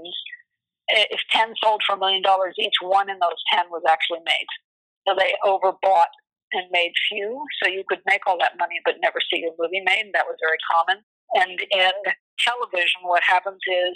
If 0.89 1.21
10 1.31 1.53
sold 1.63 1.81
for 1.85 1.95
a 1.95 1.99
million 1.99 2.21
dollars 2.21 2.55
each, 2.57 2.73
one 2.81 3.09
in 3.09 3.19
those 3.19 3.41
10 3.53 3.69
was 3.69 3.83
actually 3.87 4.21
made. 4.25 4.49
So 5.07 5.15
they 5.17 5.33
overbought 5.45 6.13
and 6.53 6.65
made 6.71 6.93
few, 7.09 7.45
so 7.61 7.69
you 7.69 7.83
could 7.87 8.01
make 8.05 8.25
all 8.25 8.37
that 8.39 8.57
money 8.57 8.81
but 8.83 8.95
never 9.01 9.19
see 9.21 9.41
your 9.41 9.53
movie 9.59 9.81
made. 9.85 10.09
That 10.13 10.25
was 10.25 10.37
very 10.41 10.57
common. 10.65 11.03
And 11.35 11.61
in 11.61 11.93
television, 12.41 13.05
what 13.05 13.21
happens 13.23 13.61
is, 13.69 13.93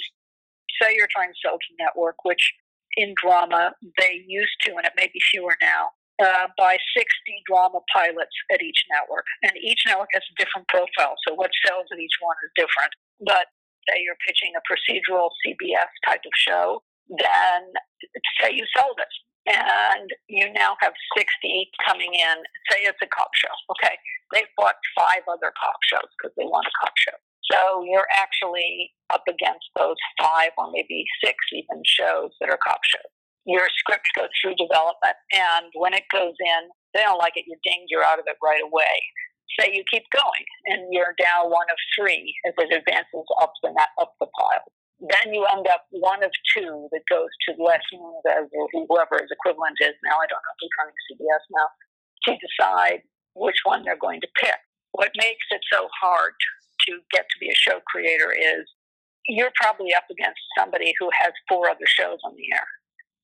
say 0.82 0.94
you're 0.96 1.10
trying 1.10 1.34
to 1.34 1.40
sell 1.42 1.58
to 1.58 1.72
network, 1.80 2.22
which 2.24 2.54
in 2.96 3.14
drama 3.18 3.74
they 3.98 4.22
used 4.28 4.58
to, 4.64 4.76
and 4.78 4.86
it 4.86 4.94
may 4.96 5.10
be 5.10 5.20
fewer 5.32 5.58
now, 5.62 5.90
uh, 6.22 6.46
buy 6.58 6.78
60 6.94 7.10
drama 7.50 7.80
pilots 7.90 8.38
at 8.54 8.62
each 8.62 8.86
network. 8.94 9.26
And 9.42 9.54
each 9.58 9.82
network 9.88 10.10
has 10.14 10.22
a 10.22 10.38
different 10.38 10.68
profile, 10.68 11.18
so 11.28 11.34
what 11.34 11.50
sells 11.66 11.90
at 11.92 12.00
each 12.00 12.18
one 12.22 12.38
is 12.46 12.52
different. 12.54 12.94
But 13.26 13.50
say 13.88 14.02
you're 14.02 14.20
pitching 14.26 14.54
a 14.56 14.64
procedural 14.68 15.30
CBS 15.44 15.92
type 16.06 16.24
of 16.26 16.36
show, 16.36 16.84
then 17.10 17.74
say 18.40 18.52
you 18.54 18.66
sold 18.76 18.98
it 19.00 19.14
and 19.46 20.08
you 20.28 20.52
now 20.54 20.76
have 20.80 20.94
60 21.18 21.28
coming 21.86 22.14
in. 22.14 22.38
Say 22.72 22.88
it's 22.88 23.00
a 23.04 23.10
cop 23.12 23.32
show. 23.36 23.52
Okay, 23.76 23.96
they've 24.32 24.52
bought 24.56 24.76
five 24.96 25.24
other 25.28 25.52
cop 25.60 25.80
shows 25.84 26.08
because 26.16 26.32
they 26.38 26.48
want 26.48 26.68
a 26.68 26.76
cop 26.80 26.96
show. 26.96 27.18
So 27.52 27.84
you're 27.84 28.08
actually 28.16 28.96
up 29.12 29.24
against 29.28 29.68
those 29.76 30.00
five 30.20 30.56
or 30.58 30.72
maybe 30.72 31.04
six 31.24 31.36
even 31.52 31.84
shows 31.84 32.32
that 32.40 32.50
are 32.50 32.60
cop 32.64 32.80
shows. 32.88 33.12
Your 33.46 33.68
script 33.76 34.08
goes 34.16 34.32
through 34.40 34.56
development, 34.56 35.20
and 35.36 35.68
when 35.76 35.92
it 35.92 36.08
goes 36.08 36.32
in, 36.40 36.62
they 36.96 37.04
don't 37.04 37.20
like 37.20 37.36
it, 37.36 37.44
you're 37.44 37.60
dinged, 37.68 37.92
you're 37.92 38.06
out 38.06 38.20
of 38.20 38.26
it 38.32 38.40
right 38.40 38.64
away. 38.64 38.96
Say 39.60 39.72
you 39.74 39.84
keep 39.92 40.04
going, 40.12 40.46
and 40.66 40.88
you're 40.92 41.14
down 41.22 41.52
one 41.52 41.70
of 41.70 41.78
three 41.98 42.34
as 42.48 42.54
it 42.58 42.74
advances 42.74 43.26
up 43.42 43.54
the 43.62 43.70
up 44.02 44.14
the 44.20 44.28
pile 44.38 44.66
then 45.04 45.34
you 45.36 45.44
end 45.52 45.68
up 45.68 45.84
one 45.92 46.24
of 46.24 46.32
two 46.56 46.88
that 46.92 47.04
goes 47.12 47.28
to 47.44 47.60
Les 47.60 47.84
Moonves 47.92 48.48
or 48.56 48.68
whoever 48.88 49.20
his 49.20 49.32
equivalent 49.32 49.76
is 49.84 49.96
now. 50.08 50.16
I 50.16 50.28
don't 50.32 50.40
know 50.40 50.56
if 50.56 50.64
he's 50.64 50.78
running 50.80 51.00
CBS 51.12 51.44
now 51.52 51.68
to 52.24 52.32
decide 52.40 53.00
which 53.36 53.60
one 53.66 53.84
they're 53.84 54.00
going 54.00 54.22
to 54.22 54.32
pick. 54.40 54.56
What 54.94 55.12
makes 55.18 55.44
it 55.52 55.60
so 55.72 55.90
hard 56.00 56.34
to 56.88 57.00
get 57.12 57.28
to 57.28 57.38
be 57.40 57.50
a 57.50 57.56
show 57.56 57.84
creator 57.88 58.32
is 58.32 58.64
you're 59.28 59.52
probably 59.60 59.94
up 59.94 60.08
against 60.10 60.40
somebody 60.58 60.94
who 61.00 61.10
has 61.20 61.34
four 61.50 61.68
other 61.70 61.88
shows 61.88 62.20
on 62.24 62.36
the 62.36 62.48
air. 62.56 62.68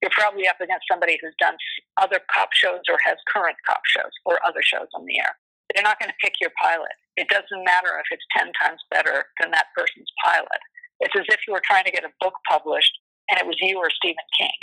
You're 0.01 0.15
probably 0.15 0.47
up 0.47 0.59
against 0.59 0.87
somebody 0.91 1.19
who's 1.21 1.35
done 1.39 1.55
other 1.95 2.19
cop 2.33 2.49
shows 2.51 2.83
or 2.89 2.97
has 3.03 3.17
current 3.31 3.57
cop 3.67 3.81
shows 3.85 4.11
or 4.25 4.39
other 4.47 4.63
shows 4.63 4.87
on 4.95 5.05
the 5.05 5.19
air. 5.19 5.35
They're 5.73 5.85
not 5.85 5.99
going 5.99 6.09
to 6.09 6.21
pick 6.23 6.33
your 6.41 6.51
pilot. 6.61 6.93
It 7.15 7.29
doesn't 7.29 7.63
matter 7.65 7.93
if 7.99 8.07
it's 8.09 8.25
10 8.37 8.51
times 8.63 8.81
better 8.89 9.25
than 9.39 9.51
that 9.51 9.67
person's 9.75 10.09
pilot 10.23 10.61
It's 10.99 11.13
as 11.15 11.27
if 11.29 11.43
you 11.47 11.53
were 11.53 11.63
trying 11.63 11.85
to 11.85 11.91
get 11.91 12.07
a 12.07 12.13
book 12.19 12.33
published 12.49 12.97
and 13.29 13.37
it 13.37 13.45
was 13.45 13.57
you 13.61 13.77
or 13.77 13.89
Stephen 13.91 14.25
King. 14.39 14.57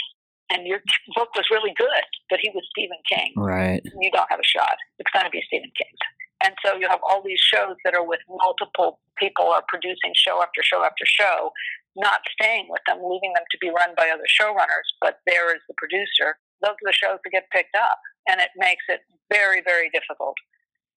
And 0.49 0.65
your 0.65 0.79
book 1.15 1.29
was 1.35 1.47
really 1.51 1.73
good, 1.75 2.07
but 2.29 2.39
he 2.41 2.51
was 2.55 2.63
Stephen 2.71 2.99
King. 3.07 3.33
Right. 3.35 3.83
You 3.83 4.11
don't 4.11 4.31
have 4.31 4.39
a 4.39 4.47
shot. 4.47 4.75
It's 4.99 5.11
going 5.11 5.25
to 5.25 5.31
be 5.31 5.43
Stephen 5.47 5.71
King. 5.75 5.95
And 6.43 6.53
so 6.63 6.75
you 6.75 6.87
have 6.87 7.03
all 7.03 7.23
these 7.23 7.39
shows 7.39 7.75
that 7.83 7.95
are 7.95 8.05
with 8.05 8.21
multiple 8.29 8.99
people 9.17 9.49
are 9.49 9.63
producing 9.67 10.13
show 10.13 10.41
after 10.41 10.61
show 10.63 10.83
after 10.83 11.03
show, 11.05 11.51
not 11.95 12.21
staying 12.39 12.67
with 12.69 12.81
them, 12.87 12.99
leaving 13.01 13.33
them 13.33 13.43
to 13.49 13.57
be 13.59 13.69
run 13.69 13.91
by 13.97 14.07
other 14.13 14.27
showrunners, 14.29 14.87
but 15.01 15.19
there 15.25 15.53
is 15.55 15.61
the 15.67 15.73
producer. 15.77 16.37
Those 16.61 16.77
are 16.77 16.87
the 16.87 16.93
shows 16.93 17.19
that 17.23 17.31
get 17.31 17.49
picked 17.51 17.75
up. 17.75 17.99
And 18.29 18.39
it 18.39 18.49
makes 18.55 18.83
it 18.87 19.01
very, 19.31 19.61
very 19.65 19.89
difficult 19.89 20.35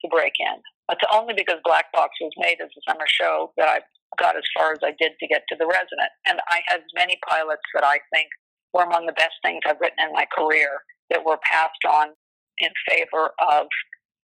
to 0.03 0.09
break 0.09 0.33
in. 0.39 0.57
It's 0.91 1.07
only 1.13 1.35
because 1.35 1.59
Black 1.65 1.93
Box 1.93 2.15
was 2.21 2.33
made 2.39 2.59
as 2.63 2.71
a 2.71 2.83
summer 2.91 3.07
show 3.07 3.53
that 3.57 3.69
I 3.69 3.81
got 4.19 4.37
as 4.37 4.43
far 4.57 4.73
as 4.73 4.81
I 4.83 4.93
did 4.99 5.13
to 5.21 5.27
get 5.29 5.45
to 5.49 5.57
The 5.59 5.67
Resident. 5.67 6.11
And 6.27 6.41
I 6.51 6.61
had 6.67 6.83
many 6.95 7.19
pilots 7.29 7.63
that 7.75 7.85
I 7.85 8.01
think 8.13 8.29
were 8.75 8.83
among 8.83 9.07
the 9.07 9.15
best 9.15 9.39
things 9.45 9.61
I've 9.67 9.81
written 9.81 10.03
in 10.03 10.13
my 10.13 10.27
career 10.35 10.83
that 11.11 11.25
were 11.25 11.39
passed 11.45 11.85
on 11.89 12.09
in 12.59 12.71
favor 12.89 13.31
of 13.39 13.67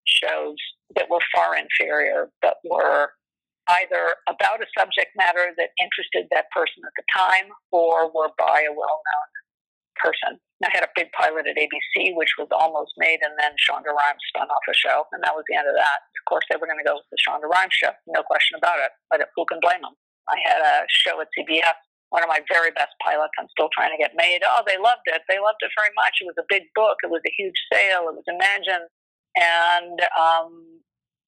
shows 0.06 0.58
that 0.94 1.10
were 1.10 1.22
far 1.34 1.56
inferior, 1.56 2.30
but 2.42 2.56
were 2.64 3.10
either 3.68 4.14
about 4.28 4.62
a 4.62 4.66
subject 4.78 5.10
matter 5.16 5.50
that 5.58 5.74
interested 5.82 6.26
that 6.30 6.46
person 6.54 6.82
at 6.86 6.94
the 6.94 7.06
time 7.10 7.50
or 7.72 8.06
were 8.14 8.30
by 8.38 8.62
a 8.62 8.70
well 8.70 9.02
known 9.02 9.30
person. 10.02 10.38
I 10.64 10.72
had 10.72 10.84
a 10.84 10.92
big 10.96 11.12
pilot 11.12 11.44
at 11.44 11.60
ABC, 11.60 12.16
which 12.16 12.32
was 12.40 12.48
almost 12.48 12.96
made, 12.96 13.20
and 13.20 13.36
then 13.36 13.52
Shonda 13.60 13.92
Rhimes 13.92 14.24
spun 14.32 14.48
off 14.48 14.64
a 14.64 14.72
show, 14.72 15.04
and 15.12 15.20
that 15.20 15.36
was 15.36 15.44
the 15.48 15.56
end 15.56 15.68
of 15.68 15.76
that. 15.76 16.00
Of 16.16 16.24
course, 16.24 16.48
they 16.48 16.56
were 16.56 16.64
going 16.64 16.80
to 16.80 16.86
go 16.86 16.96
with 16.96 17.08
the 17.12 17.20
Shonda 17.20 17.44
Rhimes 17.44 17.76
show, 17.76 17.92
no 18.08 18.24
question 18.24 18.56
about 18.56 18.80
it. 18.80 18.92
But 19.12 19.28
who 19.36 19.44
can 19.44 19.60
blame 19.60 19.84
them? 19.84 19.92
I 20.26 20.40
had 20.48 20.60
a 20.64 20.88
show 20.88 21.20
at 21.20 21.28
CBS, 21.36 21.76
one 22.08 22.24
of 22.24 22.32
my 22.32 22.40
very 22.48 22.72
best 22.72 22.96
pilots. 23.04 23.36
I'm 23.36 23.52
still 23.52 23.68
trying 23.76 23.92
to 23.92 24.00
get 24.00 24.16
made. 24.16 24.40
Oh, 24.42 24.64
they 24.64 24.80
loved 24.80 25.04
it. 25.06 25.22
They 25.28 25.38
loved 25.38 25.60
it 25.60 25.70
very 25.76 25.92
much. 25.92 26.24
It 26.24 26.26
was 26.26 26.40
a 26.40 26.48
big 26.48 26.72
book. 26.74 27.04
It 27.04 27.12
was 27.12 27.22
a 27.28 27.34
huge 27.36 27.58
sale. 27.68 28.08
It 28.08 28.16
was 28.16 28.26
Imagine, 28.26 28.88
and 29.36 30.00
um, 30.16 30.80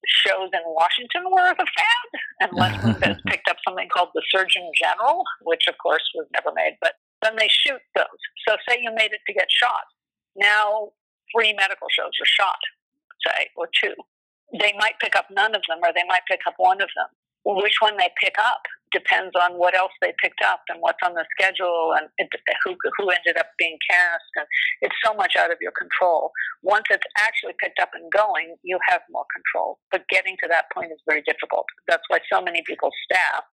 shows 0.07 0.49
in 0.53 0.63
Washington 0.65 1.29
were 1.31 1.53
a 1.53 1.55
fad. 1.55 2.09
And 2.41 2.51
Les 2.53 2.73
Moonves 2.81 3.21
picked 3.27 3.47
up 3.49 3.57
something 3.63 3.87
called 3.93 4.09
The 4.13 4.23
Surgeon 4.33 4.65
General, 4.73 5.23
which 5.43 5.67
of 5.67 5.75
course 5.77 6.03
was 6.15 6.27
never 6.33 6.51
made, 6.55 6.77
but 6.81 6.93
then 7.21 7.35
they 7.37 7.49
shoot 7.49 7.81
those. 7.95 8.21
So 8.47 8.55
say 8.67 8.79
you 8.81 8.91
made 8.95 9.11
it 9.11 9.21
to 9.27 9.33
get 9.33 9.47
shot. 9.49 9.85
Now 10.35 10.89
three 11.33 11.53
medical 11.53 11.87
shows 11.91 12.13
are 12.19 12.25
shot, 12.25 12.59
say, 13.25 13.47
or 13.55 13.69
two. 13.81 13.93
They 14.59 14.73
might 14.79 14.99
pick 14.99 15.15
up 15.15 15.27
none 15.29 15.53
of 15.53 15.61
them 15.67 15.79
or 15.83 15.93
they 15.93 16.07
might 16.07 16.25
pick 16.27 16.41
up 16.47 16.55
one 16.57 16.81
of 16.81 16.89
them. 16.95 17.09
Which 17.45 17.77
one 17.79 17.97
they 17.97 18.09
pick 18.19 18.35
up 18.37 18.61
depends 18.91 19.31
on 19.35 19.53
what 19.57 19.75
else 19.75 19.91
they 20.01 20.13
picked 20.21 20.41
up 20.43 20.61
and 20.69 20.81
what's 20.81 20.99
on 21.05 21.13
the 21.13 21.25
schedule 21.37 21.93
and 21.97 22.09
it, 22.17 22.27
who, 22.65 22.75
who 22.97 23.09
ended 23.09 23.37
up 23.37 23.47
being 23.57 23.77
cast. 23.89 24.29
And 24.35 24.45
it's 24.81 24.95
so 25.05 25.13
much 25.13 25.35
out 25.37 25.51
of 25.51 25.57
your 25.61 25.71
control. 25.71 26.31
Once 26.63 26.85
it's 26.89 27.05
actually 27.17 27.53
picked 27.61 27.79
up 27.79 27.89
and 27.93 28.11
going, 28.11 28.55
you 28.63 28.77
have 28.89 29.01
more 29.09 29.25
control. 29.33 29.79
But 29.91 30.07
getting 30.09 30.35
to 30.43 30.49
that 30.49 30.65
point 30.73 30.91
is 30.91 30.99
very 31.07 31.21
difficult. 31.21 31.65
That's 31.87 32.03
why 32.07 32.19
so 32.31 32.41
many 32.41 32.63
people 32.65 32.89
staff 33.05 33.43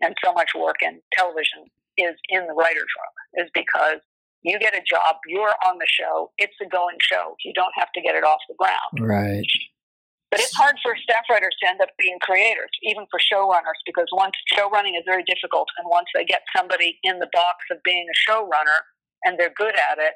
and 0.00 0.14
so 0.24 0.32
much 0.32 0.50
work 0.54 0.82
in 0.82 1.00
television 1.12 1.66
is 1.98 2.14
in 2.28 2.46
the 2.46 2.54
writer's 2.54 2.90
room, 2.96 3.44
is 3.44 3.50
because 3.54 4.00
you 4.42 4.58
get 4.58 4.74
a 4.74 4.82
job, 4.82 5.16
you're 5.26 5.54
on 5.66 5.78
the 5.78 5.86
show, 5.86 6.30
it's 6.38 6.54
a 6.60 6.68
going 6.68 6.96
show. 7.00 7.34
You 7.44 7.52
don't 7.54 7.72
have 7.76 7.92
to 7.94 8.00
get 8.00 8.14
it 8.14 8.24
off 8.24 8.40
the 8.48 8.56
ground. 8.58 8.98
Right. 9.00 9.46
But 10.30 10.40
it's 10.40 10.56
hard 10.56 10.76
for 10.82 10.96
staff 10.96 11.28
writers 11.28 11.54
to 11.62 11.68
end 11.68 11.80
up 11.82 11.90
being 11.98 12.16
creators, 12.22 12.72
even 12.82 13.04
for 13.10 13.20
showrunners, 13.20 13.76
because 13.84 14.08
once 14.12 14.32
showrunning 14.48 14.96
is 14.96 15.04
very 15.04 15.22
difficult, 15.24 15.68
and 15.76 15.86
once 15.90 16.08
they 16.14 16.24
get 16.24 16.40
somebody 16.56 16.98
in 17.04 17.18
the 17.18 17.28
box 17.32 17.68
of 17.70 17.76
being 17.84 18.06
a 18.08 18.16
showrunner 18.16 18.80
and 19.24 19.38
they're 19.38 19.52
good 19.54 19.76
at 19.76 19.98
it, 19.98 20.14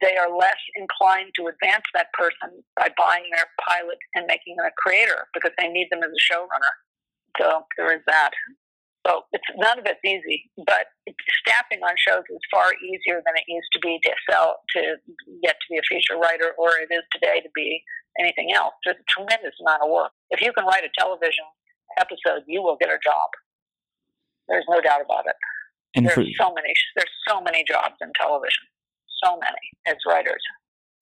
they 0.00 0.16
are 0.16 0.30
less 0.30 0.56
inclined 0.76 1.32
to 1.34 1.50
advance 1.50 1.84
that 1.92 2.12
person 2.14 2.62
by 2.76 2.88
buying 2.96 3.26
their 3.34 3.46
pilot 3.68 3.98
and 4.14 4.24
making 4.26 4.56
them 4.56 4.66
a 4.66 4.74
creator 4.78 5.26
because 5.34 5.50
they 5.58 5.68
need 5.68 5.88
them 5.90 6.00
as 6.02 6.10
a 6.14 6.32
showrunner. 6.32 6.72
So 7.38 7.66
there 7.76 7.92
is 7.94 8.02
that. 8.06 8.30
So 9.06 9.24
it's 9.32 9.44
none 9.56 9.78
of 9.78 9.86
it's 9.88 10.04
easy, 10.04 10.50
but 10.60 10.92
staffing 11.40 11.80
on 11.80 11.96
shows 11.96 12.24
is 12.28 12.44
far 12.52 12.68
easier 12.84 13.24
than 13.24 13.32
it 13.32 13.48
used 13.48 13.72
to 13.72 13.80
be 13.80 13.98
to 14.04 14.12
sell 14.28 14.60
to 14.76 15.00
get 15.42 15.56
to 15.56 15.66
be 15.70 15.78
a 15.80 15.84
feature 15.88 16.20
writer, 16.20 16.52
or 16.58 16.76
it 16.76 16.92
is 16.92 17.00
today 17.12 17.40
to 17.40 17.48
be 17.54 17.80
anything 18.20 18.52
else. 18.54 18.74
There's 18.84 19.00
a 19.00 19.08
tremendous 19.08 19.56
amount 19.64 19.82
of 19.84 19.90
work. 19.90 20.12
If 20.28 20.42
you 20.42 20.52
can 20.52 20.66
write 20.66 20.84
a 20.84 20.92
television 20.98 21.48
episode, 21.96 22.44
you 22.46 22.60
will 22.60 22.76
get 22.76 22.90
a 22.90 23.00
job. 23.02 23.28
There's 24.48 24.66
no 24.68 24.80
doubt 24.80 25.00
about 25.00 25.24
it. 25.26 25.36
And 25.96 26.06
there's 26.06 26.14
for, 26.14 26.24
so 26.36 26.52
many. 26.52 26.72
There's 26.94 27.14
so 27.26 27.40
many 27.40 27.64
jobs 27.64 27.96
in 28.02 28.12
television. 28.20 28.64
So 29.24 29.38
many 29.38 29.64
as 29.86 29.96
writers. 30.06 30.42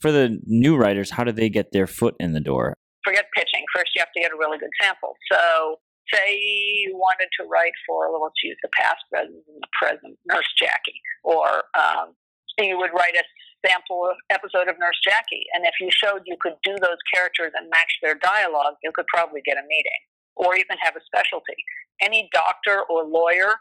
For 0.00 0.12
the 0.12 0.38
new 0.46 0.76
writers, 0.76 1.10
how 1.10 1.24
do 1.24 1.32
they 1.32 1.48
get 1.48 1.72
their 1.72 1.86
foot 1.86 2.14
in 2.20 2.32
the 2.32 2.40
door? 2.40 2.74
Forget 3.04 3.26
pitching. 3.34 3.64
First, 3.74 3.90
you 3.94 4.00
have 4.00 4.12
to 4.14 4.20
get 4.20 4.30
a 4.32 4.36
really 4.38 4.58
good 4.58 4.70
sample. 4.80 5.14
So 5.30 5.76
say 6.12 6.36
you 6.36 6.96
wanted 6.96 7.28
to 7.40 7.46
write 7.46 7.76
for, 7.86 8.08
let's 8.22 8.42
use 8.42 8.56
the 8.62 8.70
past 8.78 9.02
rather 9.12 9.28
than 9.28 9.58
the 9.60 9.72
present, 9.80 10.18
Nurse 10.26 10.48
Jackie, 10.58 11.00
or 11.24 11.64
um, 11.76 12.14
you 12.58 12.78
would 12.78 12.90
write 12.92 13.14
a 13.14 13.24
sample 13.66 14.10
episode 14.30 14.68
of 14.68 14.78
Nurse 14.78 14.98
Jackie, 15.02 15.46
and 15.54 15.64
if 15.64 15.74
you 15.80 15.88
showed 15.90 16.22
you 16.26 16.36
could 16.40 16.54
do 16.62 16.76
those 16.80 17.00
characters 17.12 17.52
and 17.54 17.68
match 17.70 17.98
their 18.02 18.14
dialogue, 18.14 18.74
you 18.82 18.92
could 18.94 19.06
probably 19.12 19.40
get 19.44 19.56
a 19.56 19.66
meeting, 19.66 20.02
or 20.36 20.54
even 20.54 20.76
have 20.80 20.96
a 20.96 21.00
specialty. 21.04 21.56
Any 22.00 22.28
doctor 22.32 22.82
or 22.88 23.04
lawyer 23.04 23.54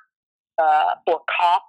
uh, 0.61 0.93
or 1.07 1.21
cop 1.39 1.65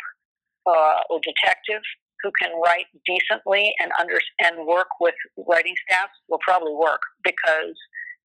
uh, 0.67 1.01
or 1.11 1.21
detective 1.25 1.83
who 2.23 2.31
can 2.41 2.51
write 2.65 2.87
decently 3.07 3.73
and 3.81 3.93
under 3.99 4.19
and 4.41 4.67
work 4.67 4.89
with 5.01 5.15
writing 5.47 5.75
staff 5.89 6.09
will 6.29 6.41
probably 6.43 6.75
work 6.75 7.01
because 7.23 7.77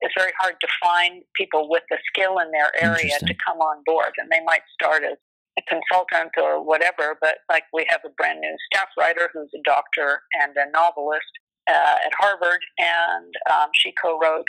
it's 0.04 0.14
very 0.18 0.36
hard 0.40 0.56
to 0.60 0.68
find 0.84 1.24
people 1.34 1.70
with 1.70 1.84
the 1.90 1.98
skill 2.12 2.38
in 2.40 2.52
their 2.52 2.72
area 2.84 3.18
to 3.20 3.34
come 3.40 3.60
on 3.60 3.82
board. 3.86 4.12
And 4.18 4.30
they 4.30 4.44
might 4.46 4.68
start 4.76 5.04
as 5.04 5.18
a 5.58 5.64
consultant 5.64 6.36
or 6.36 6.64
whatever, 6.64 7.16
but 7.22 7.38
like 7.50 7.64
we 7.72 7.86
have 7.88 8.02
a 8.06 8.12
brand 8.18 8.42
new 8.42 8.56
staff 8.68 8.90
writer 9.00 9.30
who's 9.34 9.50
a 9.56 9.64
doctor 9.64 10.22
and 10.42 10.52
a 10.58 10.70
novelist 10.72 11.32
uh, 11.70 11.98
at 12.06 12.12
Harvard, 12.20 12.60
and 12.78 13.32
um, 13.50 13.70
she 13.74 13.94
co-wrote 14.02 14.46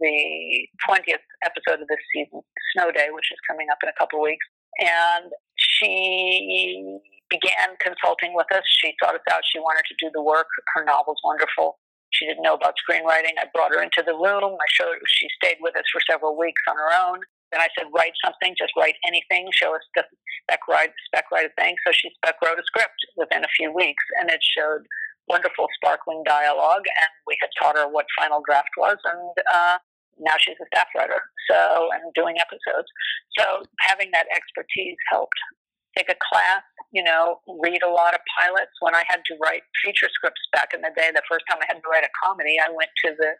the 0.00 0.68
20th 0.88 1.24
episode 1.44 1.80
of 1.80 1.88
this 1.88 2.04
season, 2.14 2.40
Snow 2.74 2.92
Day, 2.92 3.08
which 3.10 3.32
is 3.32 3.38
coming 3.48 3.68
up 3.72 3.78
in 3.82 3.88
a 3.88 3.96
couple 3.98 4.18
of 4.18 4.24
weeks. 4.24 4.44
And 4.80 5.32
she 5.56 6.98
began 7.30 7.76
consulting 7.80 8.34
with 8.34 8.46
us. 8.52 8.62
She 8.66 8.92
thought 9.00 9.14
us 9.14 9.24
out. 9.32 9.40
She 9.50 9.58
wanted 9.58 9.84
to 9.88 9.94
do 9.98 10.10
the 10.12 10.22
work. 10.22 10.48
Her 10.74 10.84
novel's 10.84 11.20
wonderful. 11.24 11.78
She 12.12 12.26
didn't 12.26 12.42
know 12.42 12.54
about 12.54 12.74
screenwriting. 12.82 13.38
I 13.38 13.46
brought 13.54 13.74
her 13.74 13.82
into 13.82 14.02
the 14.04 14.14
room. 14.14 14.54
I 14.54 14.68
showed. 14.70 14.98
She 15.06 15.28
stayed 15.42 15.58
with 15.60 15.76
us 15.76 15.86
for 15.92 16.00
several 16.10 16.36
weeks 16.36 16.62
on 16.68 16.76
her 16.76 16.92
own. 17.06 17.20
Then 17.52 17.60
I 17.60 17.68
said, 17.76 17.90
write 17.94 18.14
something, 18.24 18.54
just 18.56 18.72
write 18.78 18.94
anything. 19.06 19.50
Show 19.52 19.74
us 19.74 19.82
the 19.94 20.04
spec 20.42 20.60
write, 20.68 20.94
spec 21.06 21.26
write 21.32 21.50
a 21.50 21.54
thing. 21.60 21.74
So 21.86 21.90
she 21.92 22.10
spec 22.22 22.36
wrote 22.44 22.58
a 22.58 22.66
script 22.66 22.98
within 23.16 23.42
a 23.42 23.54
few 23.56 23.74
weeks, 23.74 24.04
and 24.20 24.30
it 24.30 24.38
showed 24.42 24.86
wonderful, 25.28 25.66
sparkling 25.74 26.22
dialogue. 26.24 26.86
And 26.86 27.10
we 27.26 27.36
had 27.40 27.50
taught 27.58 27.76
her 27.76 27.90
what 27.90 28.06
final 28.18 28.42
draft 28.46 28.70
was, 28.78 28.98
and 29.02 29.34
uh, 29.52 29.78
now 30.18 30.34
she's 30.38 30.58
a 30.62 30.66
staff 30.74 30.86
writer. 30.94 31.22
So 31.50 31.90
and 31.90 32.14
doing 32.14 32.36
episodes. 32.38 32.86
So 33.38 33.66
having 33.80 34.10
that 34.12 34.26
expertise 34.30 34.98
helped 35.10 35.38
take 35.96 36.08
a 36.08 36.18
class, 36.18 36.62
you 36.92 37.02
know, 37.02 37.40
read 37.62 37.82
a 37.82 37.90
lot 37.90 38.14
of 38.14 38.20
pilots. 38.38 38.72
When 38.80 38.94
I 38.94 39.02
had 39.08 39.20
to 39.26 39.34
write 39.42 39.62
feature 39.84 40.08
scripts 40.12 40.42
back 40.52 40.70
in 40.74 40.80
the 40.80 40.92
day, 40.96 41.10
the 41.12 41.26
first 41.28 41.44
time 41.50 41.58
I 41.62 41.66
had 41.68 41.82
to 41.82 41.88
write 41.90 42.04
a 42.04 42.12
comedy, 42.22 42.56
I 42.58 42.70
went 42.70 42.90
to 43.04 43.14
the 43.18 43.32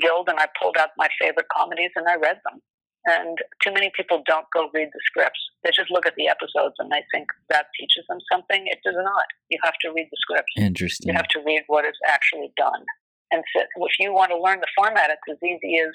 guild 0.00 0.28
and 0.28 0.38
I 0.38 0.46
pulled 0.60 0.76
out 0.76 0.90
my 0.96 1.08
favorite 1.20 1.50
comedies 1.52 1.90
and 1.96 2.06
I 2.08 2.16
read 2.16 2.38
them. 2.48 2.62
And 3.06 3.38
too 3.64 3.72
many 3.72 3.90
people 3.96 4.22
don't 4.26 4.44
go 4.52 4.68
read 4.74 4.92
the 4.92 5.00
scripts. 5.06 5.40
They 5.64 5.70
just 5.72 5.90
look 5.90 6.04
at 6.04 6.14
the 6.16 6.28
episodes 6.28 6.76
and 6.78 6.92
they 6.92 7.02
think 7.12 7.28
that 7.48 7.66
teaches 7.78 8.04
them 8.08 8.18
something. 8.30 8.66
It 8.66 8.78
does 8.84 8.96
not. 8.96 9.24
You 9.48 9.58
have 9.64 9.78
to 9.80 9.88
read 9.88 10.08
the 10.10 10.20
scripts. 10.20 10.52
Interesting. 10.56 11.08
You 11.08 11.14
have 11.16 11.28
to 11.28 11.40
read 11.40 11.64
what 11.66 11.86
is 11.86 11.96
actually 12.06 12.52
done. 12.56 12.84
And 13.32 13.42
so 13.56 13.62
if 13.86 13.94
you 13.98 14.12
want 14.12 14.30
to 14.30 14.38
learn 14.40 14.60
the 14.60 14.68
format, 14.76 15.10
it's 15.10 15.22
as 15.30 15.40
easy 15.42 15.78
as 15.80 15.92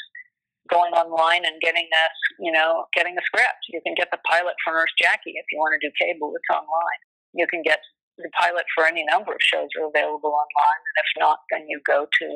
going 0.70 0.94
online 0.94 1.46
and 1.46 1.62
getting 1.62 1.86
a, 1.86 2.06
you 2.40 2.52
know, 2.52 2.86
getting 2.94 3.18
a 3.18 3.24
script. 3.26 3.70
You 3.70 3.82
can 3.86 3.94
get 3.94 4.10
the 4.12 4.22
pilot 4.26 4.56
for 4.64 4.74
Nurse 4.74 4.94
Jackie 4.98 5.38
if 5.38 5.46
you 5.52 5.60
want 5.60 5.78
to 5.78 5.82
do 5.82 5.92
cable. 6.00 6.34
It's 6.34 6.50
online. 6.50 7.02
You 7.34 7.46
can 7.48 7.62
get 7.62 7.80
the 8.18 8.32
pilot 8.40 8.66
for 8.74 8.86
any 8.86 9.04
number 9.04 9.34
of 9.34 9.42
shows 9.44 9.68
are 9.76 9.88
available 9.88 10.32
online. 10.32 10.82
And 10.82 10.98
if 10.98 11.10
not, 11.20 11.40
then 11.52 11.68
you 11.68 11.82
go 11.86 12.08
to 12.08 12.28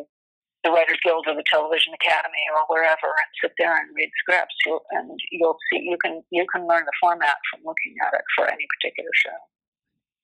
the 0.64 0.72
Writers 0.72 1.00
Guild 1.04 1.26
or 1.28 1.36
the 1.36 1.48
Television 1.48 1.94
Academy 1.96 2.44
or 2.54 2.68
wherever 2.68 3.08
and 3.08 3.32
sit 3.42 3.54
there 3.58 3.76
and 3.76 3.88
read 3.96 4.12
scripts. 4.20 4.56
You'll, 4.66 4.84
and 4.92 5.18
you'll 5.32 5.58
see 5.72 5.80
you 5.84 5.98
can 6.04 6.22
you 6.32 6.46
can 6.54 6.68
learn 6.68 6.84
the 6.86 6.98
format 7.00 7.36
from 7.50 7.62
looking 7.64 7.96
at 8.06 8.14
it 8.14 8.26
for 8.36 8.46
any 8.52 8.66
particular 8.78 9.10
show. 9.16 9.38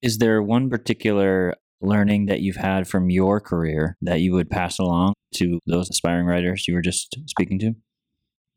Is 0.01 0.17
there 0.17 0.41
one 0.43 0.69
particular 0.69 1.55
learning 1.81 2.25
that 2.25 2.41
you've 2.41 2.57
had 2.57 2.87
from 2.87 3.09
your 3.09 3.39
career 3.39 3.95
that 4.01 4.19
you 4.19 4.33
would 4.33 4.49
pass 4.49 4.77
along 4.77 5.13
to 5.35 5.59
those 5.65 5.89
aspiring 5.89 6.25
writers 6.25 6.67
you 6.67 6.73
were 6.73 6.81
just 6.81 7.15
speaking 7.27 7.59
to? 7.59 7.73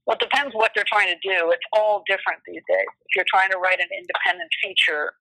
Well, 0.09 0.17
it 0.17 0.25
depends 0.25 0.57
what 0.57 0.73
they're 0.73 0.89
trying 0.89 1.13
to 1.13 1.21
do, 1.21 1.53
it's 1.53 1.69
all 1.77 2.01
different 2.09 2.41
these 2.49 2.65
days. 2.65 2.89
If 3.05 3.13
you're 3.13 3.29
trying 3.29 3.53
to 3.53 3.61
write 3.61 3.77
an 3.77 3.93
independent 3.93 4.49
feature, 4.65 5.13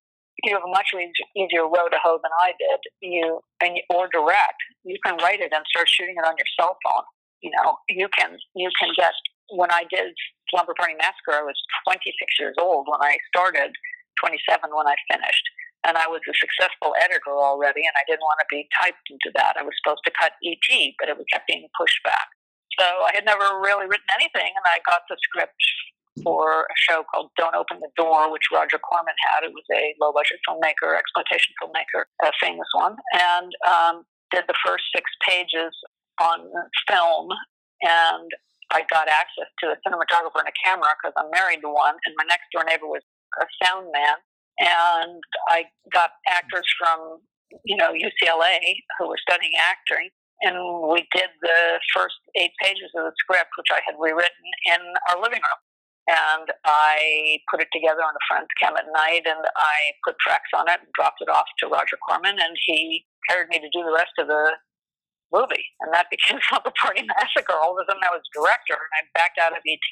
you 0.48 0.56
have 0.56 0.64
a 0.64 0.72
much 0.72 0.96
easier 0.96 1.68
road 1.68 1.92
to 1.92 2.00
hoe 2.00 2.24
than 2.24 2.32
I 2.40 2.56
did. 2.56 2.80
You 3.04 3.44
and 3.60 3.76
or 3.92 4.08
direct, 4.08 4.56
you 4.88 4.96
can 5.04 5.20
write 5.20 5.44
it 5.44 5.52
and 5.52 5.60
start 5.68 5.92
shooting 5.92 6.16
it 6.16 6.24
on 6.24 6.40
your 6.40 6.48
cell 6.56 6.80
phone. 6.88 7.04
You 7.44 7.52
know, 7.52 7.76
you 7.92 8.08
can 8.16 8.40
you 8.56 8.72
can 8.80 8.96
get. 8.96 9.12
When 9.52 9.72
I 9.72 9.84
did 9.92 10.12
Slumber 10.52 10.76
Party 10.76 10.96
Massacre, 11.00 11.36
I 11.36 11.44
was 11.44 11.56
26 11.88 12.12
years 12.40 12.56
old 12.60 12.88
when 12.88 13.00
I 13.00 13.16
started, 13.32 13.72
27 14.20 14.44
when 14.76 14.88
I 14.88 14.96
finished, 15.08 15.46
and 15.88 15.96
I 15.96 16.08
was 16.08 16.20
a 16.28 16.36
successful 16.36 16.96
editor 17.00 17.32
already, 17.32 17.84
and 17.88 17.96
I 17.96 18.04
didn't 18.08 18.28
want 18.28 18.40
to 18.44 18.48
be 18.52 18.68
typed 18.76 19.08
into 19.08 19.32
that. 19.36 19.56
I 19.60 19.64
was 19.64 19.72
supposed 19.80 20.04
to 20.04 20.12
cut 20.20 20.36
ET, 20.44 20.68
but 21.00 21.08
it 21.08 21.16
was 21.16 21.28
kept 21.32 21.48
being 21.48 21.68
pushed 21.80 22.04
back. 22.04 22.28
So 22.80 22.86
I 22.86 23.12
had 23.14 23.26
never 23.26 23.58
really 23.62 23.90
written 23.90 24.08
anything, 24.14 24.54
and 24.54 24.66
I 24.66 24.78
got 24.86 25.02
the 25.10 25.18
script 25.22 25.58
for 26.24 26.66
a 26.70 26.78
show 26.78 27.04
called 27.10 27.30
Don't 27.38 27.56
Open 27.56 27.80
the 27.80 27.90
Door, 27.98 28.32
which 28.32 28.50
Roger 28.54 28.78
Corman 28.78 29.14
had. 29.34 29.46
It 29.46 29.54
was 29.54 29.66
a 29.74 29.94
low 30.02 30.14
budget 30.14 30.38
filmmaker, 30.48 30.98
exploitation 30.98 31.54
filmmaker, 31.62 32.06
a 32.22 32.32
famous 32.42 32.68
one, 32.74 32.96
and 33.14 33.50
um, 33.66 34.06
did 34.32 34.46
the 34.48 34.58
first 34.66 34.86
six 34.96 35.10
pages 35.26 35.74
on 36.22 36.50
film. 36.90 37.30
And 37.82 38.30
I 38.72 38.84
got 38.90 39.08
access 39.08 39.50
to 39.62 39.74
a 39.74 39.78
cinematographer 39.86 40.42
and 40.42 40.50
a 40.50 40.58
camera 40.66 40.94
because 40.98 41.14
I'm 41.18 41.30
married 41.32 41.62
to 41.62 41.70
one, 41.70 41.96
and 42.06 42.14
my 42.18 42.26
next 42.30 42.50
door 42.54 42.64
neighbor 42.66 42.88
was 42.88 43.02
a 43.42 43.46
sound 43.64 43.90
man. 43.94 44.18
And 44.60 45.22
I 45.50 45.66
got 45.94 46.18
actors 46.28 46.66
from, 46.80 47.22
you 47.64 47.78
know, 47.78 47.94
UCLA 47.94 48.58
who 48.98 49.08
were 49.08 49.22
studying 49.22 49.54
acting 49.62 50.10
and 50.42 50.56
we 50.94 51.08
did 51.14 51.30
the 51.42 51.80
first 51.94 52.18
eight 52.36 52.54
pages 52.62 52.92
of 52.96 53.10
the 53.10 53.16
script, 53.18 53.50
which 53.58 53.74
I 53.74 53.82
had 53.86 53.98
rewritten 53.98 54.46
in 54.70 54.82
our 55.10 55.18
living 55.22 55.42
room. 55.42 55.62
And 56.08 56.48
I 56.64 57.40
put 57.52 57.60
it 57.60 57.68
together 57.74 58.00
on 58.00 58.16
a 58.16 58.24
friend's 58.32 58.54
KEM 58.62 58.80
at 58.80 58.88
night, 58.96 59.28
and 59.28 59.44
I 59.44 59.92
put 60.08 60.16
tracks 60.24 60.56
on 60.56 60.70
it 60.72 60.80
and 60.80 60.88
dropped 60.96 61.20
it 61.20 61.28
off 61.28 61.52
to 61.60 61.68
Roger 61.68 62.00
Corman, 62.00 62.40
and 62.40 62.56
he 62.64 63.04
hired 63.28 63.50
me 63.50 63.60
to 63.60 63.68
do 63.76 63.84
the 63.84 63.92
rest 63.92 64.16
of 64.16 64.28
the 64.28 64.56
movie. 65.36 65.68
And 65.84 65.92
that 65.92 66.08
became 66.14 66.40
Slumber 66.48 66.72
Party 66.80 67.04
Massacre. 67.04 67.60
All 67.60 67.76
of 67.76 67.84
a 67.84 67.92
sudden, 67.92 68.08
I 68.08 68.16
was 68.16 68.24
director, 68.32 68.80
and 68.80 68.94
I 68.96 69.02
backed 69.20 69.36
out 69.36 69.52
of 69.52 69.60
ET. 69.68 69.90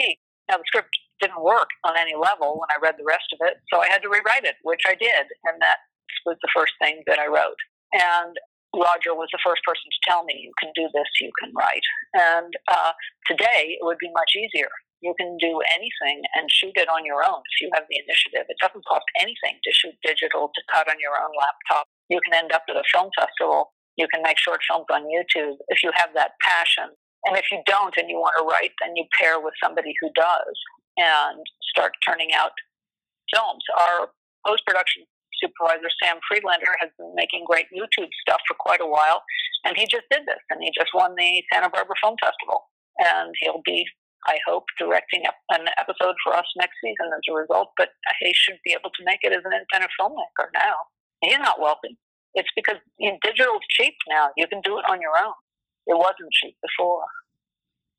Now, 0.48 0.56
the 0.58 0.68
script 0.72 0.94
didn't 1.20 1.44
work 1.44 1.68
on 1.84 1.98
any 1.98 2.16
level 2.16 2.64
when 2.64 2.72
I 2.72 2.80
read 2.80 2.96
the 2.96 3.08
rest 3.08 3.28
of 3.34 3.44
it, 3.44 3.60
so 3.74 3.82
I 3.82 3.90
had 3.92 4.04
to 4.04 4.10
rewrite 4.10 4.46
it, 4.46 4.56
which 4.64 4.84
I 4.88 4.96
did, 4.96 5.26
and 5.52 5.60
that 5.60 5.84
was 6.26 6.38
the 6.42 6.54
first 6.56 6.74
thing 6.80 7.04
that 7.08 7.20
I 7.20 7.28
wrote. 7.28 7.60
And 7.92 8.36
Roger 8.76 9.16
was 9.16 9.30
the 9.32 9.42
first 9.44 9.64
person 9.64 9.88
to 9.88 10.00
tell 10.04 10.24
me, 10.24 10.36
you 10.44 10.54
can 10.60 10.72
do 10.76 10.88
this, 10.94 11.08
you 11.20 11.32
can 11.42 11.52
write. 11.56 11.86
And 12.14 12.54
uh, 12.68 12.92
today, 13.26 13.80
it 13.80 13.84
would 13.84 13.98
be 14.00 14.12
much 14.14 14.36
easier 14.36 14.70
you 15.06 15.14
can 15.14 15.38
do 15.38 15.62
anything 15.78 16.26
and 16.34 16.50
shoot 16.50 16.74
it 16.74 16.90
on 16.90 17.06
your 17.06 17.22
own 17.22 17.46
if 17.54 17.62
you 17.62 17.70
have 17.78 17.86
the 17.86 18.02
initiative. 18.02 18.50
It 18.50 18.58
doesn't 18.58 18.86
cost 18.90 19.06
anything 19.22 19.62
to 19.62 19.72
shoot 19.72 19.94
digital, 20.02 20.50
to 20.50 20.62
cut 20.74 20.90
on 20.90 20.98
your 20.98 21.14
own 21.14 21.30
laptop. 21.38 21.86
You 22.10 22.20
can 22.26 22.34
end 22.34 22.52
up 22.52 22.66
at 22.66 22.76
a 22.76 22.84
film 22.92 23.14
festival. 23.14 23.70
You 23.98 24.10
can 24.10 24.26
make 24.26 24.42
short 24.42 24.66
films 24.66 24.90
on 24.92 25.06
YouTube 25.06 25.62
if 25.70 25.84
you 25.86 25.94
have 25.94 26.10
that 26.18 26.34
passion. 26.42 26.90
And 27.26 27.38
if 27.38 27.46
you 27.54 27.62
don't 27.66 27.96
and 27.98 28.10
you 28.10 28.18
want 28.18 28.34
to 28.38 28.46
write, 28.46 28.74
then 28.82 28.98
you 28.98 29.06
pair 29.14 29.40
with 29.40 29.54
somebody 29.62 29.94
who 30.02 30.10
does 30.16 30.56
and 30.98 31.42
start 31.70 31.94
turning 32.06 32.34
out 32.34 32.52
films. 33.34 33.64
Our 33.78 34.10
post 34.46 34.66
production 34.66 35.06
supervisor, 35.46 35.94
Sam 36.02 36.18
Friedlander, 36.26 36.74
has 36.82 36.90
been 36.98 37.14
making 37.14 37.46
great 37.46 37.70
YouTube 37.70 38.10
stuff 38.26 38.42
for 38.50 38.58
quite 38.58 38.82
a 38.82 38.90
while. 38.90 39.22
And 39.66 39.78
he 39.78 39.86
just 39.86 40.10
did 40.10 40.26
this 40.26 40.42
and 40.50 40.58
he 40.62 40.74
just 40.74 40.90
won 40.98 41.14
the 41.14 41.46
Santa 41.54 41.70
Barbara 41.70 41.96
Film 42.02 42.18
Festival. 42.18 42.66
And 42.98 43.34
he'll 43.42 43.62
be 43.66 43.86
I 44.26 44.38
hope, 44.48 44.66
directing 44.80 45.22
an 45.52 45.66
episode 45.78 46.16
for 46.24 46.34
us 46.34 46.46
next 46.58 46.74
season 46.82 47.14
as 47.14 47.22
a 47.30 47.34
result. 47.34 47.70
But 47.78 47.90
he 48.20 48.34
should 48.34 48.58
be 48.66 48.74
able 48.74 48.90
to 48.90 49.06
make 49.06 49.20
it 49.22 49.32
as 49.32 49.46
an 49.46 49.54
independent 49.54 49.92
filmmaker 50.00 50.50
now. 50.54 50.76
He's 51.22 51.38
not 51.38 51.62
wealthy. 51.62 51.98
It's 52.34 52.50
because 52.56 52.78
you 52.98 53.12
know, 53.12 53.18
digital's 53.24 53.62
cheap 53.70 53.94
now. 54.10 54.30
You 54.36 54.48
can 54.48 54.62
do 54.62 54.78
it 54.78 54.86
on 54.90 55.00
your 55.00 55.14
own. 55.24 55.34
It 55.88 55.98
wasn't 55.98 56.34
cheap 56.34 56.56
before. 56.62 57.06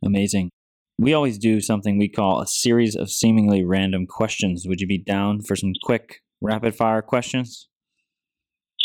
Amazing. 0.05 0.51
We 0.99 1.15
always 1.15 1.39
do 1.39 1.61
something 1.61 1.99
we 1.99 2.09
call 2.09 2.41
a 2.41 2.47
series 2.47 2.97
of 2.97 3.11
seemingly 3.11 3.65
random 3.65 4.07
questions. 4.07 4.65
Would 4.67 4.81
you 4.81 4.87
be 4.87 4.99
down 4.99 5.43
for 5.43 5.55
some 5.55 5.73
quick 5.83 6.23
rapid 6.41 6.75
fire 6.75 7.03
questions? 7.03 7.69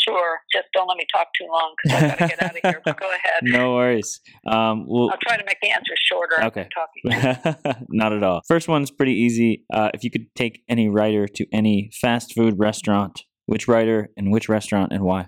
Sure. 0.08 0.38
Just 0.52 0.66
don't 0.74 0.88
let 0.88 0.96
me 0.96 1.06
talk 1.14 1.28
too 1.38 1.46
long 1.50 1.74
because 1.84 2.02
I 2.02 2.08
got 2.08 2.18
to 2.18 2.26
get 2.28 2.42
out 2.42 2.50
of 2.50 2.60
here. 2.62 2.80
But 2.84 2.98
go 2.98 3.06
ahead. 3.14 3.42
no 3.42 3.74
worries. 3.74 4.20
Um, 4.50 4.84
we'll, 4.86 5.10
I'll 5.10 5.18
try 5.22 5.36
to 5.36 5.44
make 5.44 5.58
the 5.62 5.70
answers 5.70 6.00
shorter. 6.10 6.42
Okay. 6.44 6.68
Not 7.88 8.12
at 8.12 8.22
all. 8.22 8.40
First 8.48 8.68
one's 8.68 8.90
pretty 8.90 9.12
easy. 9.12 9.64
Uh, 9.72 9.90
if 9.94 10.02
you 10.02 10.10
could 10.10 10.26
take 10.34 10.62
any 10.68 10.88
writer 10.88 11.28
to 11.28 11.46
any 11.52 11.90
fast 12.00 12.34
food 12.34 12.58
restaurant, 12.58 13.22
which 13.46 13.68
writer 13.68 14.10
and 14.16 14.32
which 14.32 14.48
restaurant 14.48 14.92
and 14.92 15.04
why? 15.04 15.22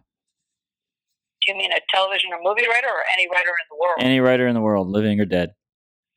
Do 1.46 1.52
you 1.52 1.58
mean 1.58 1.70
a 1.72 1.80
television 1.94 2.30
or 2.32 2.38
movie 2.42 2.66
writer 2.66 2.88
or 2.88 3.04
any 3.12 3.28
writer 3.28 3.50
in 3.50 3.66
the 3.70 3.76
world? 3.78 3.96
Any 4.00 4.20
writer 4.20 4.46
in 4.46 4.54
the 4.54 4.62
world, 4.62 4.88
living 4.88 5.20
or 5.20 5.26
dead. 5.26 5.50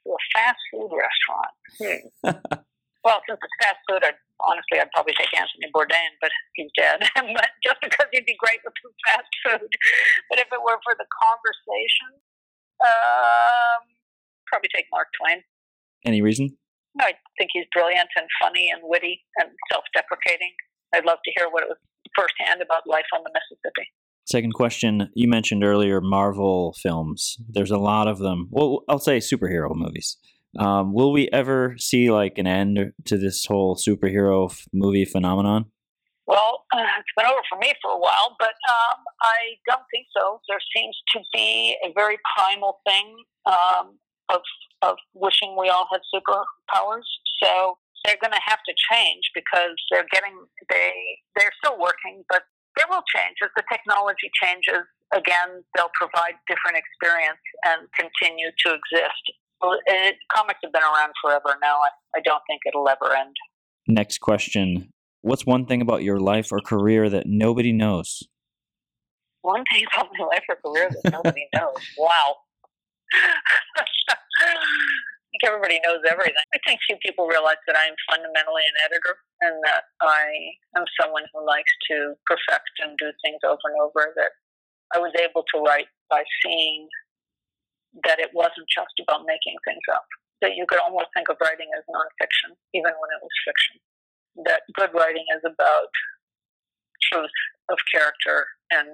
To 0.05 0.13
a 0.13 0.17
fast 0.33 0.57
food 0.71 0.89
restaurant. 0.93 2.41
Hmm. 2.53 2.53
well, 3.07 3.23
since 3.23 3.39
it's 3.39 3.57
fast 3.63 3.79
food, 3.87 4.03
I'd 4.03 4.19
honestly, 4.43 4.83
I'd 4.83 4.91
probably 4.91 5.15
take 5.15 5.31
Anthony 5.31 5.71
Bourdain, 5.71 6.11
but 6.19 6.27
he's 6.59 6.67
dead. 6.75 6.99
but 7.15 7.55
just 7.63 7.79
because 7.79 8.11
he'd 8.11 8.27
be 8.27 8.35
great 8.35 8.59
with 8.67 8.75
some 8.83 8.91
fast 9.07 9.31
food. 9.47 9.71
But 10.27 10.43
if 10.43 10.51
it 10.51 10.59
were 10.59 10.75
for 10.83 10.91
the 10.99 11.07
conversation, 11.07 12.19
um, 12.83 13.81
probably 14.51 14.67
take 14.75 14.91
Mark 14.91 15.07
Twain. 15.15 15.39
Any 16.03 16.19
reason? 16.19 16.51
No, 16.99 17.07
I 17.07 17.15
think 17.39 17.55
he's 17.55 17.65
brilliant 17.71 18.11
and 18.19 18.27
funny 18.43 18.67
and 18.67 18.83
witty 18.83 19.23
and 19.39 19.55
self-deprecating. 19.71 20.51
I'd 20.91 21.07
love 21.07 21.23
to 21.23 21.31
hear 21.31 21.47
what 21.47 21.63
it 21.63 21.71
was 21.71 21.79
firsthand 22.11 22.61
about 22.61 22.83
life 22.87 23.07
on 23.15 23.23
the 23.23 23.31
Mississippi. 23.31 23.87
Second 24.25 24.53
question: 24.53 25.09
You 25.15 25.29
mentioned 25.29 25.63
earlier 25.63 26.01
Marvel 26.01 26.75
films. 26.81 27.37
There's 27.47 27.71
a 27.71 27.77
lot 27.77 28.07
of 28.07 28.19
them. 28.19 28.47
Well, 28.51 28.83
I'll 28.89 28.99
say 28.99 29.19
superhero 29.19 29.69
movies. 29.73 30.17
Um, 30.57 30.93
will 30.93 31.11
we 31.11 31.29
ever 31.31 31.75
see 31.77 32.09
like 32.09 32.37
an 32.37 32.47
end 32.47 32.93
to 33.05 33.17
this 33.17 33.45
whole 33.45 33.75
superhero 33.75 34.49
f- 34.49 34.67
movie 34.73 35.05
phenomenon? 35.05 35.65
Well, 36.25 36.65
uh, 36.73 36.83
it's 36.99 37.13
been 37.15 37.25
over 37.25 37.41
for 37.49 37.57
me 37.57 37.71
for 37.81 37.91
a 37.91 37.97
while, 37.99 38.35
but 38.39 38.55
um, 38.67 38.99
I 39.21 39.55
don't 39.69 39.85
think 39.91 40.07
so. 40.15 40.41
There 40.49 40.59
seems 40.75 40.95
to 41.15 41.19
be 41.33 41.77
a 41.85 41.93
very 41.95 42.17
primal 42.35 42.81
thing 42.85 43.15
um, 43.45 43.97
of 44.29 44.41
of 44.81 44.97
wishing 45.13 45.55
we 45.57 45.69
all 45.69 45.87
had 45.91 46.01
superpowers. 46.13 47.07
So 47.41 47.77
they're 48.03 48.19
going 48.21 48.35
to 48.35 48.45
have 48.45 48.59
to 48.67 48.73
change 48.91 49.31
because 49.33 49.75
they're 49.89 50.07
getting 50.11 50.35
they 50.69 50.91
they're 51.35 51.55
still 51.63 51.79
working, 51.79 52.23
but 52.29 52.43
they 52.75 52.83
will 52.89 53.03
change 53.07 53.39
as 53.43 53.49
the 53.55 53.63
technology 53.71 54.29
changes. 54.35 54.83
Again, 55.15 55.63
they'll 55.75 55.95
provide 55.95 56.35
different 56.51 56.75
experience 56.75 57.39
and 57.63 57.87
continue 57.95 58.51
to 58.67 58.75
exist 58.75 59.23
well, 59.61 59.77
it, 59.85 60.15
comics 60.35 60.59
have 60.63 60.71
been 60.71 60.83
around 60.83 61.13
forever 61.21 61.57
now. 61.61 61.77
I, 61.77 61.89
I 62.17 62.21
don't 62.23 62.41
think 62.47 62.61
it'll 62.67 62.87
ever 62.87 63.15
end. 63.15 63.35
Next 63.87 64.19
question. 64.19 64.89
What's 65.21 65.45
one 65.45 65.65
thing 65.65 65.81
about 65.81 66.03
your 66.03 66.19
life 66.19 66.51
or 66.51 66.59
career 66.59 67.09
that 67.09 67.25
nobody 67.25 67.71
knows? 67.71 68.23
One 69.41 69.63
thing 69.71 69.85
about 69.93 70.09
my 70.17 70.25
life 70.25 70.43
or 70.49 70.57
career 70.63 70.89
that 70.91 71.11
nobody 71.11 71.47
knows. 71.55 71.81
Wow. 71.97 72.35
I 73.13 73.83
think 75.31 75.43
everybody 75.45 75.79
knows 75.85 76.03
everything. 76.07 76.35
I 76.53 76.59
think 76.65 76.79
few 76.85 76.97
people 77.03 77.27
realize 77.27 77.59
that 77.67 77.75
I'm 77.75 77.95
fundamentally 78.09 78.63
an 78.67 78.77
editor 78.85 79.17
and 79.41 79.55
that 79.65 79.83
I 80.01 80.53
am 80.77 80.85
someone 81.01 81.23
who 81.33 81.45
likes 81.45 81.71
to 81.91 82.13
perfect 82.25 82.71
and 82.83 82.97
do 82.97 83.11
things 83.23 83.39
over 83.43 83.59
and 83.65 83.79
over. 83.81 84.13
That 84.15 84.31
I 84.93 84.99
was 84.99 85.11
able 85.17 85.43
to 85.53 85.59
write 85.63 85.87
by 86.09 86.23
seeing 86.43 86.87
that 88.05 88.19
it 88.19 88.29
wasn't 88.33 88.67
just 88.69 88.93
about 89.01 89.25
making 89.25 89.57
things 89.65 89.81
up. 89.89 90.05
That 90.41 90.53
you 90.53 90.69
could 90.69 90.77
almost 90.77 91.09
think 91.17 91.29
of 91.29 91.37
writing 91.41 91.69
as 91.73 91.81
nonfiction, 91.89 92.53
even 92.73 92.93
when 92.93 93.09
it 93.09 93.21
was 93.23 93.33
fiction. 93.41 93.81
That 94.45 94.61
good 94.77 94.93
writing 94.93 95.25
is 95.33 95.41
about 95.41 95.89
truth 97.09 97.33
of 97.73 97.77
character 97.89 98.45
and 98.69 98.93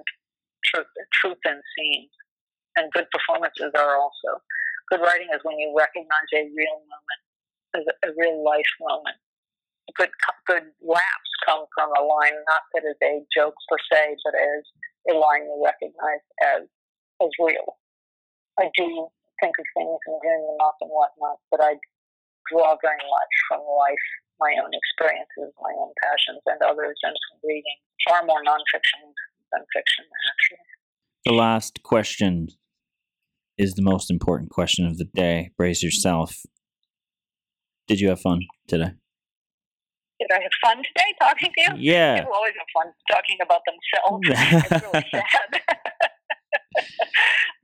truth, 0.64 0.88
truth 1.20 1.42
in 1.44 1.60
scenes. 1.76 2.12
And 2.76 2.90
good 2.92 3.06
performances 3.12 3.70
are 3.76 4.00
also. 4.00 4.40
Good 4.90 5.04
writing 5.04 5.28
is 5.32 5.44
when 5.44 5.58
you 5.60 5.74
recognize 5.76 6.30
a 6.32 6.48
real 6.48 6.78
moment, 6.88 7.20
a, 7.76 7.80
a 8.08 8.10
real 8.16 8.42
life 8.42 8.72
moment. 8.80 9.20
Good, 10.00 10.10
good 10.48 10.72
laughs 10.80 11.32
come 11.44 11.68
from 11.76 11.92
a 11.92 12.02
line, 12.02 12.34
not 12.48 12.64
that 12.72 12.88
is 12.88 12.96
a 13.04 13.20
joke 13.36 13.54
per 13.68 13.76
se, 13.92 14.16
but 14.24 14.34
as 14.34 14.64
a 15.12 15.14
line 15.14 15.44
you 15.44 15.60
recognize 15.62 16.24
as, 16.40 16.64
as 17.20 17.30
real 17.38 17.76
I 18.58 18.70
do 18.76 19.08
think 19.42 19.54
of 19.58 19.66
things 19.74 19.98
and 20.06 20.16
dream 20.22 20.42
them 20.46 20.60
up 20.62 20.76
and 20.80 20.90
whatnot, 20.90 21.38
but 21.50 21.60
I 21.60 21.74
draw 22.50 22.76
very 22.82 23.02
much 23.02 23.32
from 23.48 23.60
life, 23.60 24.06
my 24.38 24.54
own 24.62 24.70
experiences, 24.70 25.50
my 25.60 25.74
own 25.78 25.90
passions, 26.02 26.42
and 26.46 26.60
others, 26.62 26.98
and 27.02 27.14
from 27.14 27.38
reading 27.42 27.78
far 28.06 28.22
more 28.26 28.42
nonfiction 28.42 29.02
than 29.52 29.62
fiction, 29.74 30.04
actually. 30.06 30.64
The 31.24 31.32
last 31.32 31.82
question 31.82 32.48
is 33.56 33.74
the 33.74 33.82
most 33.82 34.10
important 34.10 34.50
question 34.50 34.86
of 34.86 34.98
the 34.98 35.04
day. 35.04 35.50
Brace 35.56 35.82
yourself. 35.82 36.44
did 37.86 38.00
you 38.00 38.08
have 38.08 38.20
fun 38.20 38.40
today? 38.66 38.92
Did 40.20 40.28
I 40.32 40.42
have 40.42 40.52
fun 40.62 40.76
today 40.78 41.10
talking 41.20 41.52
to 41.56 41.60
you? 41.60 41.92
Yeah. 41.92 42.18
People 42.18 42.34
always 42.34 42.54
have 42.56 42.66
fun 42.72 42.92
talking 43.10 43.36
about 43.42 43.60
themselves. 43.66 44.70
it's 44.70 44.84
really 44.84 45.04
sad. 45.12 45.60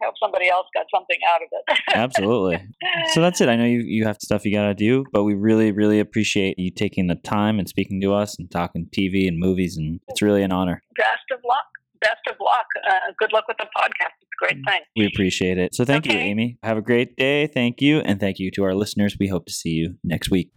I 0.02 0.06
hope 0.06 0.14
somebody 0.22 0.48
else 0.48 0.66
got 0.74 0.86
something 0.94 1.18
out 1.28 1.42
of 1.42 1.48
it. 1.52 1.78
Absolutely. 1.94 2.66
So 3.12 3.20
that's 3.20 3.40
it. 3.40 3.48
I 3.48 3.56
know 3.56 3.64
you, 3.64 3.80
you 3.80 4.04
have 4.04 4.16
stuff 4.20 4.44
you 4.44 4.52
got 4.52 4.66
to 4.66 4.74
do, 4.74 5.04
but 5.12 5.24
we 5.24 5.34
really, 5.34 5.72
really 5.72 6.00
appreciate 6.00 6.58
you 6.58 6.70
taking 6.70 7.06
the 7.06 7.16
time 7.16 7.58
and 7.58 7.68
speaking 7.68 8.00
to 8.00 8.14
us 8.14 8.38
and 8.38 8.50
talking 8.50 8.88
TV 8.96 9.28
and 9.28 9.38
movies. 9.38 9.76
And 9.76 10.00
it's 10.08 10.22
really 10.22 10.42
an 10.42 10.52
honor. 10.52 10.82
Best 10.96 11.30
of 11.32 11.40
luck. 11.46 11.64
Best 12.00 12.20
of 12.28 12.36
luck. 12.40 12.66
Uh, 12.88 13.12
good 13.18 13.32
luck 13.32 13.44
with 13.46 13.58
the 13.58 13.66
podcast. 13.76 14.14
It's 14.22 14.30
a 14.42 14.46
great 14.46 14.64
thing. 14.66 14.80
We 14.96 15.06
appreciate 15.06 15.58
it. 15.58 15.74
So 15.74 15.84
thank 15.84 16.06
you, 16.06 16.18
Amy. 16.18 16.58
Have 16.62 16.78
a 16.78 16.82
great 16.82 17.16
day. 17.16 17.46
Thank 17.46 17.82
you. 17.82 18.00
And 18.00 18.18
thank 18.18 18.38
you 18.38 18.50
to 18.52 18.64
our 18.64 18.74
listeners. 18.74 19.16
We 19.20 19.28
hope 19.28 19.46
to 19.46 19.52
see 19.52 19.70
you 19.70 19.96
next 20.02 20.30
week. 20.30 20.50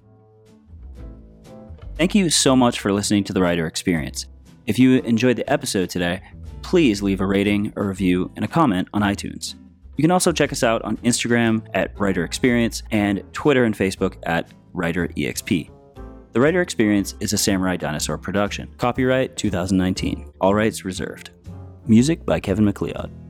Thank 1.98 2.16
you 2.16 2.30
so 2.30 2.56
much 2.56 2.80
for 2.80 2.94
listening 2.94 3.24
to 3.26 3.34
the 3.34 3.42
Writer 3.42 3.68
Experience. 3.68 4.26
If 4.66 4.80
you 4.80 5.00
enjoyed 5.02 5.36
the 5.36 5.50
episode 5.52 5.90
today, 5.90 6.22
please 6.64 7.04
leave 7.04 7.22
a 7.22 7.28
rating, 7.28 7.72
a 7.76 7.84
review, 7.84 8.32
and 8.36 8.44
a 8.44 8.48
comment 8.48 8.88
on 8.94 9.02
iTunes. 9.02 9.56
You 9.96 10.02
can 10.02 10.12
also 10.12 10.32
check 10.32 10.52
us 10.52 10.64
out 10.64 10.82
on 10.82 10.98
Instagram 10.98 11.68
at 11.76 11.98
Writer 12.00 12.24
Experience 12.24 12.82
and 12.90 13.24
Twitter 13.32 13.64
and 13.64 13.76
Facebook 13.76 14.16
at 14.24 14.52
Writer 14.74 15.08
EXP. 15.10 15.70
The 16.32 16.42
Writer 16.42 16.62
Experience 16.62 17.14
is 17.20 17.32
a 17.32 17.38
Samurai 17.38 17.78
Dinosaur 17.78 18.18
production. 18.18 18.74
Copyright 18.80 19.38
2019. 19.38 20.34
All 20.42 20.56
rights 20.56 20.84
reserved. 20.84 21.30
Music 21.86 22.26
by 22.26 22.40
Kevin 22.40 22.66
MacLeod. 22.66 23.23